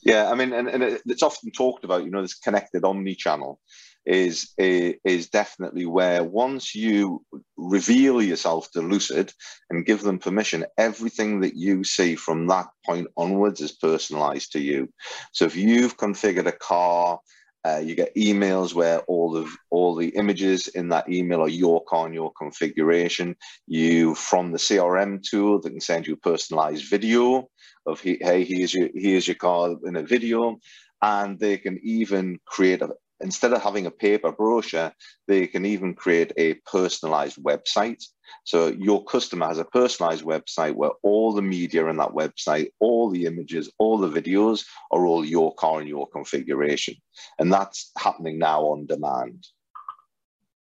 Yeah, 0.00 0.30
I 0.30 0.36
mean, 0.36 0.52
and, 0.52 0.68
and 0.68 0.82
it's 0.84 1.22
often 1.24 1.50
talked 1.50 1.84
about, 1.84 2.04
you 2.04 2.10
know, 2.10 2.22
this 2.22 2.34
connected 2.34 2.84
omni-channel 2.84 3.60
is, 4.06 4.52
is 4.58 5.28
definitely 5.28 5.86
where 5.86 6.22
once 6.22 6.74
you 6.74 7.24
reveal 7.56 8.22
yourself 8.22 8.70
to 8.72 8.80
Lucid 8.80 9.32
and 9.70 9.86
give 9.86 10.02
them 10.02 10.18
permission, 10.18 10.64
everything 10.78 11.40
that 11.40 11.56
you 11.56 11.84
see 11.84 12.14
from 12.14 12.46
that 12.46 12.66
point 12.84 13.08
onwards 13.16 13.60
is 13.60 13.72
personalized 13.72 14.52
to 14.52 14.60
you. 14.60 14.88
So 15.32 15.44
if 15.44 15.56
you've 15.56 15.96
configured 15.96 16.46
a 16.46 16.52
car 16.52 17.18
uh, 17.66 17.78
you 17.78 17.96
get 17.96 18.14
emails 18.14 18.74
where 18.74 19.00
all 19.08 19.36
of 19.36 19.48
all 19.70 19.96
the 19.96 20.10
images 20.10 20.68
in 20.68 20.88
that 20.88 21.08
email 21.10 21.40
are 21.40 21.48
your 21.48 21.82
car 21.84 22.06
and 22.06 22.14
your 22.14 22.32
configuration. 22.34 23.34
You 23.66 24.14
from 24.14 24.52
the 24.52 24.58
CRM 24.58 25.20
tool 25.20 25.60
that 25.60 25.70
can 25.70 25.80
send 25.80 26.06
you 26.06 26.14
a 26.14 26.28
personalized 26.28 26.88
video 26.88 27.48
of 27.84 28.00
hey, 28.00 28.44
here's 28.44 28.72
your 28.72 28.88
here's 28.94 29.26
your 29.26 29.34
car 29.36 29.74
in 29.84 29.96
a 29.96 30.02
video, 30.02 30.58
and 31.02 31.40
they 31.40 31.58
can 31.58 31.80
even 31.82 32.38
create 32.46 32.82
a 32.82 32.90
instead 33.20 33.52
of 33.52 33.62
having 33.62 33.86
a 33.86 33.90
paper 33.90 34.32
brochure, 34.32 34.92
they 35.26 35.46
can 35.46 35.64
even 35.64 35.94
create 35.94 36.32
a 36.36 36.54
personalized 36.54 37.42
website. 37.42 38.02
So 38.44 38.68
your 38.68 39.04
customer 39.04 39.46
has 39.46 39.58
a 39.58 39.64
personalized 39.64 40.24
website 40.24 40.74
where 40.74 40.90
all 41.02 41.32
the 41.32 41.42
media 41.42 41.86
in 41.86 41.96
that 41.96 42.10
website, 42.10 42.70
all 42.80 43.10
the 43.10 43.26
images, 43.26 43.70
all 43.78 43.98
the 43.98 44.08
videos 44.08 44.64
are 44.90 45.06
all 45.06 45.24
your 45.24 45.54
car 45.54 45.80
and 45.80 45.88
your 45.88 46.08
configuration. 46.08 46.94
And 47.38 47.52
that's 47.52 47.90
happening 47.96 48.38
now 48.38 48.62
on 48.62 48.86
demand. 48.86 49.46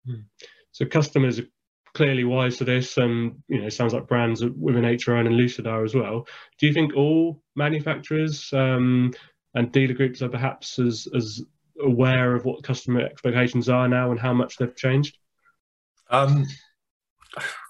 Hmm. 0.07 0.23
So 0.73 0.87
customers 0.87 1.39
are 1.39 1.47
clearly 1.95 2.25
wise 2.25 2.57
to 2.57 2.65
this 2.65 2.97
and 2.97 3.43
you 3.49 3.61
know 3.61 3.67
it 3.67 3.73
sounds 3.73 3.93
like 3.93 4.09
brands 4.09 4.43
within 4.43 4.85
HR 4.85 5.13
Owen 5.13 5.27
and 5.27 5.37
Lucid 5.37 5.67
are 5.67 5.85
as 5.85 5.95
well. 5.95 6.27
Do 6.59 6.67
you 6.67 6.73
think 6.73 6.97
all 6.97 7.43
manufacturers 7.55 8.51
um, 8.53 9.13
and 9.55 9.71
dealer 9.71 9.95
groups 9.95 10.23
are 10.23 10.31
perhaps 10.31 10.79
as 10.79 11.07
as 11.15 11.43
aware 11.83 12.35
of 12.35 12.45
what 12.45 12.63
customer 12.63 13.01
expectations 13.01 13.69
are 13.69 13.89
now 13.89 14.11
and 14.11 14.21
how 14.21 14.33
much 14.33 14.57
they've 14.57 14.77
changed? 14.77 15.19
Um, 16.11 16.47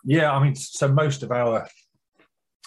yeah, 0.04 0.32
I 0.32 0.42
mean, 0.42 0.54
so 0.54 0.88
most 0.88 1.22
of 1.22 1.30
our 1.30 1.68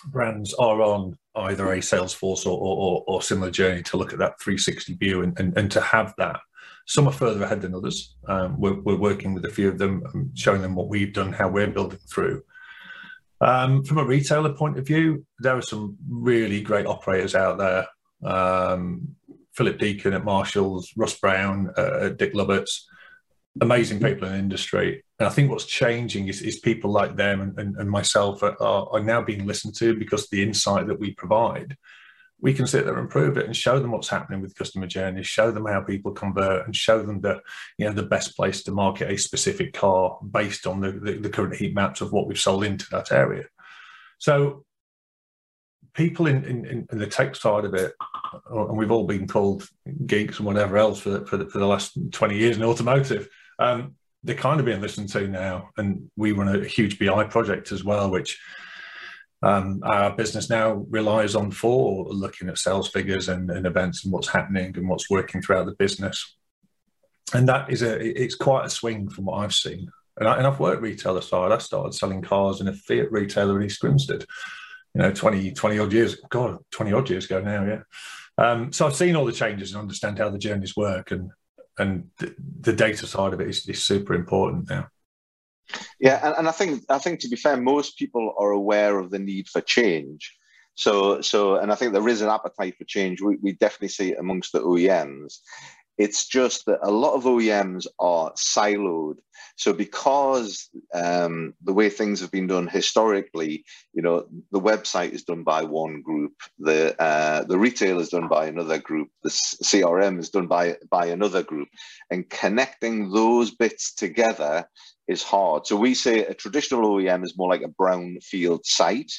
brands 0.08 0.54
are 0.54 0.82
on 0.82 1.18
either 1.36 1.72
a 1.72 1.78
Salesforce 1.78 2.46
or, 2.46 2.58
or, 2.58 3.04
or, 3.08 3.22
similar 3.22 3.52
journey 3.52 3.84
to 3.84 3.98
look 3.98 4.14
at 4.14 4.20
that 4.20 4.40
360 4.40 4.94
view 4.96 5.22
and, 5.22 5.38
and, 5.40 5.58
and 5.58 5.72
to 5.72 5.82
have 5.82 6.14
that. 6.18 6.40
Some 6.88 7.08
are 7.08 7.14
further 7.14 7.44
ahead 7.44 7.62
than 7.62 7.76
others. 7.76 8.16
Um, 8.28 8.60
we're, 8.60 8.80
we're, 8.82 8.96
working 8.96 9.34
with 9.34 9.44
a 9.46 9.50
few 9.50 9.68
of 9.68 9.78
them, 9.78 10.32
showing 10.36 10.62
them 10.62 10.76
what 10.76 10.88
we've 10.88 11.14
done, 11.14 11.34
how 11.34 11.50
we're 11.50 11.68
building 11.68 12.00
through. 12.10 12.44
Um, 13.42 13.84
from 13.84 13.98
a 13.98 14.06
retailer 14.06 14.54
point 14.54 14.78
of 14.78 14.86
view, 14.86 15.26
there 15.40 15.58
are 15.58 15.62
some 15.62 15.98
really 16.08 16.62
great 16.62 16.86
operators 16.86 17.36
out 17.36 17.58
there. 17.58 17.88
Um, 18.24 19.16
Philip 19.56 19.80
Deacon 19.80 20.14
at 20.14 20.26
Marshalls, 20.26 20.92
Russ 20.96 21.18
Brown 21.20 21.72
uh, 21.78 22.00
at 22.06 22.18
Dick 22.18 22.34
Lovett's, 22.34 22.88
amazing 23.62 24.00
people 24.00 24.28
in 24.28 24.34
the 24.34 24.40
industry. 24.40 25.04
And 25.20 25.28
I 25.28 25.32
think 25.32 25.50
what's 25.50 25.66
changing 25.66 26.28
is, 26.28 26.42
is 26.42 26.60
people 26.60 26.92
like 26.92 27.16
them 27.16 27.42
and, 27.42 27.58
and, 27.58 27.76
and 27.78 27.90
myself 27.90 28.44
are, 28.44 28.58
are, 28.60 29.00
now 29.00 29.22
being 29.22 29.46
listened 29.46 29.76
to 29.76 29.98
because 29.98 30.28
the 30.28 30.44
insight 30.44 30.88
that 30.88 31.00
we 31.00 31.14
provide, 31.14 31.78
we 32.42 32.54
can 32.54 32.68
sit 32.68 32.86
there 32.86 33.00
and 33.00 33.10
prove 33.10 33.38
it 33.38 33.46
and 33.46 33.56
show 33.56 33.80
them 33.80 33.92
what's 33.92 34.10
happening 34.10 34.42
with 34.42 34.56
customer 34.56 34.88
journeys, 34.88 35.26
show 35.26 35.52
them 35.52 35.66
how 35.66 35.82
people 35.82 36.12
convert 36.12 36.66
and 36.66 36.76
show 36.76 37.02
them 37.02 37.22
that, 37.22 37.42
you 37.78 37.86
know, 37.86 37.94
the 37.94 38.04
best 38.04 38.36
place 38.36 38.62
to 38.64 38.72
market 38.72 39.10
a 39.10 39.18
specific 39.18 39.74
car 39.74 40.20
based 40.32 40.68
on 40.68 40.82
the, 40.82 40.92
the, 40.92 41.14
the 41.14 41.30
current 41.30 41.56
heat 41.56 41.74
maps 41.74 42.02
of 42.02 42.12
what 42.12 42.28
we've 42.28 42.40
sold 42.40 42.66
into 42.66 42.86
that 42.92 43.12
area. 43.14 43.46
So 44.18 44.65
people 45.96 46.28
in, 46.28 46.44
in, 46.44 46.88
in 46.92 46.98
the 46.98 47.08
tech 47.08 47.36
side 47.36 47.66
of 47.66 47.74
it 47.74 47.94
and 48.50 48.78
we've 48.78 48.92
all 48.92 49.06
been 49.06 49.28
called 49.28 49.68
geeks 50.06 50.38
and 50.38 50.46
whatever 50.46 50.78
else 50.78 51.00
for, 51.00 51.26
for, 51.26 51.38
the, 51.38 51.50
for 51.50 51.60
the 51.60 51.66
last 51.66 51.98
20 52.12 52.38
years 52.38 52.58
in 52.58 52.64
automotive. 52.64 53.30
Um, 53.60 53.96
they're 54.24 54.36
kind 54.36 54.60
of 54.60 54.66
being 54.66 54.82
listened 54.82 55.10
to 55.10 55.28
now. 55.28 55.70
And 55.78 56.10
we 56.16 56.32
run 56.32 56.54
a 56.54 56.66
huge 56.66 57.00
BI 57.00 57.24
project 57.26 57.72
as 57.72 57.84
well, 57.84 58.12
which 58.12 58.40
um, 59.42 59.82
our 59.84 60.16
business 60.16 60.50
now 60.50 60.86
relies 60.90 61.36
on 61.36 61.52
for 61.52 62.06
looking 62.10 62.50
at 62.50 62.58
sales 62.58 62.90
figures 62.90 63.30
and, 63.30 63.50
and, 63.52 63.68
events 63.68 64.04
and 64.04 64.12
what's 64.12 64.28
happening 64.28 64.76
and 64.76 64.90
what's 64.90 65.10
working 65.10 65.42
throughout 65.42 65.68
the 65.68 65.76
business. 65.76 66.36
And 67.34 67.48
that 67.48 67.70
is 67.72 67.82
a, 67.84 68.22
it's 68.22 68.36
quite 68.36 68.66
a 68.66 68.70
swing 68.70 69.10
from 69.10 69.26
what 69.26 69.38
I've 69.38 69.54
seen. 69.54 69.90
And, 70.18 70.28
I, 70.28 70.42
have 70.42 70.60
worked 70.60 70.82
retailer 70.82 71.22
side. 71.22 71.52
I 71.52 71.58
started 71.60 71.94
selling 71.94 72.22
cars 72.22 72.62
in 72.62 72.68
a 72.68 72.74
Fiat 72.74 73.12
retailer 73.12 73.60
in 73.60 73.66
East 73.66 73.82
Grinstead, 73.82 74.26
you 74.96 75.02
know, 75.02 75.12
20, 75.12 75.52
20 75.52 75.80
odd 75.80 75.94
years, 75.94 76.16
God, 76.30 76.58
20 76.72 76.94
odd 76.94 77.10
years 77.10 77.26
ago 77.26 77.42
now, 77.42 77.66
yeah. 77.66 77.82
Um, 78.38 78.72
so 78.72 78.88
I've 78.88 78.96
seen 78.96 79.16
all 79.16 79.26
the 79.26 79.32
changes 79.32 79.72
and 79.72 79.82
understand 79.82 80.18
how 80.18 80.30
the 80.30 80.38
journeys 80.38 80.76
work, 80.76 81.12
and 81.12 81.32
and 81.78 82.10
the, 82.20 82.34
the 82.62 82.74
data 82.74 83.06
side 83.06 83.34
of 83.34 83.42
it 83.42 83.50
is, 83.50 83.68
is 83.68 83.84
super 83.84 84.14
important 84.14 84.70
now. 84.70 84.88
Yeah, 86.00 86.20
and, 86.26 86.36
and 86.40 86.48
I 86.48 86.52
think 86.52 86.84
I 86.90 86.98
think 86.98 87.20
to 87.22 87.30
be 87.30 87.36
fair, 87.36 87.58
most 87.58 87.98
people 87.98 88.34
are 88.38 88.52
aware 88.52 89.00
of 89.00 89.10
the 89.12 89.20
need 89.20 89.48
for 89.48 89.62
change. 89.62 90.36
So 90.76 91.22
so, 91.22 91.56
and 91.56 91.72
I 91.72 91.76
think 91.76 91.94
there 91.94 92.08
is 92.08 92.22
an 92.22 92.30
appetite 92.30 92.76
for 92.78 92.86
change. 92.86 93.22
We, 93.22 93.38
we 93.42 93.54
definitely 93.54 93.90
see 93.90 94.12
it 94.12 94.20
amongst 94.20 94.52
the 94.52 94.60
OEMs. 94.60 95.40
It's 95.98 96.28
just 96.28 96.66
that 96.66 96.80
a 96.82 96.92
lot 96.92 97.14
of 97.14 97.24
OEMs 97.24 97.88
are 98.00 98.34
siloed. 98.34 99.16
So 99.56 99.72
because 99.72 100.70
um, 100.94 101.54
the 101.64 101.74
way 101.74 101.90
things 101.90 102.20
have 102.20 102.32
been 102.32 102.48
done 102.48 102.68
historically, 102.68 103.64
you 103.94 104.02
know, 104.02 104.26
the 104.52 104.60
website 104.60 105.12
is 105.12 105.24
done 105.24 105.44
by 105.44 105.64
one 105.64 106.02
group, 106.02 106.34
the 106.60 107.02
uh, 107.02 107.44
the 107.46 107.58
retail 107.58 108.00
is 108.00 108.10
done 108.10 108.28
by 108.28 108.48
another 108.48 108.78
group, 108.78 109.10
the 109.24 109.30
CRM 109.30 110.20
is 110.20 110.30
done 110.30 110.48
by 110.48 110.76
by 110.90 111.06
another 111.06 111.44
group, 111.44 111.70
and 112.12 112.30
connecting 112.30 113.12
those 113.12 113.52
bits 113.52 113.94
together 113.94 114.66
is 115.08 115.24
hard. 115.24 115.68
So 115.68 115.76
we 115.76 115.94
say 115.94 116.26
a 116.26 116.34
traditional 116.34 116.98
OEM 116.98 117.24
is 117.24 117.38
more 117.38 117.50
like 117.50 117.62
a 117.62 117.82
brownfield 117.82 118.66
site 118.66 119.12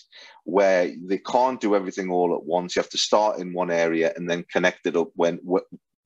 where 0.44 0.92
they 1.04 1.18
can't 1.18 1.60
do 1.60 1.74
everything 1.74 2.10
all 2.10 2.34
at 2.34 2.44
once. 2.44 2.74
You 2.74 2.82
have 2.82 2.90
to 2.90 2.98
start 2.98 3.38
in 3.38 3.52
one 3.52 3.70
area 3.70 4.12
and 4.16 4.28
then 4.28 4.44
connect 4.50 4.86
it 4.86 4.96
up 4.96 5.08
when 5.14 5.38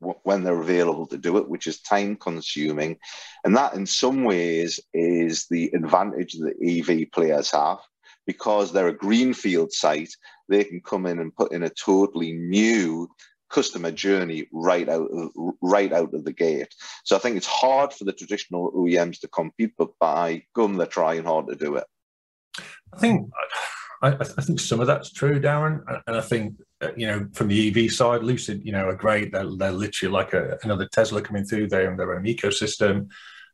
when 0.00 0.44
they're 0.44 0.60
available 0.60 1.06
to 1.06 1.18
do 1.18 1.36
it, 1.36 1.48
which 1.48 1.66
is 1.66 1.80
time 1.80 2.16
consuming. 2.16 2.98
And 3.44 3.56
that, 3.56 3.74
in 3.74 3.86
some 3.86 4.24
ways, 4.24 4.80
is 4.94 5.46
the 5.50 5.70
advantage 5.74 6.34
that 6.34 6.54
EV 6.62 7.10
players 7.12 7.50
have 7.50 7.78
because 8.26 8.72
they're 8.72 8.88
a 8.88 8.96
greenfield 8.96 9.72
site. 9.72 10.12
They 10.48 10.64
can 10.64 10.80
come 10.80 11.06
in 11.06 11.18
and 11.18 11.34
put 11.34 11.52
in 11.52 11.62
a 11.62 11.70
totally 11.70 12.32
new 12.32 13.10
customer 13.50 13.90
journey 13.90 14.46
right 14.52 14.88
out 14.88 15.08
of, 15.10 15.30
right 15.60 15.92
out 15.92 16.14
of 16.14 16.24
the 16.24 16.32
gate. 16.32 16.72
So 17.04 17.16
I 17.16 17.18
think 17.18 17.36
it's 17.36 17.46
hard 17.46 17.92
for 17.92 18.04
the 18.04 18.12
traditional 18.12 18.72
OEMs 18.72 19.20
to 19.20 19.28
compete, 19.28 19.72
but 19.76 19.90
by 19.98 20.44
gum, 20.54 20.76
they're 20.76 20.86
trying 20.86 21.24
hard 21.24 21.48
to 21.48 21.56
do 21.56 21.76
it. 21.76 21.84
I 22.94 22.98
think 22.98 23.28
I, 24.02 24.12
I 24.12 24.42
think 24.42 24.60
some 24.60 24.80
of 24.80 24.86
that's 24.86 25.12
true, 25.12 25.40
Darren, 25.40 25.82
and 26.06 26.16
I 26.16 26.20
think 26.20 26.54
uh, 26.82 26.88
you 26.96 27.06
know, 27.06 27.28
from 27.34 27.48
the 27.48 27.68
EV 27.68 27.92
side, 27.92 28.22
Lucid, 28.22 28.64
you 28.64 28.72
know, 28.72 28.86
are 28.86 28.94
great. 28.94 29.32
They're, 29.32 29.50
they're 29.56 29.70
literally 29.70 30.12
like 30.12 30.32
a, 30.32 30.58
another 30.62 30.86
Tesla 30.86 31.20
coming 31.20 31.44
through. 31.44 31.68
They 31.68 31.86
own 31.86 31.96
their 31.96 32.14
own 32.14 32.24
ecosystem. 32.24 33.08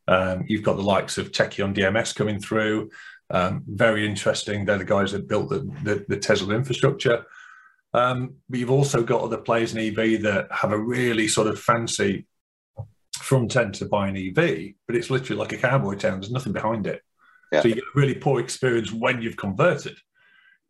Um, 0.07 0.44
you've 0.47 0.62
got 0.62 0.76
the 0.76 0.82
likes 0.82 1.18
of 1.18 1.32
Tekion 1.32 1.74
DMS 1.74 2.14
coming 2.14 2.40
through. 2.40 2.90
Um, 3.30 3.64
very 3.66 4.07
interesting. 4.07 4.64
They're 4.64 4.78
the 4.78 4.84
guys 4.84 5.11
that 5.12 5.26
built 5.26 5.49
the, 5.49 5.68
the, 5.82 6.05
the 6.09 6.16
Tesla 6.16 6.55
infrastructure. 6.55 7.26
Um, 7.92 8.34
but 8.49 8.61
you've 8.61 8.70
also 8.70 9.03
got 9.03 9.22
other 9.22 9.38
players 9.38 9.74
in 9.74 9.80
EV 9.80 10.22
that 10.22 10.47
have 10.53 10.70
a 10.70 10.78
really 10.78 11.26
sort 11.26 11.49
of 11.49 11.59
fancy 11.59 12.26
front 13.18 13.57
end 13.57 13.74
to 13.74 13.86
buy 13.86 14.07
an 14.07 14.16
EV, 14.16 14.74
but 14.86 14.94
it's 14.94 15.11
literally 15.11 15.40
like 15.40 15.53
a 15.53 15.57
cowboy 15.57 15.94
town. 15.94 16.20
There's 16.20 16.30
nothing 16.30 16.53
behind 16.53 16.86
it. 16.86 17.03
Yeah. 17.51 17.62
So 17.62 17.68
you 17.68 17.74
get 17.74 17.84
a 17.84 17.99
really 17.99 18.14
poor 18.14 18.38
experience 18.38 18.92
when 18.92 19.20
you've 19.20 19.36
converted. 19.36 19.99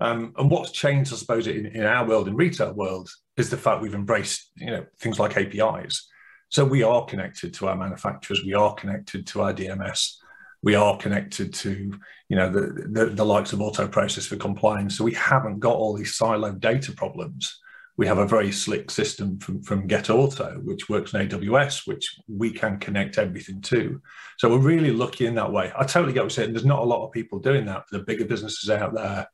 Um, 0.00 0.34
and 0.36 0.50
what's 0.50 0.72
changed, 0.72 1.12
I 1.12 1.16
suppose, 1.16 1.46
in, 1.46 1.66
in 1.66 1.84
our 1.84 2.06
world, 2.06 2.28
in 2.28 2.36
retail 2.36 2.72
world, 2.74 3.08
is 3.36 3.50
the 3.50 3.56
fact 3.56 3.82
we've 3.82 3.94
embraced, 3.94 4.50
you 4.56 4.70
know, 4.70 4.86
things 4.98 5.18
like 5.18 5.36
APIs. 5.36 6.08
So 6.48 6.64
we 6.64 6.82
are 6.82 7.04
connected 7.04 7.54
to 7.54 7.68
our 7.68 7.76
manufacturers, 7.76 8.44
we 8.44 8.54
are 8.54 8.74
connected 8.74 9.26
to 9.28 9.42
our 9.42 9.52
DMS, 9.52 10.14
we 10.62 10.74
are 10.74 10.96
connected 10.96 11.52
to, 11.54 11.92
you 12.28 12.36
know, 12.36 12.50
the, 12.50 12.88
the, 12.90 13.06
the 13.06 13.24
likes 13.24 13.52
of 13.52 13.60
auto 13.60 13.88
process 13.88 14.26
for 14.26 14.36
compliance. 14.36 14.96
So 14.96 15.04
we 15.04 15.14
haven't 15.14 15.60
got 15.60 15.76
all 15.76 15.94
these 15.94 16.16
siloed 16.16 16.60
data 16.60 16.92
problems. 16.92 17.60
We 17.98 18.06
have 18.06 18.18
a 18.18 18.26
very 18.26 18.52
slick 18.52 18.90
system 18.90 19.38
from, 19.38 19.62
from 19.62 19.86
Get 19.86 20.10
Auto, 20.10 20.60
which 20.64 20.88
works 20.88 21.14
in 21.14 21.26
AWS, 21.26 21.86
which 21.86 22.14
we 22.28 22.50
can 22.50 22.78
connect 22.78 23.16
everything 23.16 23.62
to. 23.62 24.00
So 24.38 24.50
we're 24.50 24.58
really 24.58 24.90
lucky 24.90 25.26
in 25.26 25.34
that 25.36 25.50
way. 25.50 25.72
I 25.76 25.84
totally 25.84 26.12
get 26.12 26.20
what 26.20 26.24
you're 26.24 26.44
saying. 26.44 26.52
There's 26.52 26.66
not 26.66 26.82
a 26.82 26.84
lot 26.84 27.06
of 27.06 27.12
people 27.12 27.38
doing 27.38 27.64
that. 27.66 27.84
The 27.90 28.00
bigger 28.00 28.26
businesses 28.26 28.68
out 28.68 28.94
there 28.94 29.26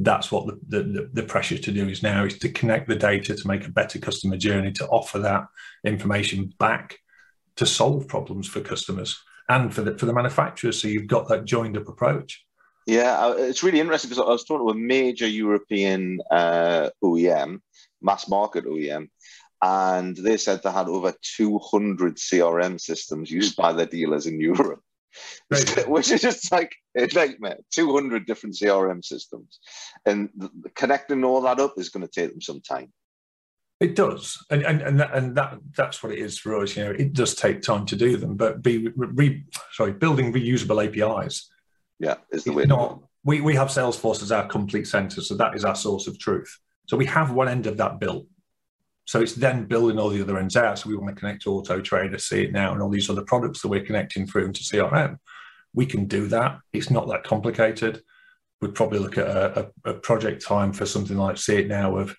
that's 0.00 0.30
what 0.30 0.46
the, 0.68 0.82
the, 0.82 1.10
the, 1.12 1.22
pressure 1.22 1.58
to 1.58 1.72
do 1.72 1.88
is 1.88 2.02
now 2.02 2.24
is 2.24 2.38
to 2.38 2.48
connect 2.48 2.88
the 2.88 2.94
data 2.94 3.34
to 3.34 3.48
make 3.48 3.66
a 3.66 3.70
better 3.70 3.98
customer 3.98 4.36
journey 4.36 4.70
to 4.72 4.86
offer 4.88 5.18
that 5.18 5.46
information 5.84 6.52
back 6.58 6.98
to 7.56 7.66
solve 7.66 8.06
problems 8.06 8.46
for 8.46 8.60
customers 8.60 9.20
and 9.48 9.74
for 9.74 9.82
the 9.82 9.98
for 9.98 10.06
the 10.06 10.12
manufacturers. 10.12 10.80
So 10.80 10.88
you've 10.88 11.08
got 11.08 11.28
that 11.28 11.44
joined 11.44 11.76
up 11.76 11.88
approach. 11.88 12.44
Yeah, 12.86 13.34
it's 13.36 13.62
really 13.62 13.80
interesting 13.80 14.08
because 14.08 14.24
I 14.24 14.30
was 14.30 14.44
talking 14.44 14.66
to 14.66 14.72
a 14.72 14.74
major 14.74 15.26
European 15.26 16.20
uh, 16.30 16.90
OEM, 17.04 17.60
mass 18.00 18.28
market 18.28 18.64
OEM, 18.64 19.08
and 19.62 20.16
they 20.16 20.36
said 20.36 20.62
they 20.62 20.70
had 20.70 20.88
over 20.88 21.12
200 21.36 22.16
CRM 22.16 22.80
systems 22.80 23.30
used 23.30 23.56
by 23.56 23.72
their 23.72 23.86
dealers 23.86 24.26
in 24.26 24.40
Europe. 24.40 24.80
Right. 25.50 25.88
Which 25.88 26.10
is 26.10 26.20
just 26.20 26.52
like 26.52 26.74
a 26.94 27.06
nightmare. 27.14 27.58
200 27.72 28.26
different 28.26 28.54
CRM 28.56 29.02
systems. 29.02 29.58
And 30.04 30.28
connecting 30.74 31.24
all 31.24 31.40
that 31.42 31.58
up 31.58 31.74
is 31.78 31.88
going 31.88 32.06
to 32.06 32.12
take 32.12 32.30
them 32.30 32.42
some 32.42 32.60
time. 32.60 32.92
It 33.80 33.94
does, 33.94 34.44
and 34.50 34.62
and 34.62 34.82
and 34.82 34.98
that, 34.98 35.14
and 35.14 35.36
that 35.36 35.56
that's 35.76 36.02
what 36.02 36.10
it 36.10 36.18
is 36.18 36.36
for 36.36 36.60
us. 36.60 36.76
You 36.76 36.84
know, 36.84 36.90
it 36.90 37.12
does 37.12 37.36
take 37.36 37.62
time 37.62 37.86
to 37.86 37.94
do 37.94 38.16
them, 38.16 38.36
but 38.36 38.60
be 38.60 38.88
re, 38.96 39.44
sorry, 39.70 39.92
building 39.92 40.32
reusable 40.32 40.84
APIs. 40.84 41.48
Yeah, 42.00 42.16
is 42.32 42.42
the 42.42 42.52
way. 42.52 42.64
Not 42.64 43.00
we 43.22 43.40
we 43.40 43.54
have 43.54 43.68
Salesforce 43.68 44.20
as 44.22 44.32
our 44.32 44.48
complete 44.48 44.88
center, 44.88 45.20
so 45.20 45.36
that 45.36 45.54
is 45.54 45.64
our 45.64 45.76
source 45.76 46.08
of 46.08 46.18
truth. 46.18 46.58
So 46.88 46.96
we 46.96 47.06
have 47.06 47.30
one 47.30 47.48
end 47.48 47.66
of 47.68 47.76
that 47.76 48.00
built. 48.00 48.26
So 49.08 49.22
it's 49.22 49.32
then 49.32 49.64
building 49.64 49.98
all 49.98 50.10
the 50.10 50.20
other 50.20 50.36
ends 50.36 50.54
out. 50.54 50.78
So 50.78 50.90
we 50.90 50.94
want 50.94 51.08
to 51.08 51.18
connect 51.18 51.40
to 51.44 51.52
Auto 51.52 51.80
Trader, 51.80 52.18
See 52.18 52.42
It 52.42 52.52
Now, 52.52 52.74
and 52.74 52.82
all 52.82 52.90
these 52.90 53.08
other 53.08 53.22
products 53.22 53.62
that 53.62 53.68
we're 53.68 53.82
connecting 53.82 54.26
through 54.26 54.44
into 54.44 54.62
CRM. 54.62 55.18
We 55.72 55.86
can 55.86 56.04
do 56.04 56.26
that. 56.26 56.58
It's 56.74 56.90
not 56.90 57.08
that 57.08 57.24
complicated. 57.24 58.02
We'd 58.60 58.74
probably 58.74 58.98
look 58.98 59.16
at 59.16 59.26
a, 59.26 59.70
a, 59.86 59.92
a 59.92 59.94
project 59.94 60.44
time 60.44 60.74
for 60.74 60.84
something 60.84 61.16
like 61.16 61.38
See 61.38 61.56
It 61.56 61.68
Now 61.68 61.96
of 61.96 62.14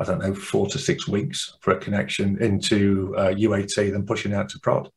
I 0.00 0.02
don't 0.02 0.18
know, 0.18 0.34
four 0.34 0.66
to 0.70 0.78
six 0.78 1.06
weeks 1.06 1.56
for 1.60 1.70
a 1.70 1.78
connection 1.78 2.42
into 2.42 3.14
uh, 3.16 3.28
UAT, 3.28 3.92
then 3.92 4.04
pushing 4.04 4.34
out 4.34 4.48
to 4.48 4.58
prod. 4.58 4.90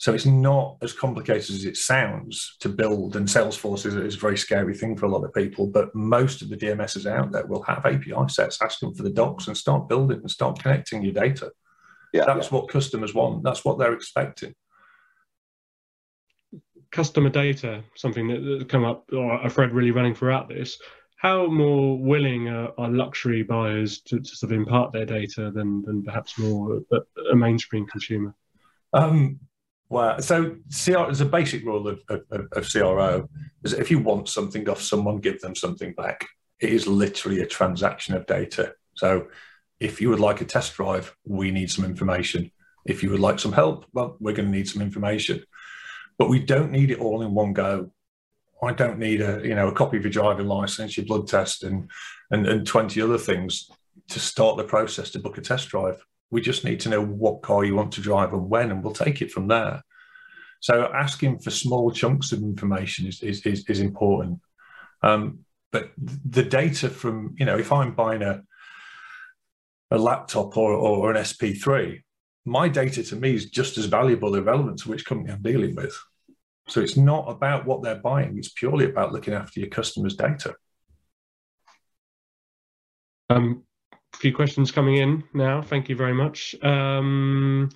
So 0.00 0.14
it's 0.14 0.24
not 0.24 0.78
as 0.80 0.94
complicated 0.94 1.54
as 1.54 1.66
it 1.66 1.76
sounds 1.76 2.56
to 2.60 2.70
build, 2.70 3.16
and 3.16 3.28
Salesforce 3.28 3.84
is, 3.84 3.94
is, 3.94 4.14
a 4.14 4.18
very 4.18 4.38
scary 4.38 4.74
thing 4.74 4.96
for 4.96 5.04
a 5.04 5.10
lot 5.10 5.24
of 5.24 5.34
people. 5.34 5.66
But 5.66 5.94
most 5.94 6.40
of 6.40 6.48
the 6.48 6.56
DMSs 6.56 7.04
out 7.04 7.32
there 7.32 7.44
will 7.44 7.62
have 7.64 7.84
API 7.84 8.14
sets. 8.28 8.62
Ask 8.62 8.80
them 8.80 8.94
for 8.94 9.02
the 9.02 9.10
docs 9.10 9.46
and 9.46 9.54
start 9.54 9.90
building 9.90 10.20
and 10.20 10.30
start 10.30 10.58
connecting 10.58 11.02
your 11.02 11.12
data. 11.12 11.52
Yeah, 12.14 12.24
that's 12.24 12.50
yeah. 12.50 12.56
what 12.56 12.70
customers 12.70 13.14
want. 13.14 13.44
That's 13.44 13.62
what 13.62 13.78
they're 13.78 13.92
expecting. 13.92 14.54
Customer 16.90 17.28
data, 17.28 17.84
something 17.94 18.28
that 18.28 18.70
come 18.70 18.86
up, 18.86 19.04
or 19.12 19.34
I've 19.34 19.58
read 19.58 19.74
really 19.74 19.90
running 19.90 20.14
throughout 20.14 20.48
this 20.48 20.78
how 21.16 21.46
more 21.48 21.98
willing 21.98 22.48
are, 22.48 22.72
are 22.78 22.88
luxury 22.88 23.42
buyers 23.42 24.00
to, 24.00 24.18
to, 24.20 24.36
sort 24.36 24.50
of 24.50 24.56
impart 24.56 24.90
their 24.90 25.04
data 25.04 25.50
than, 25.50 25.82
than 25.82 26.02
perhaps 26.02 26.38
more 26.38 26.80
a, 26.90 27.00
a 27.32 27.36
mainstream 27.36 27.86
consumer? 27.86 28.34
Um, 28.94 29.38
well, 29.90 30.22
so 30.22 30.56
CR 30.70 31.10
is 31.10 31.20
a 31.20 31.26
basic 31.26 31.64
rule 31.64 31.88
of, 31.88 32.00
of, 32.08 32.48
of 32.52 32.70
CRO 32.70 33.28
is 33.64 33.72
if 33.72 33.90
you 33.90 33.98
want 33.98 34.28
something 34.28 34.68
off 34.68 34.80
someone, 34.80 35.18
give 35.18 35.40
them 35.40 35.56
something 35.56 35.92
back. 35.94 36.26
It 36.60 36.70
is 36.72 36.86
literally 36.86 37.40
a 37.40 37.46
transaction 37.46 38.14
of 38.14 38.24
data. 38.26 38.74
So 38.94 39.26
if 39.80 40.00
you 40.00 40.08
would 40.10 40.20
like 40.20 40.40
a 40.40 40.44
test 40.44 40.76
drive, 40.76 41.14
we 41.26 41.50
need 41.50 41.72
some 41.72 41.84
information. 41.84 42.52
If 42.86 43.02
you 43.02 43.10
would 43.10 43.20
like 43.20 43.40
some 43.40 43.52
help, 43.52 43.84
well, 43.92 44.16
we're 44.20 44.34
going 44.34 44.50
to 44.50 44.56
need 44.56 44.68
some 44.68 44.80
information. 44.80 45.42
But 46.18 46.28
we 46.28 46.38
don't 46.38 46.70
need 46.70 46.92
it 46.92 47.00
all 47.00 47.22
in 47.22 47.34
one 47.34 47.52
go. 47.52 47.90
I 48.62 48.72
don't 48.72 48.98
need 48.98 49.22
a 49.22 49.40
you 49.42 49.54
know 49.54 49.68
a 49.68 49.74
copy 49.74 49.96
of 49.96 50.04
your 50.04 50.12
driving 50.12 50.46
license, 50.46 50.96
your 50.96 51.06
blood 51.06 51.26
test, 51.26 51.64
and 51.64 51.90
and, 52.30 52.46
and 52.46 52.66
twenty 52.66 53.00
other 53.00 53.16
things 53.16 53.70
to 54.10 54.20
start 54.20 54.58
the 54.58 54.64
process 54.64 55.10
to 55.12 55.18
book 55.18 55.38
a 55.38 55.40
test 55.40 55.70
drive. 55.70 56.04
We 56.30 56.40
just 56.40 56.64
need 56.64 56.80
to 56.80 56.88
know 56.88 57.04
what 57.04 57.42
car 57.42 57.64
you 57.64 57.74
want 57.74 57.92
to 57.92 58.00
drive 58.00 58.32
and 58.32 58.48
when, 58.48 58.70
and 58.70 58.82
we'll 58.82 58.92
take 58.92 59.22
it 59.22 59.32
from 59.32 59.48
there. 59.48 59.82
So 60.60 60.90
asking 60.94 61.40
for 61.40 61.50
small 61.50 61.90
chunks 61.90 62.32
of 62.32 62.40
information 62.40 63.06
is 63.06 63.22
is 63.22 63.44
is, 63.46 63.64
is 63.68 63.80
important. 63.80 64.40
Um, 65.02 65.40
but 65.72 65.90
the 65.98 66.42
data 66.42 66.88
from 66.88 67.34
you 67.38 67.46
know 67.46 67.58
if 67.58 67.72
I'm 67.72 67.94
buying 67.94 68.22
a 68.22 68.42
a 69.90 69.98
laptop 69.98 70.56
or, 70.56 70.72
or 70.72 71.10
an 71.10 71.16
SP3, 71.16 72.00
my 72.44 72.68
data 72.68 73.02
to 73.02 73.16
me 73.16 73.34
is 73.34 73.50
just 73.50 73.76
as 73.76 73.86
valuable 73.86 74.36
or 74.36 74.42
relevant 74.42 74.78
to 74.78 74.88
which 74.88 75.04
company 75.04 75.32
I'm 75.32 75.42
dealing 75.42 75.74
with. 75.74 75.98
So 76.68 76.80
it's 76.80 76.96
not 76.96 77.28
about 77.28 77.66
what 77.66 77.82
they're 77.82 77.96
buying, 77.96 78.38
it's 78.38 78.50
purely 78.50 78.84
about 78.84 79.12
looking 79.12 79.34
after 79.34 79.58
your 79.58 79.68
customers' 79.68 80.14
data. 80.14 80.54
Um, 83.28 83.64
few 84.14 84.34
questions 84.34 84.70
coming 84.70 84.96
in 84.96 85.24
now. 85.34 85.62
Thank 85.62 85.88
you 85.88 85.96
very 85.96 86.14
much. 86.14 86.54
Um, 86.62 87.70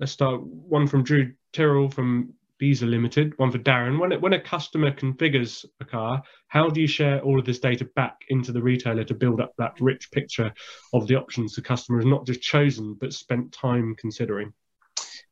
let's 0.00 0.12
start 0.12 0.42
one 0.42 0.86
from 0.86 1.02
Drew 1.02 1.32
Tyrrell 1.52 1.90
from 1.90 2.34
Visa 2.60 2.86
Limited, 2.86 3.36
one 3.38 3.50
for 3.50 3.58
Darren. 3.58 3.98
When, 3.98 4.12
it, 4.12 4.20
when 4.20 4.32
a 4.32 4.40
customer 4.40 4.92
configures 4.92 5.64
a 5.80 5.84
car, 5.84 6.22
how 6.48 6.68
do 6.68 6.80
you 6.80 6.86
share 6.86 7.20
all 7.20 7.38
of 7.38 7.44
this 7.44 7.58
data 7.58 7.84
back 7.96 8.16
into 8.28 8.52
the 8.52 8.62
retailer 8.62 9.04
to 9.04 9.14
build 9.14 9.40
up 9.40 9.52
that 9.58 9.80
rich 9.80 10.10
picture 10.12 10.52
of 10.92 11.06
the 11.06 11.16
options 11.16 11.54
the 11.54 11.62
customer 11.62 11.98
has 11.98 12.06
not 12.06 12.26
just 12.26 12.40
chosen 12.40 12.96
but 13.00 13.12
spent 13.12 13.52
time 13.52 13.94
considering? 13.98 14.52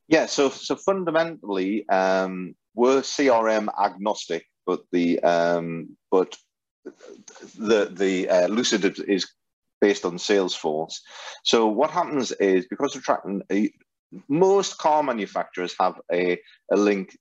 Yeah, 0.09 0.27
so 0.27 0.51
so 0.51 0.77
fundamentally, 0.77 1.89
um, 1.89 2.55
we're 2.75 3.01
CRM 3.01 3.69
agnostic, 3.83 4.45
but 4.67 4.83
the 4.91 5.21
um, 5.21 5.97
but 6.11 6.37
the 7.57 7.89
the 7.91 8.29
uh, 8.29 8.47
Lucid 8.49 8.99
is 9.09 9.33
based 9.83 10.07
on 10.07 10.17
Salesforce. 10.17 10.95
So 11.45 11.67
what 11.67 11.91
happens 11.91 12.33
is 12.33 12.67
because 12.71 12.95
we're 12.95 13.03
tracking 13.03 13.43
most 14.29 14.79
car 14.79 15.03
manufacturers 15.03 15.75
have 15.81 16.01
a, 16.13 16.39
a 16.71 16.77
link 16.77 17.17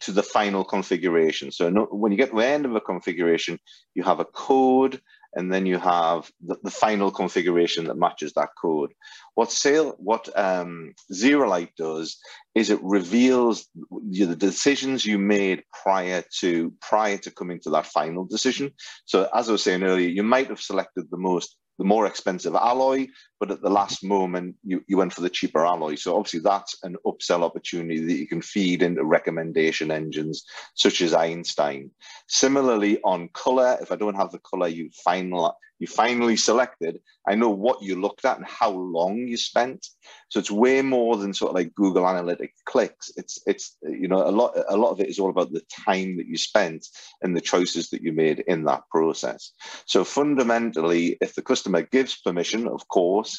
to 0.00 0.12
the 0.12 0.22
final 0.22 0.64
configuration. 0.64 1.52
So 1.52 1.68
no, 1.70 1.84
when 1.84 2.12
you 2.12 2.18
get 2.18 2.30
to 2.30 2.36
the 2.36 2.46
end 2.46 2.64
of 2.64 2.74
a 2.74 2.80
configuration, 2.80 3.58
you 3.94 4.02
have 4.02 4.20
a 4.20 4.24
code 4.24 5.00
and 5.34 5.52
then 5.52 5.64
you 5.64 5.78
have 5.78 6.30
the, 6.44 6.56
the 6.62 6.70
final 6.70 7.10
configuration 7.10 7.86
that 7.86 7.96
matches 7.96 8.32
that 8.34 8.50
code. 8.60 8.92
What 9.34 9.50
sale, 9.50 9.94
what 9.98 10.28
um, 10.38 10.94
ZeroLight 11.12 11.70
does 11.76 12.18
is 12.54 12.70
it 12.70 12.82
reveals 12.82 13.66
the 13.90 14.36
decisions 14.36 15.06
you 15.06 15.18
made 15.18 15.64
prior 15.82 16.22
to 16.40 16.72
prior 16.80 17.16
to 17.18 17.30
coming 17.30 17.60
to 17.60 17.70
that 17.70 17.86
final 17.86 18.24
decision. 18.24 18.72
So 19.06 19.28
as 19.34 19.48
I 19.48 19.52
was 19.52 19.62
saying 19.62 19.82
earlier, 19.82 20.08
you 20.08 20.22
might 20.22 20.48
have 20.48 20.60
selected 20.60 21.10
the 21.10 21.16
most 21.18 21.56
the 21.78 21.84
more 21.84 22.06
expensive 22.06 22.54
alloy, 22.54 23.06
but 23.42 23.50
at 23.50 23.60
the 23.60 23.68
last 23.68 24.04
moment 24.04 24.54
you, 24.62 24.84
you 24.86 24.96
went 24.96 25.12
for 25.12 25.20
the 25.20 25.28
cheaper 25.28 25.66
alloy. 25.66 25.96
So 25.96 26.16
obviously 26.16 26.38
that's 26.38 26.76
an 26.84 26.94
upsell 27.04 27.42
opportunity 27.42 27.98
that 27.98 28.14
you 28.14 28.28
can 28.28 28.40
feed 28.40 28.84
into 28.84 29.02
recommendation 29.02 29.90
engines 29.90 30.44
such 30.74 31.00
as 31.00 31.12
Einstein. 31.12 31.90
Similarly 32.28 33.00
on 33.02 33.30
color, 33.32 33.78
if 33.80 33.90
I 33.90 33.96
don't 33.96 34.14
have 34.14 34.30
the 34.30 34.38
color 34.38 34.68
you 34.68 34.90
final 35.04 35.56
you 35.82 35.88
finally 35.88 36.36
selected, 36.36 37.00
I 37.26 37.34
know 37.34 37.50
what 37.50 37.82
you 37.82 38.00
looked 38.00 38.24
at 38.24 38.36
and 38.36 38.46
how 38.46 38.70
long 38.70 39.26
you 39.26 39.36
spent. 39.36 39.84
So 40.28 40.38
it's 40.38 40.48
way 40.48 40.80
more 40.80 41.16
than 41.16 41.34
sort 41.34 41.50
of 41.50 41.56
like 41.56 41.74
Google 41.74 42.08
Analytic 42.08 42.54
clicks. 42.66 43.10
It's 43.16 43.40
it's 43.46 43.76
you 43.82 44.06
know 44.06 44.24
a 44.24 44.30
lot 44.30 44.52
a 44.68 44.76
lot 44.76 44.92
of 44.92 45.00
it 45.00 45.08
is 45.08 45.18
all 45.18 45.30
about 45.30 45.50
the 45.52 45.64
time 45.84 46.16
that 46.18 46.28
you 46.28 46.38
spent 46.38 46.86
and 47.22 47.36
the 47.36 47.40
choices 47.40 47.90
that 47.90 48.00
you 48.00 48.12
made 48.12 48.44
in 48.46 48.62
that 48.66 48.82
process. 48.92 49.50
So 49.86 50.04
fundamentally, 50.04 51.18
if 51.20 51.34
the 51.34 51.42
customer 51.42 51.82
gives 51.82 52.16
permission, 52.16 52.68
of 52.68 52.86
course, 52.86 53.31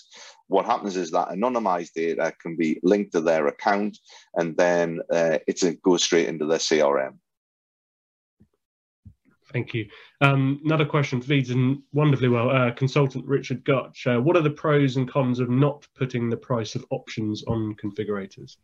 what 0.48 0.66
happens 0.66 0.98
is 0.98 1.12
that 1.12 1.30
anonymized 1.30 1.94
data 1.94 2.34
can 2.42 2.56
be 2.56 2.80
linked 2.84 3.14
to 3.14 3.22
their 3.22 3.48
account 3.48 3.98
and 4.36 4.56
then 4.58 5.00
uh, 5.12 5.40
it 5.48 5.82
goes 5.82 6.04
straight 6.04 6.28
into 6.28 6.46
their 6.46 6.60
CRM. 6.60 7.18
Thank 9.52 9.74
you. 9.76 9.88
Um, 10.22 10.60
another 10.66 10.86
question 10.86 11.22
feeds 11.22 11.52
in 11.52 11.84
wonderfully 11.94 12.30
well. 12.30 12.50
Uh, 12.50 12.72
consultant 12.72 13.26
Richard 13.26 13.64
Gotch, 13.64 14.08
uh, 14.08 14.20
what 14.20 14.36
are 14.36 14.42
the 14.42 14.50
pros 14.50 14.98
and 14.98 15.10
cons 15.10 15.40
of 15.40 15.50
not 15.50 15.88
putting 15.96 16.30
the 16.30 16.38
price 16.38 16.74
of 16.74 16.86
options 16.90 17.44
on 17.44 17.76
configurators? 17.76 18.58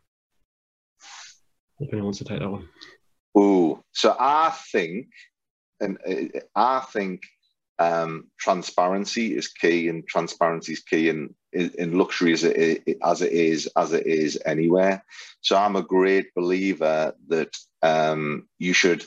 If 1.80 1.90
anyone 1.94 2.06
wants 2.06 2.18
to 2.20 2.26
take 2.26 2.40
that 2.40 2.50
one. 2.50 2.68
Oh, 3.36 3.84
so 3.92 4.16
I 4.20 4.52
think, 4.72 5.08
and 5.80 5.98
uh, 6.08 6.40
I 6.56 6.80
think 6.92 7.22
um, 7.80 8.26
transparency 8.38 9.36
is 9.36 9.48
key, 9.48 9.88
and 9.88 10.08
transparency 10.08 10.74
is 10.74 10.82
key 10.82 11.10
in 11.10 11.34
in 11.52 11.98
luxury 11.98 12.34
as 12.34 12.44
it, 12.44 12.84
as 13.04 13.22
it 13.24 13.32
is 13.32 13.68
as 13.76 13.94
it 13.94 14.06
is 14.06 14.40
anywhere. 14.46 15.04
So 15.42 15.56
I'm 15.58 15.76
a 15.76 15.82
great 15.82 16.34
believer 16.36 17.14
that 17.30 17.56
um, 17.82 18.48
you 18.60 18.74
should 18.74 19.06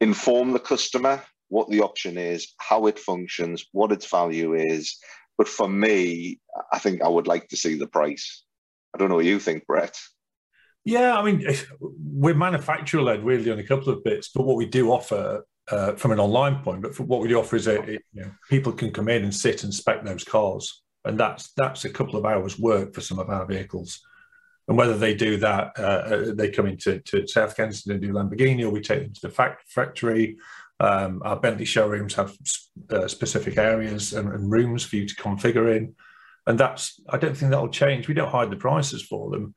inform 0.00 0.52
the 0.52 0.60
customer 0.60 1.22
what 1.48 1.70
the 1.70 1.80
option 1.80 2.18
is, 2.18 2.52
how 2.58 2.86
it 2.86 2.98
functions, 2.98 3.64
what 3.72 3.92
its 3.92 4.08
value 4.10 4.54
is. 4.54 4.96
But 5.38 5.48
for 5.48 5.68
me, 5.68 6.40
I 6.72 6.78
think 6.78 7.02
I 7.02 7.08
would 7.08 7.26
like 7.26 7.48
to 7.48 7.56
see 7.56 7.76
the 7.76 7.86
price. 7.86 8.44
I 8.94 8.98
don't 8.98 9.08
know 9.08 9.16
what 9.16 9.24
you 9.24 9.38
think, 9.38 9.66
Brett. 9.66 9.98
Yeah, 10.84 11.16
I 11.16 11.24
mean, 11.24 11.46
we're 11.80 12.34
manufacturer 12.34 13.02
led 13.02 13.24
really 13.24 13.50
on 13.50 13.58
a 13.58 13.64
couple 13.64 13.92
of 13.92 14.04
bits, 14.04 14.30
but 14.34 14.44
what 14.44 14.56
we 14.56 14.66
do 14.66 14.90
offer 14.90 15.44
uh, 15.70 15.94
from 15.94 16.12
an 16.12 16.20
online 16.20 16.62
point, 16.62 16.82
but 16.82 16.98
what 17.00 17.20
we 17.20 17.34
offer 17.34 17.56
is 17.56 17.64
that 17.64 17.88
you 17.88 18.00
know, 18.12 18.30
people 18.50 18.72
can 18.72 18.92
come 18.92 19.08
in 19.08 19.22
and 19.22 19.34
sit 19.34 19.64
and 19.64 19.72
spec 19.72 20.04
those 20.04 20.24
cars, 20.24 20.82
and 21.04 21.18
that's 21.18 21.52
that's 21.52 21.84
a 21.84 21.90
couple 21.90 22.16
of 22.16 22.26
hours 22.26 22.58
work 22.58 22.94
for 22.94 23.00
some 23.00 23.18
of 23.18 23.30
our 23.30 23.46
vehicles. 23.46 24.00
And 24.68 24.78
whether 24.78 24.96
they 24.96 25.14
do 25.14 25.36
that, 25.38 25.72
uh, 25.78 25.82
uh 25.82 26.34
they 26.34 26.50
come 26.50 26.66
into 26.66 27.00
to 27.00 27.26
South 27.26 27.56
Kensington 27.56 27.92
and 27.92 28.02
do 28.02 28.12
Lamborghini, 28.12 28.64
or 28.64 28.70
we 28.70 28.80
take 28.80 29.02
them 29.02 29.12
to 29.14 29.28
the 29.28 29.54
factory. 29.68 30.36
Um, 30.80 31.22
our 31.24 31.36
Bentley 31.36 31.64
showrooms 31.64 32.14
have 32.14 32.36
uh, 32.90 33.06
specific 33.06 33.56
areas 33.56 34.12
and, 34.12 34.28
and, 34.32 34.50
rooms 34.50 34.84
for 34.84 34.96
you 34.96 35.06
to 35.06 35.14
configure 35.14 35.74
in, 35.76 35.94
and 36.46 36.58
that's 36.58 37.00
I 37.08 37.16
don't 37.16 37.36
think 37.36 37.52
that'll 37.52 37.68
change. 37.68 38.08
We 38.08 38.14
don't 38.14 38.30
hide 38.30 38.50
the 38.50 38.56
prices 38.56 39.02
for 39.02 39.30
them. 39.30 39.54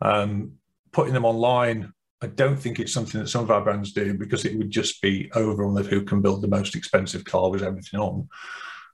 Um, 0.00 0.52
putting 0.92 1.14
them 1.14 1.24
online, 1.24 1.92
I 2.22 2.28
don't 2.28 2.56
think 2.56 2.78
it's 2.78 2.92
something 2.92 3.20
that 3.20 3.28
some 3.28 3.42
of 3.42 3.50
our 3.50 3.62
brands 3.62 3.92
do 3.92 4.14
because 4.14 4.44
it 4.44 4.56
would 4.56 4.70
just 4.70 5.02
be 5.02 5.30
over 5.34 5.64
on 5.64 5.74
the 5.74 5.82
who 5.82 6.04
can 6.04 6.22
build 6.22 6.40
the 6.40 6.48
most 6.48 6.76
expensive 6.76 7.24
car 7.24 7.50
with 7.50 7.62
everything 7.62 7.98
on. 7.98 8.28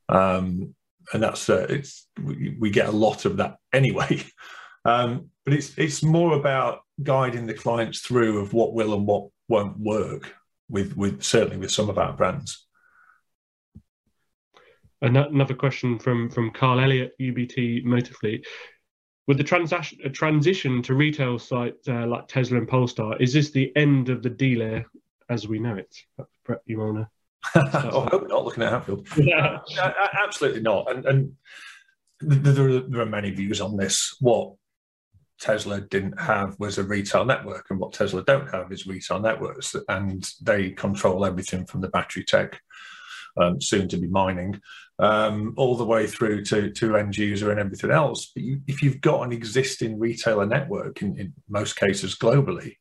Um, 0.09 0.75
and 1.13 1.23
that's 1.23 1.49
uh, 1.51 1.67
it's 1.69 2.09
we, 2.23 2.57
we, 2.59 2.71
get 2.71 2.89
a 2.89 2.93
lot 2.93 3.25
of 3.25 3.37
that 3.37 3.57
anyway. 3.73 4.23
Um, 4.85 5.31
but 5.45 5.53
it's 5.53 5.77
it's 5.77 6.03
more 6.03 6.39
about 6.39 6.81
guiding 7.03 7.47
the 7.47 7.53
clients 7.53 7.99
through 7.99 8.39
of 8.39 8.55
what 8.55 8.73
will 8.73 8.95
and 8.95 9.07
what 9.07 9.29
won't 9.49 9.79
work 9.79 10.35
with 10.71 10.97
with 10.97 11.23
certainly 11.23 11.59
with 11.59 11.73
some 11.73 11.91
of 11.91 11.99
our 11.99 12.15
brands. 12.15 12.67
Another 15.03 15.55
question 15.55 15.99
from 15.99 16.31
from 16.31 16.53
Carl 16.53 16.81
Elliott, 16.81 17.13
UBT 17.21 17.85
Motorfleet. 17.85 18.45
With 19.29 19.37
the 19.37 19.45
transaction 19.45 20.13
transition 20.13 20.83
to 20.83 20.95
retail 20.95 21.39
sites 21.39 21.87
uh, 21.87 22.07
like 22.07 22.27
Tesla 22.27 22.59
and 22.59 22.67
Polestar, 22.67 23.17
is 23.19 23.33
this 23.33 23.51
the 23.51 23.71
end 23.77 24.09
of 24.09 24.23
the 24.23 24.31
dealer 24.31 24.87
as 25.29 25.47
we 25.47 25.59
know 25.59 25.77
it? 25.77 25.95
Brett, 26.45 26.63
you 26.65 26.81
want 26.81 26.97
to 26.97 27.09
oh, 27.55 28.07
I 28.07 28.09
hope 28.11 28.29
not 28.29 28.45
looking 28.45 28.63
at 28.63 28.73
Hatfield. 28.73 29.07
Yeah. 29.17 29.59
Uh, 29.79 29.93
absolutely 30.25 30.63
not. 30.63 30.91
And, 30.91 31.07
and 31.07 31.33
there, 32.21 32.69
are, 32.69 32.81
there 32.81 33.01
are 33.03 33.07
many 33.07 33.31
views 33.31 33.61
on 33.61 33.77
this. 33.77 34.17
What 34.21 34.55
Tesla 35.39 35.81
didn't 35.81 36.19
have 36.21 36.59
was 36.59 36.79
a 36.79 36.85
retail 36.85 37.25
network, 37.25 37.67
and 37.71 37.79
what 37.79 37.93
Tesla 37.93 38.25
don't 38.25 38.51
have 38.51 38.73
is 38.73 38.87
retail 38.87 39.21
networks, 39.21 39.77
and 39.89 40.29
they 40.43 40.71
control 40.71 41.25
everything 41.25 41.65
from 41.65 41.81
the 41.81 41.89
battery 41.89 42.25
tech, 42.25 42.61
um, 43.37 43.61
soon 43.61 43.89
to 43.89 43.97
be 43.97 44.07
mining, 44.07 44.61
um, 44.99 45.55
all 45.57 45.77
the 45.77 45.85
way 45.85 46.07
through 46.07 46.45
to, 46.47 46.71
to 46.71 46.97
end 46.97 47.17
user 47.17 47.51
and 47.51 47.61
everything 47.61 47.91
else. 47.91 48.33
But 48.35 48.43
you, 48.43 48.61
if 48.67 48.83
you've 48.83 49.01
got 49.01 49.23
an 49.23 49.33
existing 49.33 49.99
retailer 49.99 50.47
network, 50.47 51.03
in, 51.03 51.19
in 51.19 51.33
most 51.49 51.77
cases 51.77 52.17
globally, 52.17 52.77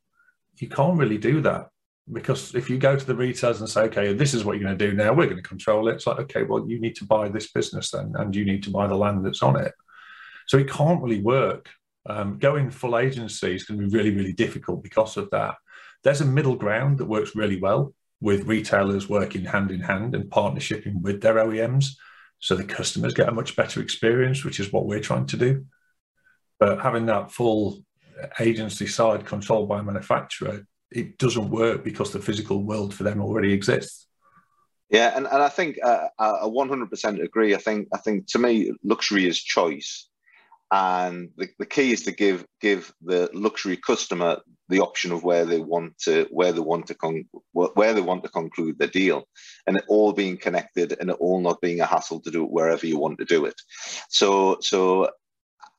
you 0.58 0.70
can't 0.70 0.98
really 0.98 1.18
do 1.18 1.42
that 1.42 1.68
because 2.12 2.56
if 2.56 2.70
you 2.70 2.78
go 2.78 2.96
to 2.96 3.06
the 3.06 3.16
retailers 3.16 3.60
and 3.60 3.70
say, 3.70 3.82
okay, 3.82 4.14
this 4.14 4.34
is 4.34 4.46
what 4.46 4.54
you're 4.54 4.66
going 4.66 4.78
to 4.78 4.88
do 4.90 4.96
now, 4.96 5.14
we're 5.14 5.26
going 5.26 5.38
to 5.38 5.44
control 5.44 5.88
it. 5.88 5.96
It's 5.96 6.08
like, 6.08 6.20
okay, 6.20 6.44
well, 6.44 6.68
you 6.68 6.80
need 6.80 6.96
to 6.98 7.06
buy 7.06 7.28
this 7.28 7.52
business 7.52 7.92
then, 7.92 8.14
and 8.18 8.36
you 8.36 8.46
need 8.46 8.64
to 8.64 8.70
buy 8.70 8.88
the 8.88 8.96
land 8.96 9.26
that's 9.26 9.44
on 9.44 9.58
it. 9.58 9.74
So 10.48 10.58
it 10.58 10.70
can't 10.70 11.02
really 11.02 11.22
work. 11.22 11.70
Um, 12.10 12.38
going 12.38 12.70
full 12.72 12.98
agency 12.98 13.56
is 13.56 13.66
going 13.66 13.82
to 13.82 13.88
be 13.88 13.96
really, 13.96 14.12
really 14.12 14.32
difficult 14.32 14.82
because 14.82 15.18
of 15.18 15.30
that. 15.32 15.56
There's 16.04 16.22
a 16.22 16.26
middle 16.26 16.56
ground 16.56 17.00
that 17.00 17.06
works 17.06 17.36
really 17.36 17.60
well 17.60 17.94
with 18.20 18.48
retailers 18.48 19.08
working 19.10 19.46
hand 19.46 19.72
in 19.72 19.82
hand 19.82 20.16
and 20.16 20.30
partnershiping 20.30 21.02
with 21.02 21.22
their 21.22 21.36
OEMs. 21.36 21.92
So 22.40 22.56
the 22.56 22.64
customers 22.64 23.14
get 23.14 23.30
a 23.30 23.34
much 23.34 23.56
better 23.56 23.82
experience, 23.82 24.44
which 24.44 24.60
is 24.60 24.72
what 24.72 24.86
we're 24.86 25.00
trying 25.00 25.28
to 25.28 25.38
do. 25.38 25.66
But 26.60 26.82
having 26.82 27.06
that 27.08 27.32
full 27.32 27.84
agency 28.40 28.88
side 28.88 29.26
controlled 29.26 29.70
by 29.70 29.80
a 29.80 29.84
manufacturer 29.84 30.66
it 30.92 31.18
doesn't 31.18 31.50
work 31.50 31.84
because 31.84 32.12
the 32.12 32.20
physical 32.20 32.64
world 32.64 32.94
for 32.94 33.04
them 33.04 33.22
already 33.22 33.54
exists. 33.54 34.08
Yeah, 34.90 35.16
and, 35.16 35.28
and 35.28 35.44
I 35.44 35.50
think 35.50 35.78
uh, 35.84 36.08
I 36.18 36.44
100% 36.46 37.24
agree. 37.24 37.54
I 37.54 37.58
think 37.58 37.90
I 37.94 37.98
think 37.98 38.28
to 38.28 38.40
me, 38.40 38.72
luxury 38.84 39.28
is 39.28 39.42
choice, 39.42 40.08
and 40.72 41.30
the, 41.38 41.48
the 41.60 41.66
key 41.66 41.92
is 41.92 42.04
to 42.04 42.12
give 42.12 42.46
give 42.62 42.94
the 43.02 43.30
luxury 43.34 43.78
customer 43.78 44.42
the 44.70 44.82
option 44.82 45.12
of 45.12 45.24
where 45.24 45.46
they 45.46 45.60
want 45.60 45.98
to 46.00 46.28
where 46.30 46.52
they 46.52 46.60
want 46.60 46.88
to 46.88 46.96
con- 46.96 47.30
where 47.54 47.94
they 47.94 48.02
want 48.02 48.24
to 48.24 48.30
conclude 48.30 48.78
the 48.78 48.88
deal, 48.88 49.28
and 49.66 49.78
it 49.78 49.86
all 49.88 50.12
being 50.12 50.38
connected 50.38 50.96
and 51.00 51.10
it 51.10 51.18
all 51.20 51.40
not 51.40 51.62
being 51.62 51.80
a 51.80 51.86
hassle 51.86 52.20
to 52.22 52.32
do 52.32 52.44
it 52.44 52.52
wherever 52.52 52.86
you 52.86 52.98
want 52.98 53.18
to 53.20 53.26
do 53.26 53.46
it. 53.46 53.56
So 54.10 54.58
so 54.62 55.10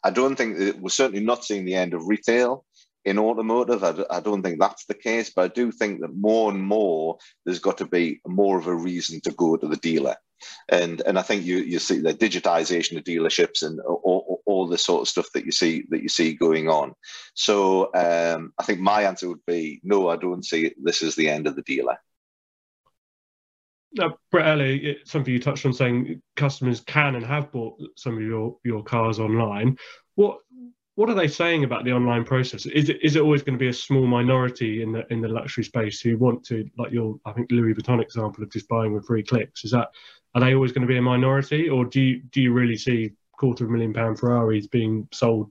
I 0.05 0.11
don't 0.11 0.37
think 0.37 0.77
we're 0.81 0.89
certainly 0.89 1.25
not 1.25 1.45
seeing 1.45 1.65
the 1.65 1.75
end 1.75 1.93
of 1.93 2.07
retail 2.07 2.65
in 3.05 3.19
automotive. 3.19 3.85
I, 3.85 3.95
I, 4.11 4.21
don't 4.21 4.43
think 4.43 4.61
that's 4.61 4.85
the 4.85 4.95
case, 4.95 5.33
but 5.35 5.45
I 5.45 5.49
do 5.49 5.73
think 5.73 6.01
that 6.01 6.15
more 6.15 6.51
and 6.51 6.63
more 6.63 7.19
there's 7.45 7.59
got 7.59 7.79
to 7.79 7.87
be 7.87 8.21
more 8.27 8.59
of 8.59 8.67
a 8.67 8.75
reason 8.75 9.21
to 9.23 9.33
go 9.33 9.57
to 9.57 9.67
the 9.67 9.77
dealer. 9.77 10.17
And 10.69 11.03
and 11.03 11.19
I 11.19 11.23
think 11.23 11.45
you 11.45 11.57
you 11.59 11.81
see 11.81 11.99
the 11.99 12.15
digitization 12.15 12.97
of 12.97 13.05
dealerships 13.05 13.63
and 13.63 13.81
all, 13.81 14.38
all 14.49 14.67
the 14.67 14.79
sort 14.79 15.03
of 15.03 15.09
stuff 15.09 15.29
that 15.35 15.45
you 15.45 15.53
see 15.53 15.85
that 15.91 16.03
you 16.03 16.09
see 16.09 16.33
going 16.33 16.71
on. 16.71 16.95
So 17.35 17.91
um, 17.95 18.55
I 18.59 18.63
think 18.65 18.81
my 18.81 19.03
answer 19.03 19.29
would 19.29 19.45
be 19.47 19.81
no. 19.85 20.09
I 20.09 20.17
don't 20.17 20.45
see 20.45 20.75
this 20.83 21.03
as 21.03 21.15
the 21.15 21.29
end 21.29 21.47
of 21.47 21.55
the 21.55 21.63
dealer. 21.63 21.99
Now, 23.93 24.17
Brett 24.31 24.49
Ellie, 24.49 24.99
something 25.05 25.33
you 25.33 25.39
touched 25.41 25.67
on 25.67 25.73
saying 25.73 26.23
customers 26.37 26.81
can 26.81 27.15
and 27.15 27.25
have 27.25 27.53
bought 27.53 27.77
some 27.97 28.17
of 28.17 28.23
your, 28.23 28.57
your 28.65 28.83
cars 28.83 29.19
online. 29.19 29.77
What 30.15 30.39
what 30.95 31.09
are 31.09 31.15
they 31.15 31.29
saying 31.29 31.63
about 31.63 31.85
the 31.85 31.93
online 31.93 32.25
process? 32.25 32.67
Is 32.67 32.89
it 32.89 32.99
is 33.03 33.17
it 33.17 33.23
always 33.23 33.43
going 33.43 33.57
to 33.57 33.63
be 33.63 33.69
a 33.69 33.73
small 33.73 34.07
minority 34.07 34.83
in 34.83 34.93
the 34.93 35.07
in 35.13 35.21
the 35.21 35.29
luxury 35.29 35.63
space 35.63 36.01
who 36.01 36.17
want 36.17 36.43
to 36.47 36.69
like 36.79 36.91
your 36.91 37.21
I 37.27 37.33
think 37.33 37.53
Louis 37.53 37.75
Vuitton 37.75 38.03
example 38.03 38.43
of 38.43 38.51
just 38.51 38.69
buying 38.69 38.95
with 38.95 39.07
three 39.07 39.23
clicks? 39.23 39.65
Is 39.65 39.73
that 39.73 39.89
are 40.35 40.41
they 40.41 40.55
always 40.55 40.73
going 40.73 40.87
to 40.87 40.93
be 40.93 40.99
a 40.99 41.03
minority, 41.03 41.69
or 41.69 41.85
do 41.85 42.01
you 42.01 42.23
do 42.33 42.41
you 42.41 42.53
really 42.53 42.77
see 42.79 43.13
quarter 43.39 43.65
of 43.65 43.71
a 43.71 43.73
million 43.73 43.95
pound 43.95 44.19
Ferraris 44.19 44.67
being 44.67 45.09
sold 45.13 45.51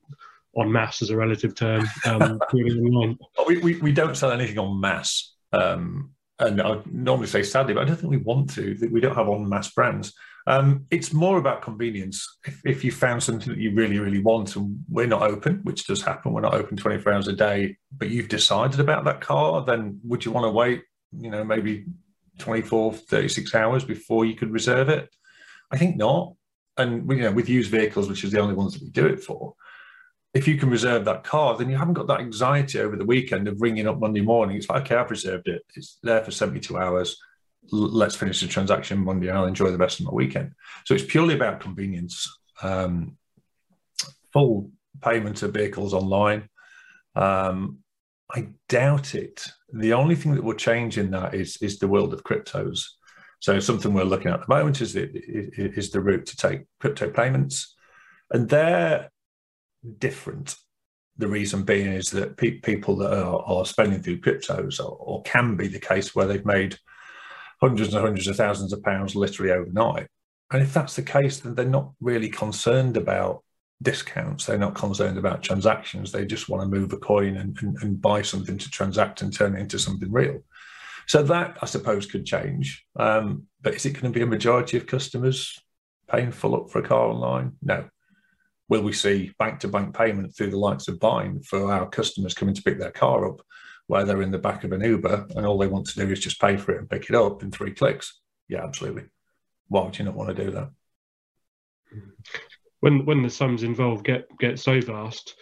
on 0.55 0.71
mass 0.71 1.01
as 1.01 1.09
a 1.09 1.17
relative 1.17 1.55
term? 1.55 1.88
Um, 2.05 2.39
we, 2.53 3.59
we 3.59 3.75
we 3.77 3.91
don't 3.91 4.15
sell 4.15 4.31
anything 4.31 4.59
on 4.59 4.79
mass. 4.79 5.33
Um, 5.53 6.11
and 6.39 6.61
I 6.61 6.79
normally 6.91 7.27
say 7.27 7.41
sadly, 7.41 7.73
but 7.73 7.81
I 7.81 7.85
don't 7.85 7.95
think 7.95 8.11
we 8.11 8.17
want 8.17 8.51
to. 8.51 8.77
We 8.91 9.01
don't 9.01 9.15
have 9.15 9.29
on 9.29 9.49
mass 9.49 9.71
brands. 9.73 10.13
Um, 10.45 10.85
it's 10.91 11.11
more 11.11 11.39
about 11.39 11.61
convenience. 11.61 12.38
If, 12.45 12.61
if, 12.63 12.83
you 12.83 12.91
found 12.91 13.21
something 13.21 13.49
that 13.49 13.57
you 13.57 13.73
really, 13.73 13.99
really 13.99 14.21
want, 14.21 14.55
and 14.55 14.79
we're 14.89 15.05
not 15.05 15.23
open, 15.23 15.59
which 15.63 15.85
does 15.85 16.01
happen, 16.01 16.31
we're 16.31 16.41
not 16.41 16.53
open 16.53 16.77
24 16.77 17.11
hours 17.11 17.27
a 17.27 17.33
day, 17.33 17.75
but 17.97 18.09
you've 18.09 18.29
decided 18.29 18.79
about 18.79 19.03
that 19.05 19.19
car, 19.19 19.65
then 19.65 19.99
would 20.05 20.23
you 20.23 20.31
want 20.31 20.45
to 20.45 20.51
wait, 20.51 20.83
you 21.19 21.29
know, 21.29 21.43
maybe 21.43 21.85
24, 22.38 22.93
36 22.93 23.55
hours 23.55 23.83
before 23.83 24.23
you 24.23 24.35
could 24.35 24.51
reserve 24.51 24.88
it? 24.88 25.09
I 25.69 25.77
think 25.77 25.97
not. 25.97 26.33
And 26.78 27.09
you 27.09 27.23
know, 27.23 27.32
with 27.32 27.49
used 27.49 27.71
vehicles, 27.71 28.07
which 28.07 28.23
is 28.23 28.32
the 28.32 28.39
only 28.39 28.53
ones 28.53 28.73
that 28.73 28.84
we 28.84 28.89
do 28.89 29.07
it 29.07 29.23
for, 29.23 29.55
if 30.34 30.47
you 30.47 30.57
can 30.57 30.69
reserve 30.69 31.05
that 31.05 31.23
car, 31.23 31.57
then 31.57 31.69
you 31.69 31.78
haven't 31.78 31.95
got 31.95 32.07
that 32.07 32.19
anxiety 32.19 32.80
over 32.80 32.95
the 32.95 33.05
weekend 33.05 33.47
of 33.47 33.61
ringing 33.61 33.88
up 33.88 33.99
Monday 33.99 34.21
morning. 34.21 34.57
It's 34.57 34.69
like, 34.69 34.84
okay, 34.84 34.95
I've 34.95 35.09
reserved 35.09 35.47
it. 35.47 35.63
It's 35.75 35.97
there 36.03 36.23
for 36.23 36.32
72 36.32 36.78
hours 36.78 37.17
let's 37.71 38.15
finish 38.15 38.41
the 38.41 38.47
transaction 38.47 38.99
Monday 38.99 39.28
and 39.28 39.38
I'll 39.38 39.45
enjoy 39.45 39.71
the 39.71 39.78
rest 39.78 39.99
of 39.99 40.05
my 40.05 40.11
weekend. 40.11 40.53
So 40.86 40.93
it's 40.93 41.03
purely 41.03 41.36
about 41.36 41.59
convenience. 41.59 42.28
Um, 42.61 43.17
full 44.32 44.71
payment 45.01 45.41
of 45.43 45.53
vehicles 45.53 45.93
online. 45.93 46.49
Um, 47.15 47.80
I 48.34 48.49
doubt 48.67 49.15
it. 49.15 49.45
The 49.71 49.93
only 49.93 50.15
thing 50.15 50.36
that 50.36 50.43
will 50.43 50.53
change 50.53 50.97
in 50.97 51.11
that 51.11 51.34
is 51.34 51.57
is 51.61 51.80
the 51.80 51.88
world 51.88 52.13
of 52.13 52.23
cryptos. 52.23 52.84
So 53.39 53.59
something 53.59 53.93
we're 53.93 54.03
looking 54.03 54.29
at 54.29 54.41
at 54.41 54.47
the 54.47 54.55
moment 54.55 54.81
is 54.81 54.93
the, 54.93 55.09
is 55.13 55.91
the 55.91 56.01
route 56.01 56.25
to 56.27 56.38
take 56.38 56.65
crypto 56.79 57.09
payments, 57.09 57.75
and 58.31 58.49
they're 58.49 59.09
different. 59.99 60.55
The 61.17 61.27
reason 61.27 61.63
being 61.63 61.91
is 61.93 62.09
that 62.11 62.38
pe- 62.38 62.59
people 62.59 62.95
that 62.97 63.13
are, 63.13 63.41
are, 63.41 63.65
spending 63.65 64.01
through 64.01 64.21
cryptos, 64.21 64.79
or, 64.79 64.97
or, 64.99 65.21
can 65.23 65.55
be 65.55 65.67
the 65.67 65.79
case 65.79 66.15
where 66.15 66.27
they've 66.27 66.45
made 66.45 66.77
hundreds 67.61 67.93
and 67.93 68.03
hundreds 68.03 68.27
of 68.27 68.35
thousands 68.35 68.73
of 68.73 68.83
pounds 68.83 69.15
literally 69.15 69.51
overnight. 69.51 70.07
And 70.51 70.61
if 70.61 70.73
that's 70.73 70.95
the 70.95 71.01
case, 71.01 71.39
then 71.39 71.55
they're 71.55 71.65
not 71.65 71.91
really 71.99 72.29
concerned 72.29 72.97
about 72.97 73.43
discounts. 73.81 74.45
They're 74.45 74.57
not 74.57 74.75
concerned 74.75 75.17
about 75.17 75.43
transactions. 75.43 76.11
They 76.11 76.25
just 76.25 76.49
want 76.49 76.63
to 76.63 76.79
move 76.79 76.93
a 76.93 76.97
coin 76.97 77.38
and, 77.38 77.57
and, 77.61 77.77
and 77.81 78.01
buy 78.01 78.21
something 78.21 78.57
to 78.57 78.69
transact 78.69 79.21
and 79.21 79.33
turn 79.33 79.55
it 79.55 79.59
into 79.59 79.79
something 79.79 80.11
real. 80.11 80.41
So 81.08 81.24
that 81.24 81.58
I 81.62 81.66
suppose 81.66 82.05
could 82.05 82.26
change. 82.26 82.86
Um, 82.97 83.43
but 83.62 83.76
is 83.76 83.86
it 83.86 83.93
going 83.93 84.12
to 84.12 84.18
be 84.18 84.24
a 84.24 84.28
majority 84.28 84.78
of 84.78 84.88
customers 84.88 85.58
paying 86.10 86.32
full 86.32 86.55
up 86.55 86.70
for 86.70 86.80
a 86.80 86.88
car 86.88 87.08
online? 87.08 87.53
No. 87.62 87.86
Will 88.70 88.84
we 88.84 88.91
see 88.91 89.32
bank 89.39 89.62
to 89.62 89.70
bank 89.70 89.95
payment 89.95 90.36
through 90.36 90.51
the 90.51 90.60
likes 90.60 90.89
of 90.89 90.99
Payvyne 90.99 91.45
for 91.45 91.72
our 91.72 91.88
customers 91.88 92.34
coming 92.34 92.53
to 92.53 92.62
pick 92.62 92.78
their 92.80 92.91
car 92.91 93.30
up? 93.30 93.41
where 93.88 94.03
they're 94.03 94.22
in 94.22 94.32
the 94.32 94.38
back 94.38 94.64
of 94.64 94.74
an 94.74 94.82
Uber 94.82 95.28
and 95.36 95.45
all 95.45 95.58
they 95.58 95.68
want 95.68 95.88
to 95.88 96.05
do 96.05 96.12
is 96.12 96.20
just 96.20 96.39
pay 96.39 96.58
for 96.58 96.74
it 96.74 96.80
and 96.80 96.89
pick 96.89 97.10
it 97.10 97.16
up 97.16 97.41
in 97.41 97.51
three 97.51 97.72
clicks. 97.72 98.20
Yeah, 98.47 98.64
absolutely. 98.64 99.05
Why 99.70 99.84
would 99.84 99.97
you 99.97 100.05
not 100.05 100.16
want 100.16 100.36
to 100.36 100.45
do 100.45 100.51
that? 100.51 100.70
When 102.82 103.05
when 103.05 103.24
the 103.24 103.30
sums 103.30 103.64
involved 103.64 104.05
get 104.05 104.28
get 104.38 104.60
so 104.60 104.80
vast, 104.82 105.36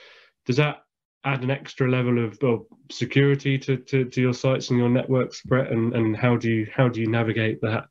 does 0.46 0.58
that 0.58 0.78
add 1.26 1.44
an 1.44 1.52
extra 1.52 1.90
level 1.90 2.24
of, 2.24 2.38
of 2.44 2.66
security 2.92 3.58
to, 3.58 3.78
to, 3.78 4.06
to, 4.06 4.22
your 4.22 4.34
sites 4.34 4.70
and 4.70 4.80
your 4.80 4.90
networks, 4.90 5.42
Brett? 5.42 5.72
And, 5.72 5.94
and 5.96 6.16
how 6.16 6.38
do 6.38 6.50
you 6.50 6.68
how 6.74 6.88
do 6.88 7.02
you 7.02 7.08
navigate 7.08 7.62
that? 7.62 7.86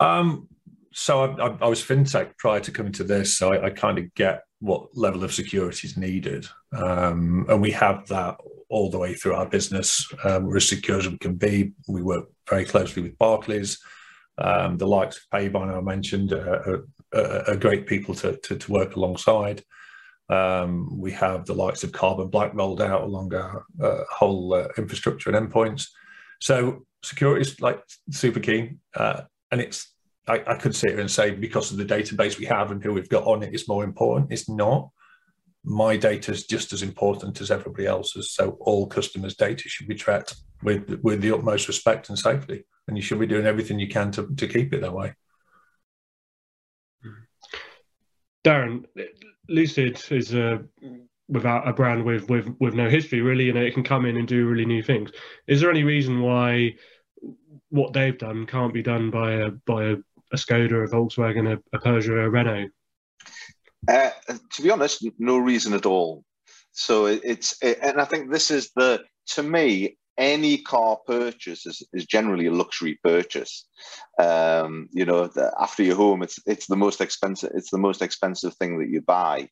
Um, 0.00 0.48
so 0.92 1.24
I, 1.24 1.48
I, 1.48 1.58
I, 1.60 1.68
was 1.68 1.82
fintech 1.82 2.36
prior 2.38 2.60
to 2.60 2.72
coming 2.72 2.92
to 2.92 3.04
this, 3.04 3.36
so 3.36 3.52
I, 3.52 3.66
I 3.66 3.70
kind 3.70 3.98
of 3.98 4.12
get 4.14 4.42
what 4.60 4.96
level 4.96 5.22
of 5.22 5.32
security 5.32 5.86
is 5.86 5.96
needed. 5.96 6.46
Um, 6.72 7.46
and 7.48 7.60
we 7.60 7.70
have 7.72 8.06
that 8.08 8.38
all 8.68 8.90
the 8.90 8.98
way 8.98 9.14
through 9.14 9.34
our 9.34 9.46
business. 9.46 10.06
Um, 10.24 10.46
we're 10.46 10.56
as 10.56 10.68
secure 10.68 10.98
as 10.98 11.08
we 11.08 11.18
can 11.18 11.34
be. 11.34 11.72
We 11.88 12.02
work 12.02 12.26
very 12.48 12.64
closely 12.64 13.02
with 13.02 13.18
Barclays. 13.18 13.78
Um, 14.38 14.76
the 14.76 14.86
likes 14.86 15.16
of 15.16 15.22
Payvyne 15.32 15.76
I 15.76 15.80
mentioned 15.80 16.32
are, 16.32 16.84
are, 17.12 17.48
are 17.48 17.56
great 17.56 17.86
people 17.86 18.14
to, 18.16 18.36
to, 18.36 18.56
to, 18.56 18.72
work 18.72 18.96
alongside. 18.96 19.64
Um, 20.30 21.00
we 21.00 21.12
have 21.12 21.46
the 21.46 21.54
likes 21.54 21.84
of 21.84 21.92
Carbon 21.92 22.28
Black 22.28 22.54
rolled 22.54 22.82
out 22.82 23.02
along 23.02 23.32
our 23.34 23.64
uh, 23.82 24.04
whole 24.10 24.52
uh, 24.52 24.68
infrastructure 24.76 25.30
and 25.30 25.50
endpoints. 25.50 25.88
So 26.40 26.84
security 27.02 27.42
is 27.42 27.60
like 27.60 27.82
super 28.10 28.40
key. 28.40 28.72
Uh, 28.94 29.22
and 29.50 29.60
it's 29.60 29.94
I, 30.26 30.42
I, 30.46 30.54
could 30.56 30.76
sit 30.76 30.90
here 30.90 31.00
and 31.00 31.10
say 31.10 31.30
because 31.30 31.70
of 31.70 31.78
the 31.78 31.84
database 31.84 32.38
we 32.38 32.44
have 32.44 32.70
and 32.70 32.82
who 32.82 32.92
we've 32.92 33.08
got 33.08 33.24
on 33.24 33.42
it, 33.42 33.54
it's 33.54 33.68
more 33.68 33.84
important. 33.84 34.32
It's 34.32 34.48
not. 34.48 34.90
My 35.64 35.96
data 35.96 36.32
is 36.32 36.46
just 36.46 36.72
as 36.72 36.82
important 36.82 37.40
as 37.40 37.50
everybody 37.50 37.86
else's. 37.86 38.32
So 38.32 38.58
all 38.60 38.86
customers' 38.86 39.36
data 39.36 39.68
should 39.68 39.88
be 39.88 39.94
tracked 39.94 40.36
with 40.62 41.00
with 41.02 41.22
the 41.22 41.32
utmost 41.32 41.68
respect 41.68 42.10
and 42.10 42.18
safety, 42.18 42.64
and 42.86 42.96
you 42.96 43.02
should 43.02 43.18
be 43.18 43.26
doing 43.26 43.46
everything 43.46 43.78
you 43.78 43.88
can 43.88 44.10
to, 44.12 44.34
to 44.36 44.46
keep 44.46 44.72
it 44.74 44.82
that 44.82 44.92
way. 44.92 45.14
Darren, 48.44 48.84
Lucid 49.48 50.02
is 50.10 50.34
a 50.34 50.62
without 51.28 51.68
a 51.68 51.72
brand 51.72 52.04
with 52.04 52.28
with 52.28 52.48
with 52.58 52.74
no 52.74 52.88
history 52.88 53.20
really 53.20 53.44
you 53.44 53.52
know 53.52 53.60
it 53.60 53.74
can 53.74 53.84
come 53.84 54.06
in 54.06 54.16
and 54.16 54.26
do 54.26 54.46
really 54.46 54.64
new 54.64 54.82
things 54.82 55.10
is 55.46 55.60
there 55.60 55.70
any 55.70 55.84
reason 55.84 56.22
why 56.22 56.74
what 57.68 57.92
they've 57.92 58.16
done 58.16 58.46
can't 58.46 58.72
be 58.72 58.82
done 58.82 59.10
by 59.10 59.32
a 59.32 59.50
by 59.50 59.84
a 59.84 59.96
a 60.32 60.36
Skoda, 60.36 60.84
a 60.84 60.88
Volkswagen, 60.88 61.52
a, 61.52 61.76
a 61.76 61.80
Peugeot, 61.80 62.24
a 62.24 62.30
Renault? 62.30 62.68
Uh, 63.88 64.10
to 64.54 64.62
be 64.62 64.70
honest, 64.70 65.06
no 65.18 65.38
reason 65.38 65.72
at 65.72 65.86
all. 65.86 66.24
So 66.72 67.06
it, 67.06 67.20
it's, 67.24 67.56
it, 67.62 67.78
and 67.82 68.00
I 68.00 68.04
think 68.04 68.30
this 68.30 68.50
is 68.50 68.70
the, 68.76 69.02
to 69.28 69.42
me, 69.42 69.96
any 70.18 70.58
car 70.58 70.98
purchase 71.06 71.64
is, 71.64 71.82
is 71.92 72.04
generally 72.04 72.46
a 72.46 72.52
luxury 72.52 72.98
purchase. 73.02 73.66
Um, 74.18 74.88
you 74.92 75.04
know, 75.04 75.28
the, 75.28 75.54
after 75.58 75.82
your 75.82 75.96
home, 75.96 76.22
it's 76.22 76.38
it's 76.46 76.66
the 76.66 76.76
most 76.76 77.00
expensive. 77.00 77.52
It's 77.54 77.70
the 77.70 77.78
most 77.78 78.02
expensive 78.02 78.54
thing 78.56 78.78
that 78.78 78.90
you 78.90 79.00
buy. 79.00 79.48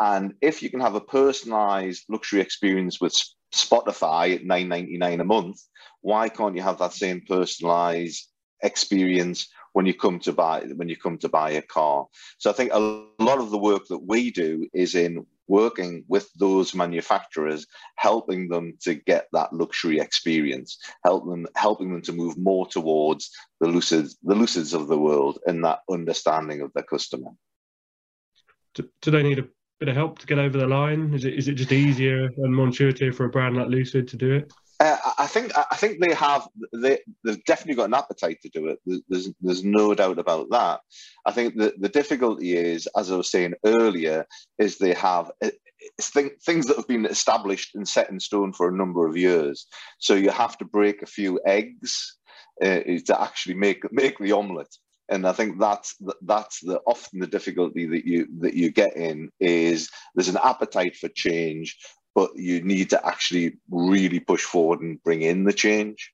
And 0.00 0.34
if 0.40 0.62
you 0.62 0.70
can 0.70 0.80
have 0.80 0.94
a 0.94 1.00
personalized 1.00 2.04
luxury 2.08 2.40
experience 2.40 3.00
with 3.00 3.14
Spotify 3.54 4.34
at 4.34 4.44
nine 4.44 4.68
ninety 4.68 4.98
nine 4.98 5.20
a 5.20 5.24
month, 5.24 5.60
why 6.00 6.28
can't 6.28 6.56
you 6.56 6.62
have 6.62 6.78
that 6.78 6.92
same 6.92 7.22
personalized 7.26 8.28
experience 8.62 9.48
when 9.72 9.86
you 9.86 9.94
come 9.94 10.18
to 10.20 10.32
buy 10.32 10.60
when 10.74 10.88
you 10.88 10.96
come 10.96 11.18
to 11.18 11.28
buy 11.28 11.50
a 11.50 11.62
car. 11.62 12.06
So 12.38 12.50
I 12.50 12.52
think 12.52 12.72
a 12.72 12.78
lot 12.78 13.38
of 13.38 13.50
the 13.50 13.58
work 13.58 13.86
that 13.88 14.02
we 14.06 14.30
do 14.30 14.68
is 14.74 14.94
in 14.94 15.26
working 15.50 16.04
with 16.06 16.30
those 16.38 16.74
manufacturers, 16.74 17.66
helping 17.96 18.48
them 18.48 18.74
to 18.82 18.94
get 18.94 19.26
that 19.32 19.52
luxury 19.52 19.98
experience, 19.98 20.78
help 21.04 21.26
them 21.26 21.44
helping 21.56 21.92
them 21.92 22.02
to 22.02 22.12
move 22.12 22.38
more 22.38 22.66
towards 22.68 23.30
the 23.60 23.66
lucids, 23.66 24.16
the 24.22 24.34
lucids 24.34 24.72
of 24.72 24.86
the 24.86 24.98
world 24.98 25.40
and 25.46 25.64
that 25.64 25.80
understanding 25.90 26.60
of 26.60 26.70
the 26.74 26.84
customer. 26.84 27.30
Do, 28.74 28.88
do 29.02 29.10
they 29.10 29.24
need 29.24 29.40
a 29.40 29.48
bit 29.80 29.88
of 29.88 29.96
help 29.96 30.20
to 30.20 30.26
get 30.26 30.38
over 30.38 30.56
the 30.56 30.68
line? 30.68 31.12
Is 31.14 31.24
it 31.24 31.34
is 31.34 31.48
it 31.48 31.54
just 31.54 31.72
easier 31.72 32.30
and 32.36 32.54
more 32.54 32.66
intuitive 32.66 33.16
for 33.16 33.24
a 33.24 33.30
brand 33.30 33.56
like 33.56 33.68
Lucid 33.68 34.06
to 34.08 34.16
do 34.16 34.32
it? 34.32 34.52
Uh, 34.80 34.96
I 35.18 35.26
think 35.26 35.52
I 35.54 35.76
think 35.76 36.00
they 36.00 36.14
have 36.14 36.48
they 36.72 37.00
they've 37.22 37.44
definitely 37.44 37.74
got 37.74 37.90
an 37.90 37.94
appetite 37.94 38.38
to 38.42 38.48
do 38.48 38.68
it. 38.68 38.78
There's 39.08 39.30
there's 39.42 39.62
no 39.62 39.94
doubt 39.94 40.18
about 40.18 40.48
that. 40.50 40.80
I 41.26 41.32
think 41.32 41.56
the 41.56 41.74
the 41.78 41.90
difficulty 41.90 42.56
is, 42.56 42.88
as 42.96 43.12
I 43.12 43.16
was 43.16 43.30
saying 43.30 43.54
earlier, 43.66 44.24
is 44.58 44.78
they 44.78 44.94
have 44.94 45.30
uh, 45.44 45.50
things 46.00 46.66
that 46.66 46.76
have 46.78 46.88
been 46.88 47.04
established 47.04 47.74
and 47.74 47.86
set 47.86 48.08
in 48.10 48.18
stone 48.20 48.54
for 48.54 48.68
a 48.68 48.76
number 48.76 49.06
of 49.06 49.18
years. 49.18 49.66
So 49.98 50.14
you 50.14 50.30
have 50.30 50.56
to 50.58 50.64
break 50.64 51.02
a 51.02 51.06
few 51.06 51.38
eggs 51.44 52.16
uh, 52.62 52.80
to 53.06 53.16
actually 53.20 53.56
make 53.56 53.90
make 53.92 54.18
the 54.18 54.32
omelette. 54.32 54.74
And 55.10 55.26
I 55.26 55.32
think 55.32 55.58
that's 55.58 55.94
that's 56.22 56.60
the 56.60 56.80
often 56.86 57.20
the 57.20 57.26
difficulty 57.26 57.84
that 57.86 58.06
you 58.06 58.28
that 58.38 58.54
you 58.54 58.70
get 58.70 58.96
in 58.96 59.28
is 59.40 59.90
there's 60.14 60.28
an 60.28 60.38
appetite 60.42 60.96
for 60.96 61.08
change, 61.08 61.76
but 62.14 62.30
you 62.36 62.62
need 62.62 62.90
to 62.90 63.06
actually 63.06 63.58
really 63.70 64.20
push 64.20 64.42
forward 64.42 64.80
and 64.80 65.02
bring 65.02 65.22
in 65.22 65.44
the 65.44 65.52
change. 65.52 66.12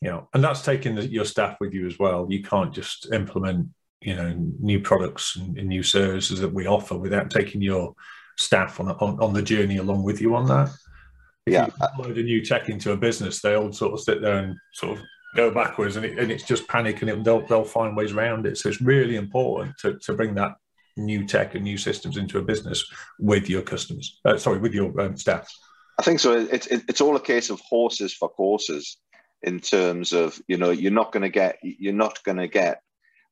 Yeah, 0.00 0.22
and 0.34 0.42
that's 0.42 0.62
taking 0.62 0.96
the, 0.96 1.06
your 1.06 1.24
staff 1.24 1.56
with 1.60 1.72
you 1.72 1.86
as 1.86 1.98
well. 1.98 2.26
You 2.28 2.42
can't 2.42 2.74
just 2.74 3.12
implement, 3.12 3.68
you 4.00 4.16
know, 4.16 4.34
new 4.60 4.80
products 4.80 5.36
and, 5.36 5.56
and 5.56 5.68
new 5.68 5.82
services 5.82 6.40
that 6.40 6.52
we 6.52 6.66
offer 6.66 6.96
without 6.96 7.30
taking 7.30 7.62
your 7.62 7.94
staff 8.38 8.80
on, 8.80 8.88
on, 8.90 9.20
on 9.20 9.32
the 9.32 9.42
journey 9.42 9.76
along 9.76 10.02
with 10.02 10.20
you 10.20 10.34
on 10.34 10.46
that. 10.48 10.70
If 11.46 11.52
yeah, 11.52 11.66
you 11.66 12.04
load 12.04 12.18
a 12.18 12.22
new 12.22 12.44
tech 12.44 12.68
into 12.68 12.92
a 12.92 12.96
business, 12.96 13.40
they 13.40 13.54
all 13.54 13.72
sort 13.72 13.94
of 13.94 14.00
sit 14.00 14.20
there 14.20 14.38
and 14.38 14.56
sort 14.74 14.98
of 14.98 15.04
go 15.34 15.50
backwards, 15.50 15.96
and, 15.96 16.04
it, 16.04 16.18
and 16.18 16.30
it's 16.30 16.44
just 16.44 16.68
panic, 16.68 17.00
and 17.02 17.10
it, 17.10 17.24
they'll 17.24 17.46
they'll 17.46 17.64
find 17.64 17.96
ways 17.96 18.12
around 18.12 18.46
it. 18.46 18.58
So 18.58 18.68
it's 18.68 18.80
really 18.80 19.16
important 19.16 19.76
to 19.78 19.98
to 20.00 20.14
bring 20.14 20.34
that 20.34 20.54
new 20.96 21.26
tech 21.26 21.54
and 21.54 21.64
new 21.64 21.78
systems 21.78 22.16
into 22.16 22.38
a 22.38 22.42
business 22.42 22.84
with 23.18 23.48
your 23.48 23.62
customers. 23.62 24.20
Uh, 24.24 24.36
sorry, 24.36 24.58
with 24.58 24.74
your 24.74 24.98
um, 25.00 25.16
staff. 25.16 25.48
I 25.98 26.02
think 26.02 26.20
so. 26.20 26.32
It's 26.32 26.66
it, 26.66 26.82
it's 26.88 27.00
all 27.00 27.16
a 27.16 27.20
case 27.20 27.50
of 27.50 27.60
horses 27.60 28.14
for 28.14 28.28
courses 28.28 28.96
in 29.42 29.60
terms 29.60 30.12
of 30.12 30.40
you 30.48 30.56
know 30.56 30.70
you're 30.70 30.92
not 30.92 31.12
going 31.12 31.22
to 31.22 31.28
get 31.28 31.58
you're 31.62 31.92
not 31.92 32.22
going 32.24 32.38
to 32.38 32.48
get 32.48 32.82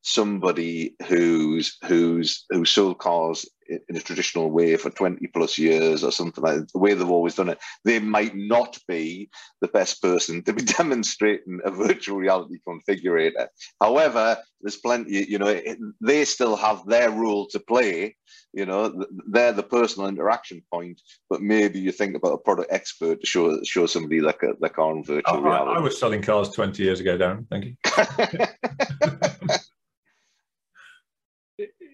somebody 0.01 0.95
who's 1.07 1.77
who's 1.85 2.45
who 2.49 2.65
sold 2.65 2.97
cars 2.99 3.45
in 3.71 3.95
a 3.95 4.01
traditional 4.01 4.51
way 4.51 4.75
for 4.75 4.89
20 4.89 5.25
plus 5.27 5.57
years 5.57 6.03
or 6.03 6.11
something 6.11 6.43
like 6.43 6.57
that, 6.57 6.71
the 6.73 6.79
way 6.79 6.93
they've 6.93 7.09
always 7.09 7.35
done 7.35 7.49
it, 7.49 7.59
they 7.85 7.99
might 7.99 8.35
not 8.35 8.77
be 8.87 9.29
the 9.61 9.67
best 9.69 10.01
person 10.01 10.43
to 10.43 10.53
be 10.53 10.61
demonstrating 10.77 11.59
a 11.63 11.71
virtual 11.71 12.17
reality 12.17 12.57
configurator. 12.67 13.47
However, 13.79 14.37
there's 14.61 14.77
plenty, 14.77 15.25
you 15.29 15.39
know, 15.39 15.61
they 16.01 16.25
still 16.25 16.55
have 16.55 16.85
their 16.85 17.11
role 17.11 17.47
to 17.47 17.59
play. 17.59 18.15
You 18.53 18.65
know, 18.65 19.05
they're 19.29 19.53
the 19.53 19.63
personal 19.63 20.09
interaction 20.09 20.61
point, 20.71 21.01
but 21.29 21.41
maybe 21.41 21.79
you 21.79 21.93
think 21.93 22.15
about 22.15 22.33
a 22.33 22.37
product 22.37 22.71
expert 22.71 23.21
to 23.21 23.25
show 23.25 23.63
show 23.63 23.85
somebody 23.85 24.19
like 24.19 24.43
a, 24.43 24.53
the 24.59 24.69
car 24.69 24.91
in 24.91 25.03
virtual 25.03 25.37
oh, 25.37 25.41
reality. 25.41 25.71
I, 25.71 25.75
I 25.75 25.79
was 25.79 25.97
selling 25.97 26.21
cars 26.21 26.49
20 26.49 26.83
years 26.83 26.99
ago, 26.99 27.17
Darren. 27.17 27.45
Thank 27.49 27.65
you. 27.65 27.75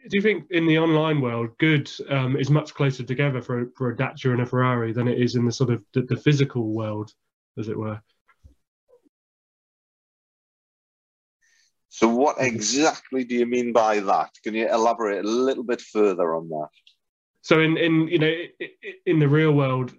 do 0.09 0.17
you 0.17 0.21
think 0.21 0.45
in 0.51 0.65
the 0.65 0.77
online 0.77 1.21
world, 1.21 1.49
good 1.57 1.91
um, 2.09 2.37
is 2.37 2.49
much 2.49 2.73
closer 2.73 3.03
together 3.03 3.41
for 3.41 3.71
for 3.75 3.91
a 3.91 3.95
Dacia 3.95 4.31
and 4.31 4.41
a 4.41 4.45
Ferrari 4.45 4.93
than 4.93 5.07
it 5.07 5.21
is 5.21 5.35
in 5.35 5.45
the 5.45 5.51
sort 5.51 5.69
of 5.69 5.83
the, 5.93 6.01
the 6.01 6.17
physical 6.17 6.69
world, 6.69 7.11
as 7.57 7.67
it 7.67 7.77
were? 7.77 8.01
So, 11.89 12.07
what 12.07 12.35
exactly 12.39 13.23
do 13.23 13.35
you 13.35 13.45
mean 13.45 13.73
by 13.73 13.99
that? 13.99 14.29
Can 14.43 14.53
you 14.53 14.67
elaborate 14.71 15.25
a 15.25 15.27
little 15.27 15.63
bit 15.63 15.81
further 15.81 16.35
on 16.35 16.47
that? 16.49 16.69
So, 17.41 17.59
in 17.59 17.77
in 17.77 18.07
you 18.07 18.19
know, 18.19 18.33
in 19.05 19.19
the 19.19 19.27
real 19.27 19.51
world, 19.51 19.93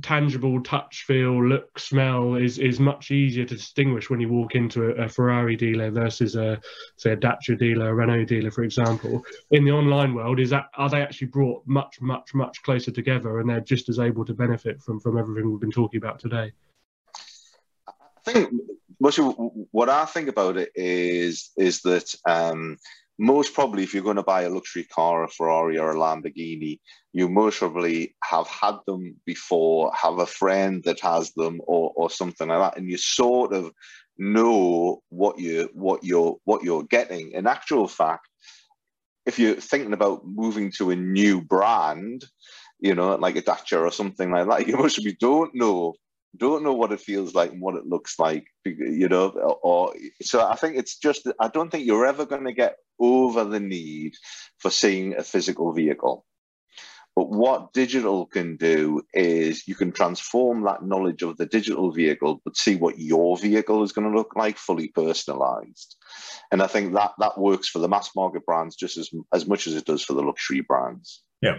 tangible 0.00 0.62
touch 0.62 1.04
feel 1.06 1.44
look 1.46 1.78
smell 1.78 2.36
is 2.36 2.58
is 2.58 2.80
much 2.80 3.10
easier 3.10 3.44
to 3.44 3.54
distinguish 3.54 4.08
when 4.08 4.18
you 4.18 4.30
walk 4.30 4.54
into 4.54 4.84
a, 4.84 5.04
a, 5.04 5.08
ferrari 5.08 5.56
dealer 5.56 5.90
versus 5.90 6.36
a 6.36 6.58
say 6.96 7.12
a 7.12 7.16
dacia 7.16 7.54
dealer 7.54 7.90
a 7.90 7.94
renault 7.94 8.24
dealer 8.24 8.50
for 8.50 8.64
example. 8.64 9.22
In 9.50 9.64
the 9.64 9.72
online 9.72 10.14
world 10.14 10.40
is 10.40 10.50
that 10.50 10.66
are 10.74 10.88
they 10.88 11.02
actually 11.02 11.26
brought 11.26 11.62
much 11.66 12.00
much 12.00 12.34
much 12.34 12.62
closer 12.62 12.90
together 12.90 13.40
and 13.40 13.48
they're 13.48 13.60
just 13.60 13.88
as 13.90 13.98
able 13.98 14.24
to 14.24 14.32
benefit 14.32 14.80
from 14.82 15.00
from 15.00 15.18
everything 15.18 15.50
we've 15.50 15.60
been 15.60 15.70
talking 15.70 15.98
about 15.98 16.18
today? 16.18 16.52
I 17.86 18.32
think 18.32 18.50
what 19.00 19.88
i 19.90 20.04
think 20.06 20.28
about 20.28 20.56
it 20.56 20.70
is 20.74 21.50
is 21.58 21.82
that 21.82 22.14
um 22.26 22.78
most 23.18 23.54
probably 23.54 23.84
if 23.84 23.94
you're 23.94 24.02
going 24.02 24.16
to 24.16 24.22
buy 24.22 24.42
a 24.42 24.50
luxury 24.50 24.84
car, 24.84 25.24
a 25.24 25.28
Ferrari 25.28 25.78
or 25.78 25.92
a 25.92 25.94
Lamborghini, 25.94 26.80
you 27.12 27.28
most 27.28 27.58
probably 27.58 28.14
have 28.24 28.48
had 28.48 28.76
them 28.86 29.16
before, 29.24 29.92
have 29.94 30.18
a 30.18 30.26
friend 30.26 30.82
that 30.84 31.00
has 31.00 31.32
them 31.34 31.60
or, 31.64 31.92
or 31.94 32.10
something 32.10 32.48
like 32.48 32.58
that. 32.58 32.78
And 32.78 32.90
you 32.90 32.96
sort 32.96 33.52
of 33.52 33.70
know 34.18 35.02
what 35.10 35.38
you 35.38 35.68
what 35.72 36.04
you're 36.04 36.36
what 36.44 36.62
you're 36.64 36.84
getting. 36.84 37.32
In 37.32 37.46
actual 37.46 37.86
fact, 37.86 38.28
if 39.26 39.38
you're 39.38 39.54
thinking 39.54 39.92
about 39.92 40.26
moving 40.26 40.72
to 40.78 40.90
a 40.90 40.96
new 40.96 41.40
brand, 41.40 42.24
you 42.80 42.94
know, 42.94 43.14
like 43.14 43.36
a 43.36 43.42
Dacia 43.42 43.78
or 43.78 43.92
something 43.92 44.30
like 44.30 44.48
that, 44.48 44.66
you 44.68 44.76
most 44.76 44.96
probably 44.96 45.16
don't 45.20 45.54
know 45.54 45.94
don't 46.36 46.64
know 46.64 46.74
what 46.74 46.90
it 46.90 47.00
feels 47.00 47.32
like 47.32 47.52
and 47.52 47.60
what 47.60 47.76
it 47.76 47.86
looks 47.86 48.18
like, 48.18 48.44
you 48.64 49.08
know, 49.08 49.28
or 49.62 49.94
so 50.20 50.44
I 50.44 50.56
think 50.56 50.76
it's 50.76 50.98
just 50.98 51.28
I 51.38 51.46
don't 51.46 51.70
think 51.70 51.86
you're 51.86 52.06
ever 52.06 52.26
going 52.26 52.44
to 52.44 52.52
get 52.52 52.74
over 53.00 53.44
the 53.44 53.60
need 53.60 54.14
for 54.58 54.70
seeing 54.70 55.14
a 55.14 55.22
physical 55.22 55.72
vehicle. 55.72 56.24
But 57.16 57.30
what 57.30 57.72
digital 57.72 58.26
can 58.26 58.56
do 58.56 59.02
is 59.12 59.68
you 59.68 59.76
can 59.76 59.92
transform 59.92 60.64
that 60.64 60.82
knowledge 60.82 61.22
of 61.22 61.36
the 61.36 61.46
digital 61.46 61.92
vehicle, 61.92 62.40
but 62.44 62.56
see 62.56 62.74
what 62.74 62.98
your 62.98 63.36
vehicle 63.36 63.84
is 63.84 63.92
going 63.92 64.10
to 64.10 64.16
look 64.16 64.34
like, 64.34 64.58
fully 64.58 64.88
personalized. 64.88 65.94
And 66.50 66.60
I 66.60 66.66
think 66.66 66.92
that 66.94 67.12
that 67.20 67.38
works 67.38 67.68
for 67.68 67.78
the 67.78 67.88
mass 67.88 68.10
market 68.16 68.44
brands 68.44 68.74
just 68.74 68.96
as 68.96 69.10
as 69.32 69.46
much 69.46 69.68
as 69.68 69.74
it 69.74 69.84
does 69.84 70.02
for 70.02 70.14
the 70.14 70.22
luxury 70.22 70.60
brands. 70.60 71.22
Yeah, 71.40 71.58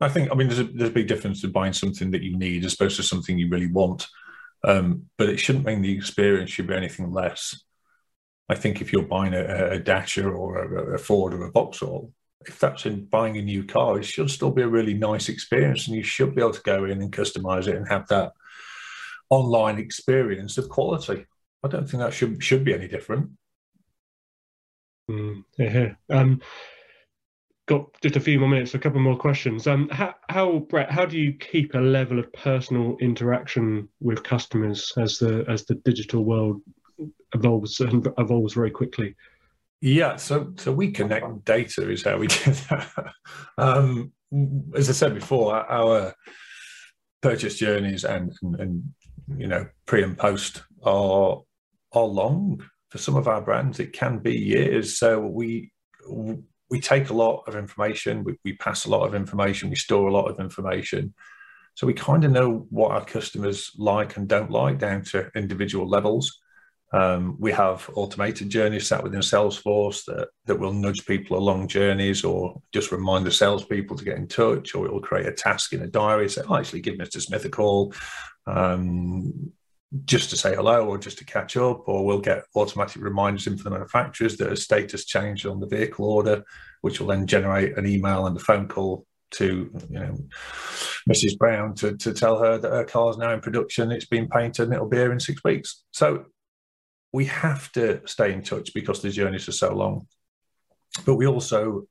I 0.00 0.08
think 0.08 0.30
I 0.32 0.34
mean 0.34 0.48
there's 0.48 0.60
a 0.60 0.64
there's 0.64 0.90
a 0.90 0.94
big 0.94 1.08
difference 1.08 1.42
to 1.42 1.48
buying 1.48 1.74
something 1.74 2.10
that 2.12 2.22
you 2.22 2.38
need 2.38 2.64
as 2.64 2.72
opposed 2.72 2.96
to 2.96 3.02
something 3.02 3.38
you 3.38 3.50
really 3.50 3.70
want. 3.70 4.06
Um, 4.64 5.08
but 5.18 5.28
it 5.28 5.38
shouldn't 5.38 5.66
mean 5.66 5.82
the 5.82 5.94
experience 5.94 6.50
should 6.50 6.66
be 6.66 6.74
anything 6.74 7.12
less. 7.12 7.62
I 8.50 8.56
think 8.56 8.80
if 8.80 8.92
you're 8.92 9.02
buying 9.02 9.32
a, 9.32 9.74
a 9.74 9.78
Dacia 9.78 10.28
or 10.28 10.58
a, 10.58 10.94
a, 10.94 10.98
Ford 10.98 11.34
or 11.34 11.44
a 11.44 11.52
Vauxhall, 11.52 12.12
if 12.46 12.58
that's 12.58 12.84
in 12.84 13.04
buying 13.04 13.36
a 13.36 13.42
new 13.42 13.62
car, 13.62 14.00
it 14.00 14.04
should 14.04 14.28
still 14.28 14.50
be 14.50 14.62
a 14.62 14.68
really 14.68 14.92
nice 14.92 15.28
experience, 15.28 15.86
and 15.86 15.96
you 15.96 16.02
should 16.02 16.34
be 16.34 16.42
able 16.42 16.52
to 16.52 16.62
go 16.62 16.84
in 16.84 17.00
and 17.00 17.12
customize 17.12 17.68
it 17.68 17.76
and 17.76 17.86
have 17.86 18.08
that 18.08 18.32
online 19.30 19.78
experience 19.78 20.58
of 20.58 20.68
quality. 20.68 21.26
I 21.62 21.68
don't 21.68 21.88
think 21.88 22.02
that 22.02 22.12
should 22.12 22.42
should 22.42 22.64
be 22.64 22.74
any 22.74 22.88
different. 22.88 23.30
Mm, 25.08 25.44
yeah. 25.56 25.92
Um, 26.08 26.40
got 27.66 27.86
just 28.02 28.16
a 28.16 28.20
few 28.20 28.40
more 28.40 28.48
minutes, 28.48 28.74
a 28.74 28.80
couple 28.80 29.00
more 29.00 29.16
questions. 29.16 29.68
Um, 29.68 29.88
how, 29.90 30.14
how, 30.28 30.58
Brett, 30.58 30.90
how 30.90 31.06
do 31.06 31.16
you 31.16 31.34
keep 31.34 31.74
a 31.74 31.78
level 31.78 32.18
of 32.18 32.32
personal 32.32 32.96
interaction 33.00 33.88
with 34.00 34.24
customers 34.24 34.92
as 34.96 35.18
the 35.18 35.44
as 35.48 35.66
the 35.66 35.76
digital 35.76 36.24
world 36.24 36.62
evolves 37.34 37.80
and 37.80 38.06
evolves 38.18 38.54
very 38.54 38.70
quickly? 38.70 39.16
Yeah, 39.80 40.16
so 40.16 40.52
so 40.56 40.72
we 40.72 40.90
connect 40.90 41.44
data 41.44 41.90
is 41.90 42.04
how 42.04 42.18
we 42.18 42.26
do 42.28 42.52
that. 42.52 43.12
um, 43.58 44.12
as 44.74 44.88
I 44.88 44.92
said 44.92 45.14
before, 45.14 45.54
our 45.54 46.14
purchase 47.22 47.58
journeys 47.58 48.04
and, 48.04 48.32
and, 48.42 48.60
and 48.60 48.94
you 49.36 49.46
know 49.46 49.66
pre 49.86 50.02
and 50.02 50.16
post 50.16 50.62
are 50.82 51.42
are 51.92 52.04
long 52.04 52.62
for 52.90 52.98
some 52.98 53.16
of 53.16 53.28
our 53.28 53.40
brands. 53.40 53.80
It 53.80 53.92
can 53.92 54.18
be 54.18 54.36
years. 54.36 54.98
So 54.98 55.20
we 55.20 55.72
we 56.70 56.80
take 56.80 57.10
a 57.10 57.14
lot 57.14 57.42
of 57.48 57.56
information, 57.56 58.22
we, 58.22 58.36
we 58.44 58.52
pass 58.54 58.84
a 58.84 58.90
lot 58.90 59.06
of 59.06 59.14
information, 59.14 59.70
we 59.70 59.76
store 59.76 60.08
a 60.08 60.12
lot 60.12 60.30
of 60.30 60.38
information. 60.38 61.12
So 61.74 61.86
we 61.86 61.94
kind 61.94 62.24
of 62.24 62.30
know 62.30 62.66
what 62.70 62.92
our 62.92 63.04
customers 63.04 63.72
like 63.76 64.16
and 64.16 64.28
don't 64.28 64.50
like 64.50 64.78
down 64.78 65.02
to 65.06 65.30
individual 65.34 65.88
levels. 65.88 66.40
Um, 66.92 67.36
we 67.38 67.52
have 67.52 67.88
automated 67.94 68.50
journeys 68.50 68.88
sat 68.88 69.02
within 69.02 69.20
Salesforce 69.20 70.04
that, 70.06 70.28
that 70.46 70.58
will 70.58 70.72
nudge 70.72 71.06
people 71.06 71.38
along 71.38 71.68
journeys 71.68 72.24
or 72.24 72.60
just 72.72 72.90
remind 72.90 73.24
the 73.24 73.30
salespeople 73.30 73.96
to 73.96 74.04
get 74.04 74.16
in 74.16 74.26
touch, 74.26 74.74
or 74.74 74.86
it 74.86 74.92
will 74.92 75.00
create 75.00 75.26
a 75.26 75.32
task 75.32 75.72
in 75.72 75.82
a 75.82 75.86
diary. 75.86 76.28
Say, 76.28 76.42
oh, 76.48 76.56
actually, 76.56 76.80
give 76.80 76.96
Mr. 76.96 77.20
Smith 77.20 77.44
a 77.44 77.48
call. 77.48 77.94
Um, 78.46 79.52
just 80.04 80.30
to 80.30 80.36
say 80.36 80.54
hello 80.54 80.86
or 80.86 80.98
just 80.98 81.18
to 81.18 81.24
catch 81.24 81.56
up, 81.56 81.88
or 81.88 82.04
we'll 82.04 82.20
get 82.20 82.44
automatic 82.54 83.02
reminders 83.02 83.46
in 83.46 83.56
from 83.56 83.72
the 83.72 83.78
manufacturers 83.78 84.36
that 84.36 84.52
a 84.52 84.56
status 84.56 85.04
changed 85.04 85.46
on 85.46 85.60
the 85.60 85.66
vehicle 85.66 86.06
order, 86.06 86.44
which 86.80 87.00
will 87.00 87.08
then 87.08 87.26
generate 87.26 87.76
an 87.76 87.86
email 87.86 88.26
and 88.26 88.36
a 88.36 88.40
phone 88.40 88.68
call 88.68 89.04
to 89.32 89.70
you 89.88 89.98
know 89.98 90.16
Mrs. 91.08 91.38
Brown 91.38 91.74
to, 91.76 91.96
to 91.96 92.12
tell 92.12 92.38
her 92.38 92.58
that 92.58 92.70
her 92.70 92.84
car 92.84 93.10
is 93.10 93.18
now 93.18 93.32
in 93.32 93.40
production, 93.40 93.92
it's 93.92 94.06
been 94.06 94.28
painted, 94.28 94.64
and 94.64 94.74
it'll 94.74 94.88
be 94.88 94.96
here 94.96 95.12
in 95.12 95.20
six 95.20 95.42
weeks. 95.44 95.82
So 95.92 96.26
we 97.12 97.24
have 97.26 97.70
to 97.72 98.00
stay 98.06 98.32
in 98.32 98.42
touch 98.42 98.72
because 98.74 99.02
the 99.02 99.10
journeys 99.10 99.48
are 99.48 99.52
so 99.52 99.74
long. 99.74 100.06
But 101.06 101.16
we 101.16 101.26
also 101.26 101.84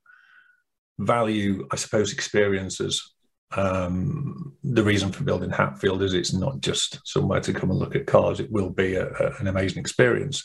value, 0.98 1.66
I 1.70 1.76
suppose, 1.76 2.12
experiences 2.12 3.14
um, 3.56 4.56
the 4.62 4.82
reason 4.82 5.10
for 5.10 5.24
building 5.24 5.50
Hatfield 5.50 6.02
is 6.02 6.14
it's 6.14 6.32
not 6.32 6.60
just 6.60 7.00
somewhere 7.06 7.40
to 7.40 7.52
come 7.52 7.70
and 7.70 7.78
look 7.78 7.96
at 7.96 8.06
cars. 8.06 8.38
It 8.40 8.50
will 8.50 8.70
be 8.70 8.94
a, 8.94 9.08
a, 9.08 9.36
an 9.40 9.48
amazing 9.48 9.80
experience. 9.80 10.44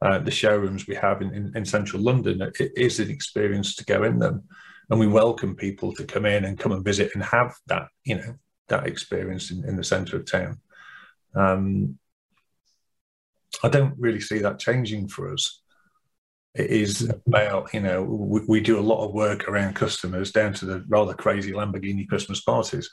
Uh, 0.00 0.18
the 0.18 0.30
showrooms 0.30 0.86
we 0.86 0.94
have 0.94 1.22
in, 1.22 1.34
in, 1.34 1.52
in, 1.56 1.64
central 1.64 2.02
London, 2.02 2.42
it 2.60 2.72
is 2.76 3.00
an 3.00 3.10
experience 3.10 3.74
to 3.76 3.84
go 3.84 4.04
in 4.04 4.18
them. 4.18 4.44
And 4.90 5.00
we 5.00 5.06
welcome 5.06 5.56
people 5.56 5.92
to 5.94 6.04
come 6.04 6.26
in 6.26 6.44
and 6.44 6.58
come 6.58 6.72
and 6.72 6.84
visit 6.84 7.12
and 7.14 7.24
have 7.24 7.54
that, 7.66 7.88
you 8.04 8.16
know, 8.16 8.34
that 8.68 8.86
experience 8.86 9.50
in, 9.50 9.64
in 9.64 9.76
the 9.76 9.84
centre 9.84 10.16
of 10.16 10.30
town. 10.30 10.60
Um, 11.34 11.98
I 13.62 13.68
don't 13.68 13.94
really 13.98 14.20
see 14.20 14.38
that 14.38 14.58
changing 14.58 15.08
for 15.08 15.32
us. 15.32 15.60
It 16.54 16.70
is 16.70 17.10
about, 17.26 17.74
you 17.74 17.80
know, 17.80 18.02
we, 18.02 18.40
we, 18.46 18.60
do 18.60 18.78
a 18.78 18.80
lot 18.80 19.04
of 19.04 19.12
work 19.12 19.48
around 19.48 19.74
customers 19.74 20.30
down 20.30 20.52
to 20.54 20.66
the 20.66 20.84
rather 20.88 21.12
crazy 21.12 21.52
Lamborghini 21.52 22.08
Christmas 22.08 22.40
parties, 22.40 22.88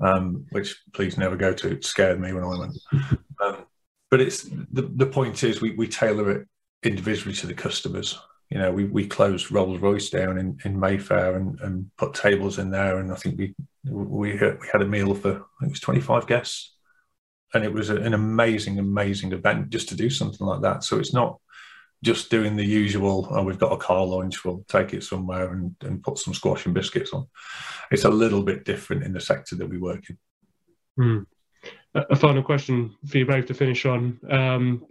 um, 0.00 0.44
which 0.50 0.76
please 0.92 1.16
never 1.16 1.36
go 1.36 1.54
to. 1.54 1.72
It 1.72 1.84
scared 1.86 2.20
me 2.20 2.34
when 2.34 2.44
I 2.44 2.58
went. 2.58 2.78
Um, 3.42 3.64
but 4.10 4.20
it's 4.20 4.42
the, 4.42 4.90
the 4.94 5.06
point 5.06 5.42
is 5.42 5.60
we, 5.60 5.72
we 5.72 5.88
tailor 5.88 6.30
it 6.30 6.48
individually 6.82 7.34
to 7.36 7.46
the 7.46 7.54
customers. 7.54 8.18
You 8.50 8.58
know, 8.58 8.72
we, 8.72 8.84
we 8.84 9.06
closed 9.06 9.50
Rolls 9.50 9.80
Royce 9.80 10.10
down 10.10 10.38
in, 10.38 10.58
in 10.64 10.78
Mayfair 10.78 11.36
and, 11.36 11.58
and 11.60 11.90
put 11.96 12.14
tables 12.14 12.58
in 12.58 12.70
there. 12.70 12.98
And 12.98 13.10
I 13.10 13.16
think 13.16 13.38
we, 13.38 13.54
we, 13.84 14.32
we 14.34 14.68
had 14.72 14.82
a 14.82 14.86
meal 14.86 15.14
for, 15.14 15.30
I 15.30 15.60
think 15.60 15.70
it 15.70 15.70
was 15.70 15.80
25 15.80 16.26
guests. 16.26 16.75
And 17.54 17.64
it 17.64 17.72
was 17.72 17.90
an 17.90 18.12
amazing, 18.12 18.78
amazing 18.78 19.32
event 19.32 19.70
just 19.70 19.88
to 19.90 19.94
do 19.94 20.10
something 20.10 20.46
like 20.46 20.62
that. 20.62 20.84
So 20.84 20.98
it's 20.98 21.14
not, 21.14 21.38
just 22.04 22.30
doing 22.30 22.56
the 22.56 22.64
usual, 22.64 23.26
oh, 23.30 23.42
we've 23.42 23.58
got 23.58 23.72
a 23.72 23.76
car 23.76 24.04
launch, 24.04 24.44
we'll 24.44 24.64
take 24.68 24.92
it 24.92 25.02
somewhere 25.02 25.52
and, 25.52 25.74
and 25.82 26.02
put 26.02 26.18
some 26.18 26.34
squash 26.34 26.66
and 26.66 26.74
biscuits 26.74 27.12
on. 27.12 27.26
It's 27.90 28.04
a 28.04 28.10
little 28.10 28.42
bit 28.42 28.64
different 28.64 29.02
in 29.02 29.12
the 29.12 29.20
sector 29.20 29.56
that 29.56 29.68
we 29.68 29.78
work 29.78 30.04
in. 30.10 30.18
Mm. 30.98 31.26
A 31.94 32.16
final 32.16 32.42
question 32.42 32.94
for 33.06 33.18
you 33.18 33.26
both 33.26 33.46
to 33.46 33.54
finish 33.54 33.86
on. 33.86 34.20
Um, 34.30 34.86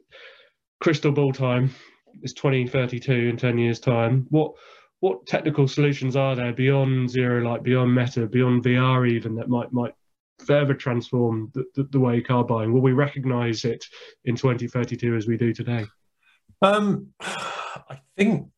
crystal 0.82 1.12
ball 1.12 1.32
time 1.32 1.70
is 2.24 2.34
2032 2.34 3.14
in 3.14 3.38
10 3.38 3.58
years' 3.58 3.80
time. 3.80 4.26
What 4.30 4.54
what 5.02 5.28
technical 5.28 5.68
solutions 5.68 6.16
are 6.16 6.36
there 6.36 6.54
beyond 6.54 7.10
ZeroLight, 7.10 7.62
beyond 7.62 7.94
meta, 7.94 8.26
beyond 8.26 8.64
VR 8.64 9.08
even 9.08 9.36
that 9.36 9.50
might 9.50 9.72
might 9.72 9.94
further 10.40 10.74
transform 10.74 11.52
the, 11.54 11.66
the, 11.76 11.84
the 11.84 12.00
way 12.00 12.22
car 12.22 12.44
buying? 12.44 12.74
Will 12.74 12.82
we 12.82 12.94
recognise 12.94 13.66
it 13.66 13.86
in 14.26 14.36
2032 14.36 15.16
as 15.16 15.28
we 15.28 15.38
do 15.38 15.54
today? 15.54 15.86
Um, 16.62 17.08
I 17.20 18.00
think 18.18 18.50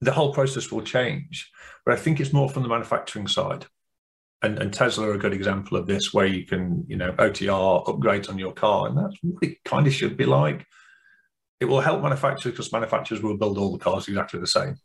the 0.00 0.12
whole 0.12 0.32
process 0.32 0.70
will 0.70 0.82
change, 0.82 1.50
but 1.84 1.94
I 1.94 1.96
think 1.96 2.20
it's 2.20 2.32
more 2.32 2.48
from 2.48 2.62
the 2.62 2.68
manufacturing 2.68 3.28
side. 3.28 3.66
And, 4.42 4.58
and 4.58 4.72
Tesla 4.72 5.08
are 5.08 5.14
a 5.14 5.18
good 5.18 5.32
example 5.32 5.78
of 5.78 5.86
this, 5.86 6.12
where 6.12 6.26
you 6.26 6.44
can, 6.44 6.84
you 6.86 6.96
know, 6.96 7.12
OTR 7.12 7.86
upgrades 7.86 8.28
on 8.28 8.38
your 8.38 8.52
car, 8.52 8.86
and 8.86 8.96
that's 8.96 9.16
what 9.22 9.42
it 9.42 9.64
kind 9.64 9.86
of 9.86 9.94
should 9.94 10.16
be 10.16 10.26
like. 10.26 10.66
It 11.58 11.64
will 11.64 11.80
help 11.80 12.02
manufacturers 12.02 12.52
because 12.52 12.70
manufacturers 12.70 13.22
will 13.22 13.38
build 13.38 13.56
all 13.56 13.72
the 13.72 13.78
cars 13.78 14.08
exactly 14.08 14.38
the 14.38 14.46
same. 14.46 14.76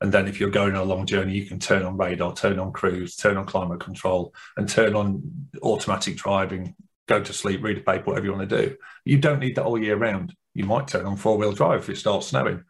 And 0.00 0.12
then 0.12 0.26
if 0.26 0.40
you're 0.40 0.50
going 0.50 0.74
on 0.74 0.82
a 0.82 0.84
long 0.84 1.06
journey, 1.06 1.34
you 1.34 1.46
can 1.46 1.58
turn 1.58 1.82
on 1.82 1.96
radar, 1.96 2.34
turn 2.34 2.58
on 2.58 2.72
cruise, 2.72 3.16
turn 3.16 3.36
on 3.36 3.46
climate 3.46 3.80
control, 3.80 4.34
and 4.56 4.68
turn 4.68 4.94
on 4.94 5.48
automatic 5.62 6.16
driving, 6.16 6.74
go 7.06 7.22
to 7.22 7.32
sleep, 7.32 7.62
read 7.62 7.78
a 7.78 7.80
paper, 7.80 8.04
whatever 8.06 8.26
you 8.26 8.32
want 8.32 8.48
to 8.48 8.66
do. 8.66 8.76
You 9.04 9.18
don't 9.18 9.40
need 9.40 9.56
that 9.56 9.64
all 9.64 9.80
year 9.80 9.96
round 9.96 10.34
you 10.54 10.64
might 10.64 10.88
turn 10.88 11.04
on 11.04 11.16
four 11.16 11.36
wheel 11.36 11.52
drive 11.52 11.80
if 11.80 11.88
it 11.90 11.98
starts 11.98 12.28
snowing. 12.28 12.64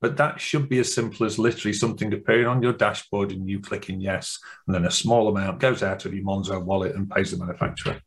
But 0.00 0.16
that 0.16 0.40
should 0.40 0.68
be 0.68 0.78
as 0.78 0.92
simple 0.92 1.26
as 1.26 1.38
literally 1.38 1.74
something 1.74 2.12
appearing 2.12 2.46
on 2.46 2.62
your 2.62 2.72
dashboard 2.72 3.32
and 3.32 3.48
you 3.48 3.60
clicking 3.60 4.00
yes, 4.00 4.38
and 4.66 4.74
then 4.74 4.86
a 4.86 4.90
small 4.90 5.28
amount 5.28 5.60
goes 5.60 5.82
out 5.82 6.04
of 6.04 6.14
your 6.14 6.24
Monzo 6.24 6.62
wallet 6.62 6.96
and 6.96 7.10
pays 7.10 7.30
the 7.30 7.36
manufacturer. 7.36 8.00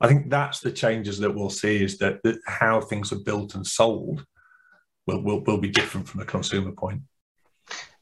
I 0.00 0.08
think 0.08 0.28
that's 0.28 0.60
the 0.60 0.72
changes 0.72 1.18
that 1.20 1.34
we'll 1.34 1.48
see 1.48 1.82
is 1.82 1.98
that, 1.98 2.22
that 2.24 2.38
how 2.46 2.80
things 2.80 3.12
are 3.12 3.20
built 3.20 3.54
and 3.54 3.66
sold 3.66 4.26
will, 5.06 5.22
will, 5.22 5.44
will 5.44 5.58
be 5.58 5.70
different 5.70 6.08
from 6.08 6.20
a 6.20 6.26
consumer 6.26 6.72
point. 6.72 7.02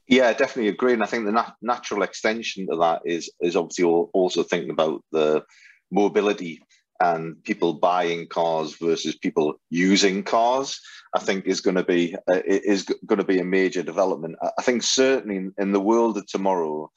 Yeah, 0.07 0.27
I 0.27 0.33
definitely 0.33 0.69
agree. 0.69 0.93
And 0.93 1.03
I 1.03 1.07
think 1.07 1.25
the 1.25 1.31
nat- 1.31 1.55
natural 1.61 2.03
extension 2.03 2.67
to 2.67 2.77
that 2.77 3.01
is 3.05 3.31
is 3.39 3.55
obviously 3.55 3.85
also 3.85 4.43
thinking 4.43 4.69
about 4.69 5.03
the 5.11 5.43
mobility 5.91 6.61
and 7.01 7.43
people 7.43 7.73
buying 7.73 8.27
cars 8.27 8.75
versus 8.75 9.17
people 9.17 9.55
using 9.69 10.23
cars, 10.23 10.79
I 11.13 11.19
think 11.19 11.45
is 11.45 11.61
going 11.61 11.75
to 11.75 11.83
be 11.83 12.15
uh, 12.29 12.41
is 12.45 12.83
going 13.05 13.19
to 13.19 13.25
be 13.25 13.39
a 13.39 13.45
major 13.45 13.83
development. 13.83 14.35
I 14.57 14.61
think 14.61 14.83
certainly 14.83 15.37
in, 15.37 15.53
in 15.57 15.71
the 15.71 15.79
world 15.79 16.17
of 16.17 16.27
tomorrow, 16.27 16.89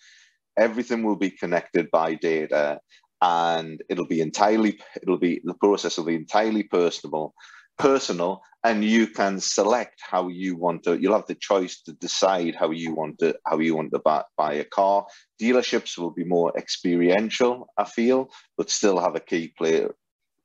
everything 0.57 1.03
will 1.03 1.17
be 1.17 1.31
connected 1.31 1.91
by 1.91 2.15
data, 2.15 2.81
and 3.23 3.83
it'll 3.89 4.07
be 4.07 4.21
entirely 4.21 4.79
it'll 5.03 5.19
be 5.19 5.41
the 5.45 5.55
process 5.55 5.97
will 5.97 6.05
be 6.05 6.15
entirely 6.15 6.63
personable, 6.63 7.35
personal, 7.79 8.43
and 8.65 8.85
you 8.85 9.07
can 9.07 9.39
select 9.39 10.01
how 10.01 10.29
you 10.29 10.57
want 10.57 10.83
to 10.83 11.01
you'll 11.01 11.15
have 11.15 11.27
the 11.27 11.35
choice 11.35 11.81
to 11.83 11.93
decide 11.95 12.55
how 12.55 12.71
you 12.71 12.95
want 12.95 13.19
to 13.19 13.35
how 13.47 13.59
you 13.59 13.75
want 13.75 13.91
to 13.93 13.99
buy, 14.01 14.23
buy 14.37 14.55
a 14.55 14.65
car 14.65 15.07
dealerships 15.41 15.97
will 15.97 16.11
be 16.11 16.25
more 16.25 16.57
experiential 16.57 17.69
i 17.79 17.85
feel 17.85 18.29
but 18.57 18.71
still 18.71 18.99
have 18.99 19.15
a 19.15 19.21
key 19.21 19.53
player 19.57 19.95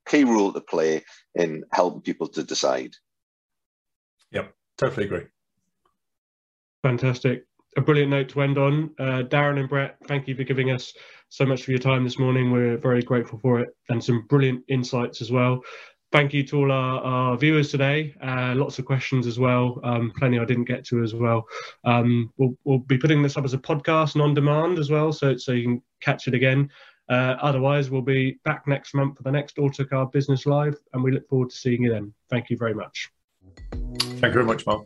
key 0.08 0.24
role 0.24 0.54
to 0.54 0.62
play 0.62 1.02
in 1.36 1.64
helping 1.72 2.02
people 2.02 2.28
to 2.28 2.44
decide 2.44 2.92
yep 4.32 4.54
totally 4.78 5.06
agree 5.06 5.26
fantastic 6.84 7.46
a 7.78 7.82
brilliant 7.82 8.12
note 8.12 8.30
to 8.30 8.42
end 8.42 8.58
on. 8.58 8.92
Uh, 9.00 9.24
Darren 9.24 9.60
and 9.60 9.70
Brett, 9.70 9.98
thank 10.08 10.28
you 10.28 10.36
for 10.36 10.44
giving 10.44 10.72
us 10.72 10.94
so 11.30 11.46
much 11.46 11.64
for 11.64 11.72
your 11.72 11.80
time 11.80 12.04
this 12.04 12.20
morning. 12.20 12.52
We're 12.52 12.78
very 12.78 13.02
grateful 13.02 13.40
for 13.40 13.60
it 13.60 13.70
and 13.90 14.04
some 14.04 14.26
brilliant 14.30 14.64
insights 14.68 15.22
as 15.22 15.32
well. 15.32 15.62
Thank 16.14 16.32
you 16.32 16.44
to 16.44 16.58
all 16.58 16.72
our, 16.72 17.02
our 17.02 17.38
viewers 17.38 17.72
today. 17.72 18.14
Uh, 18.22 18.54
lots 18.56 18.78
of 18.78 18.86
questions 18.86 19.26
as 19.26 19.40
well. 19.40 19.80
Um, 19.84 20.14
plenty 20.16 20.38
I 20.38 20.46
didn't 20.46 20.66
get 20.66 20.86
to 20.86 21.02
as 21.02 21.16
well. 21.16 21.48
Um, 21.86 22.32
we'll, 22.38 22.56
we'll, 22.66 22.78
be 22.78 23.00
putting 23.00 23.24
this 23.24 23.36
up 23.36 23.46
as 23.46 23.56
a 23.56 23.58
podcast 23.58 24.14
and 24.14 24.22
on 24.22 24.36
demand 24.36 24.78
as 24.78 24.92
well, 24.92 25.12
so 25.12 25.36
so 25.38 25.54
you 25.54 25.64
can 25.64 25.82
catch 26.02 26.28
it 26.28 26.36
again. 26.36 26.70
Uh, 27.10 27.36
otherwise, 27.42 27.90
we'll 27.90 28.04
be 28.04 28.40
back 28.46 28.68
next 28.68 28.94
month 28.94 29.18
for 29.18 29.24
the 29.24 29.32
next 29.32 29.58
Autocar 29.58 30.06
Business 30.06 30.46
Live, 30.46 30.78
and 30.94 31.04
we 31.04 31.12
look 31.12 31.28
forward 31.28 31.50
to 31.50 31.56
seeing 31.56 31.82
you 31.82 31.92
then. 31.92 32.14
Thank 32.30 32.52
you 32.52 32.58
very 32.58 32.76
much. 32.76 33.10
Thank 33.72 34.22
you 34.22 34.34
very 34.34 34.46
much, 34.46 34.68
Mark. 34.68 34.86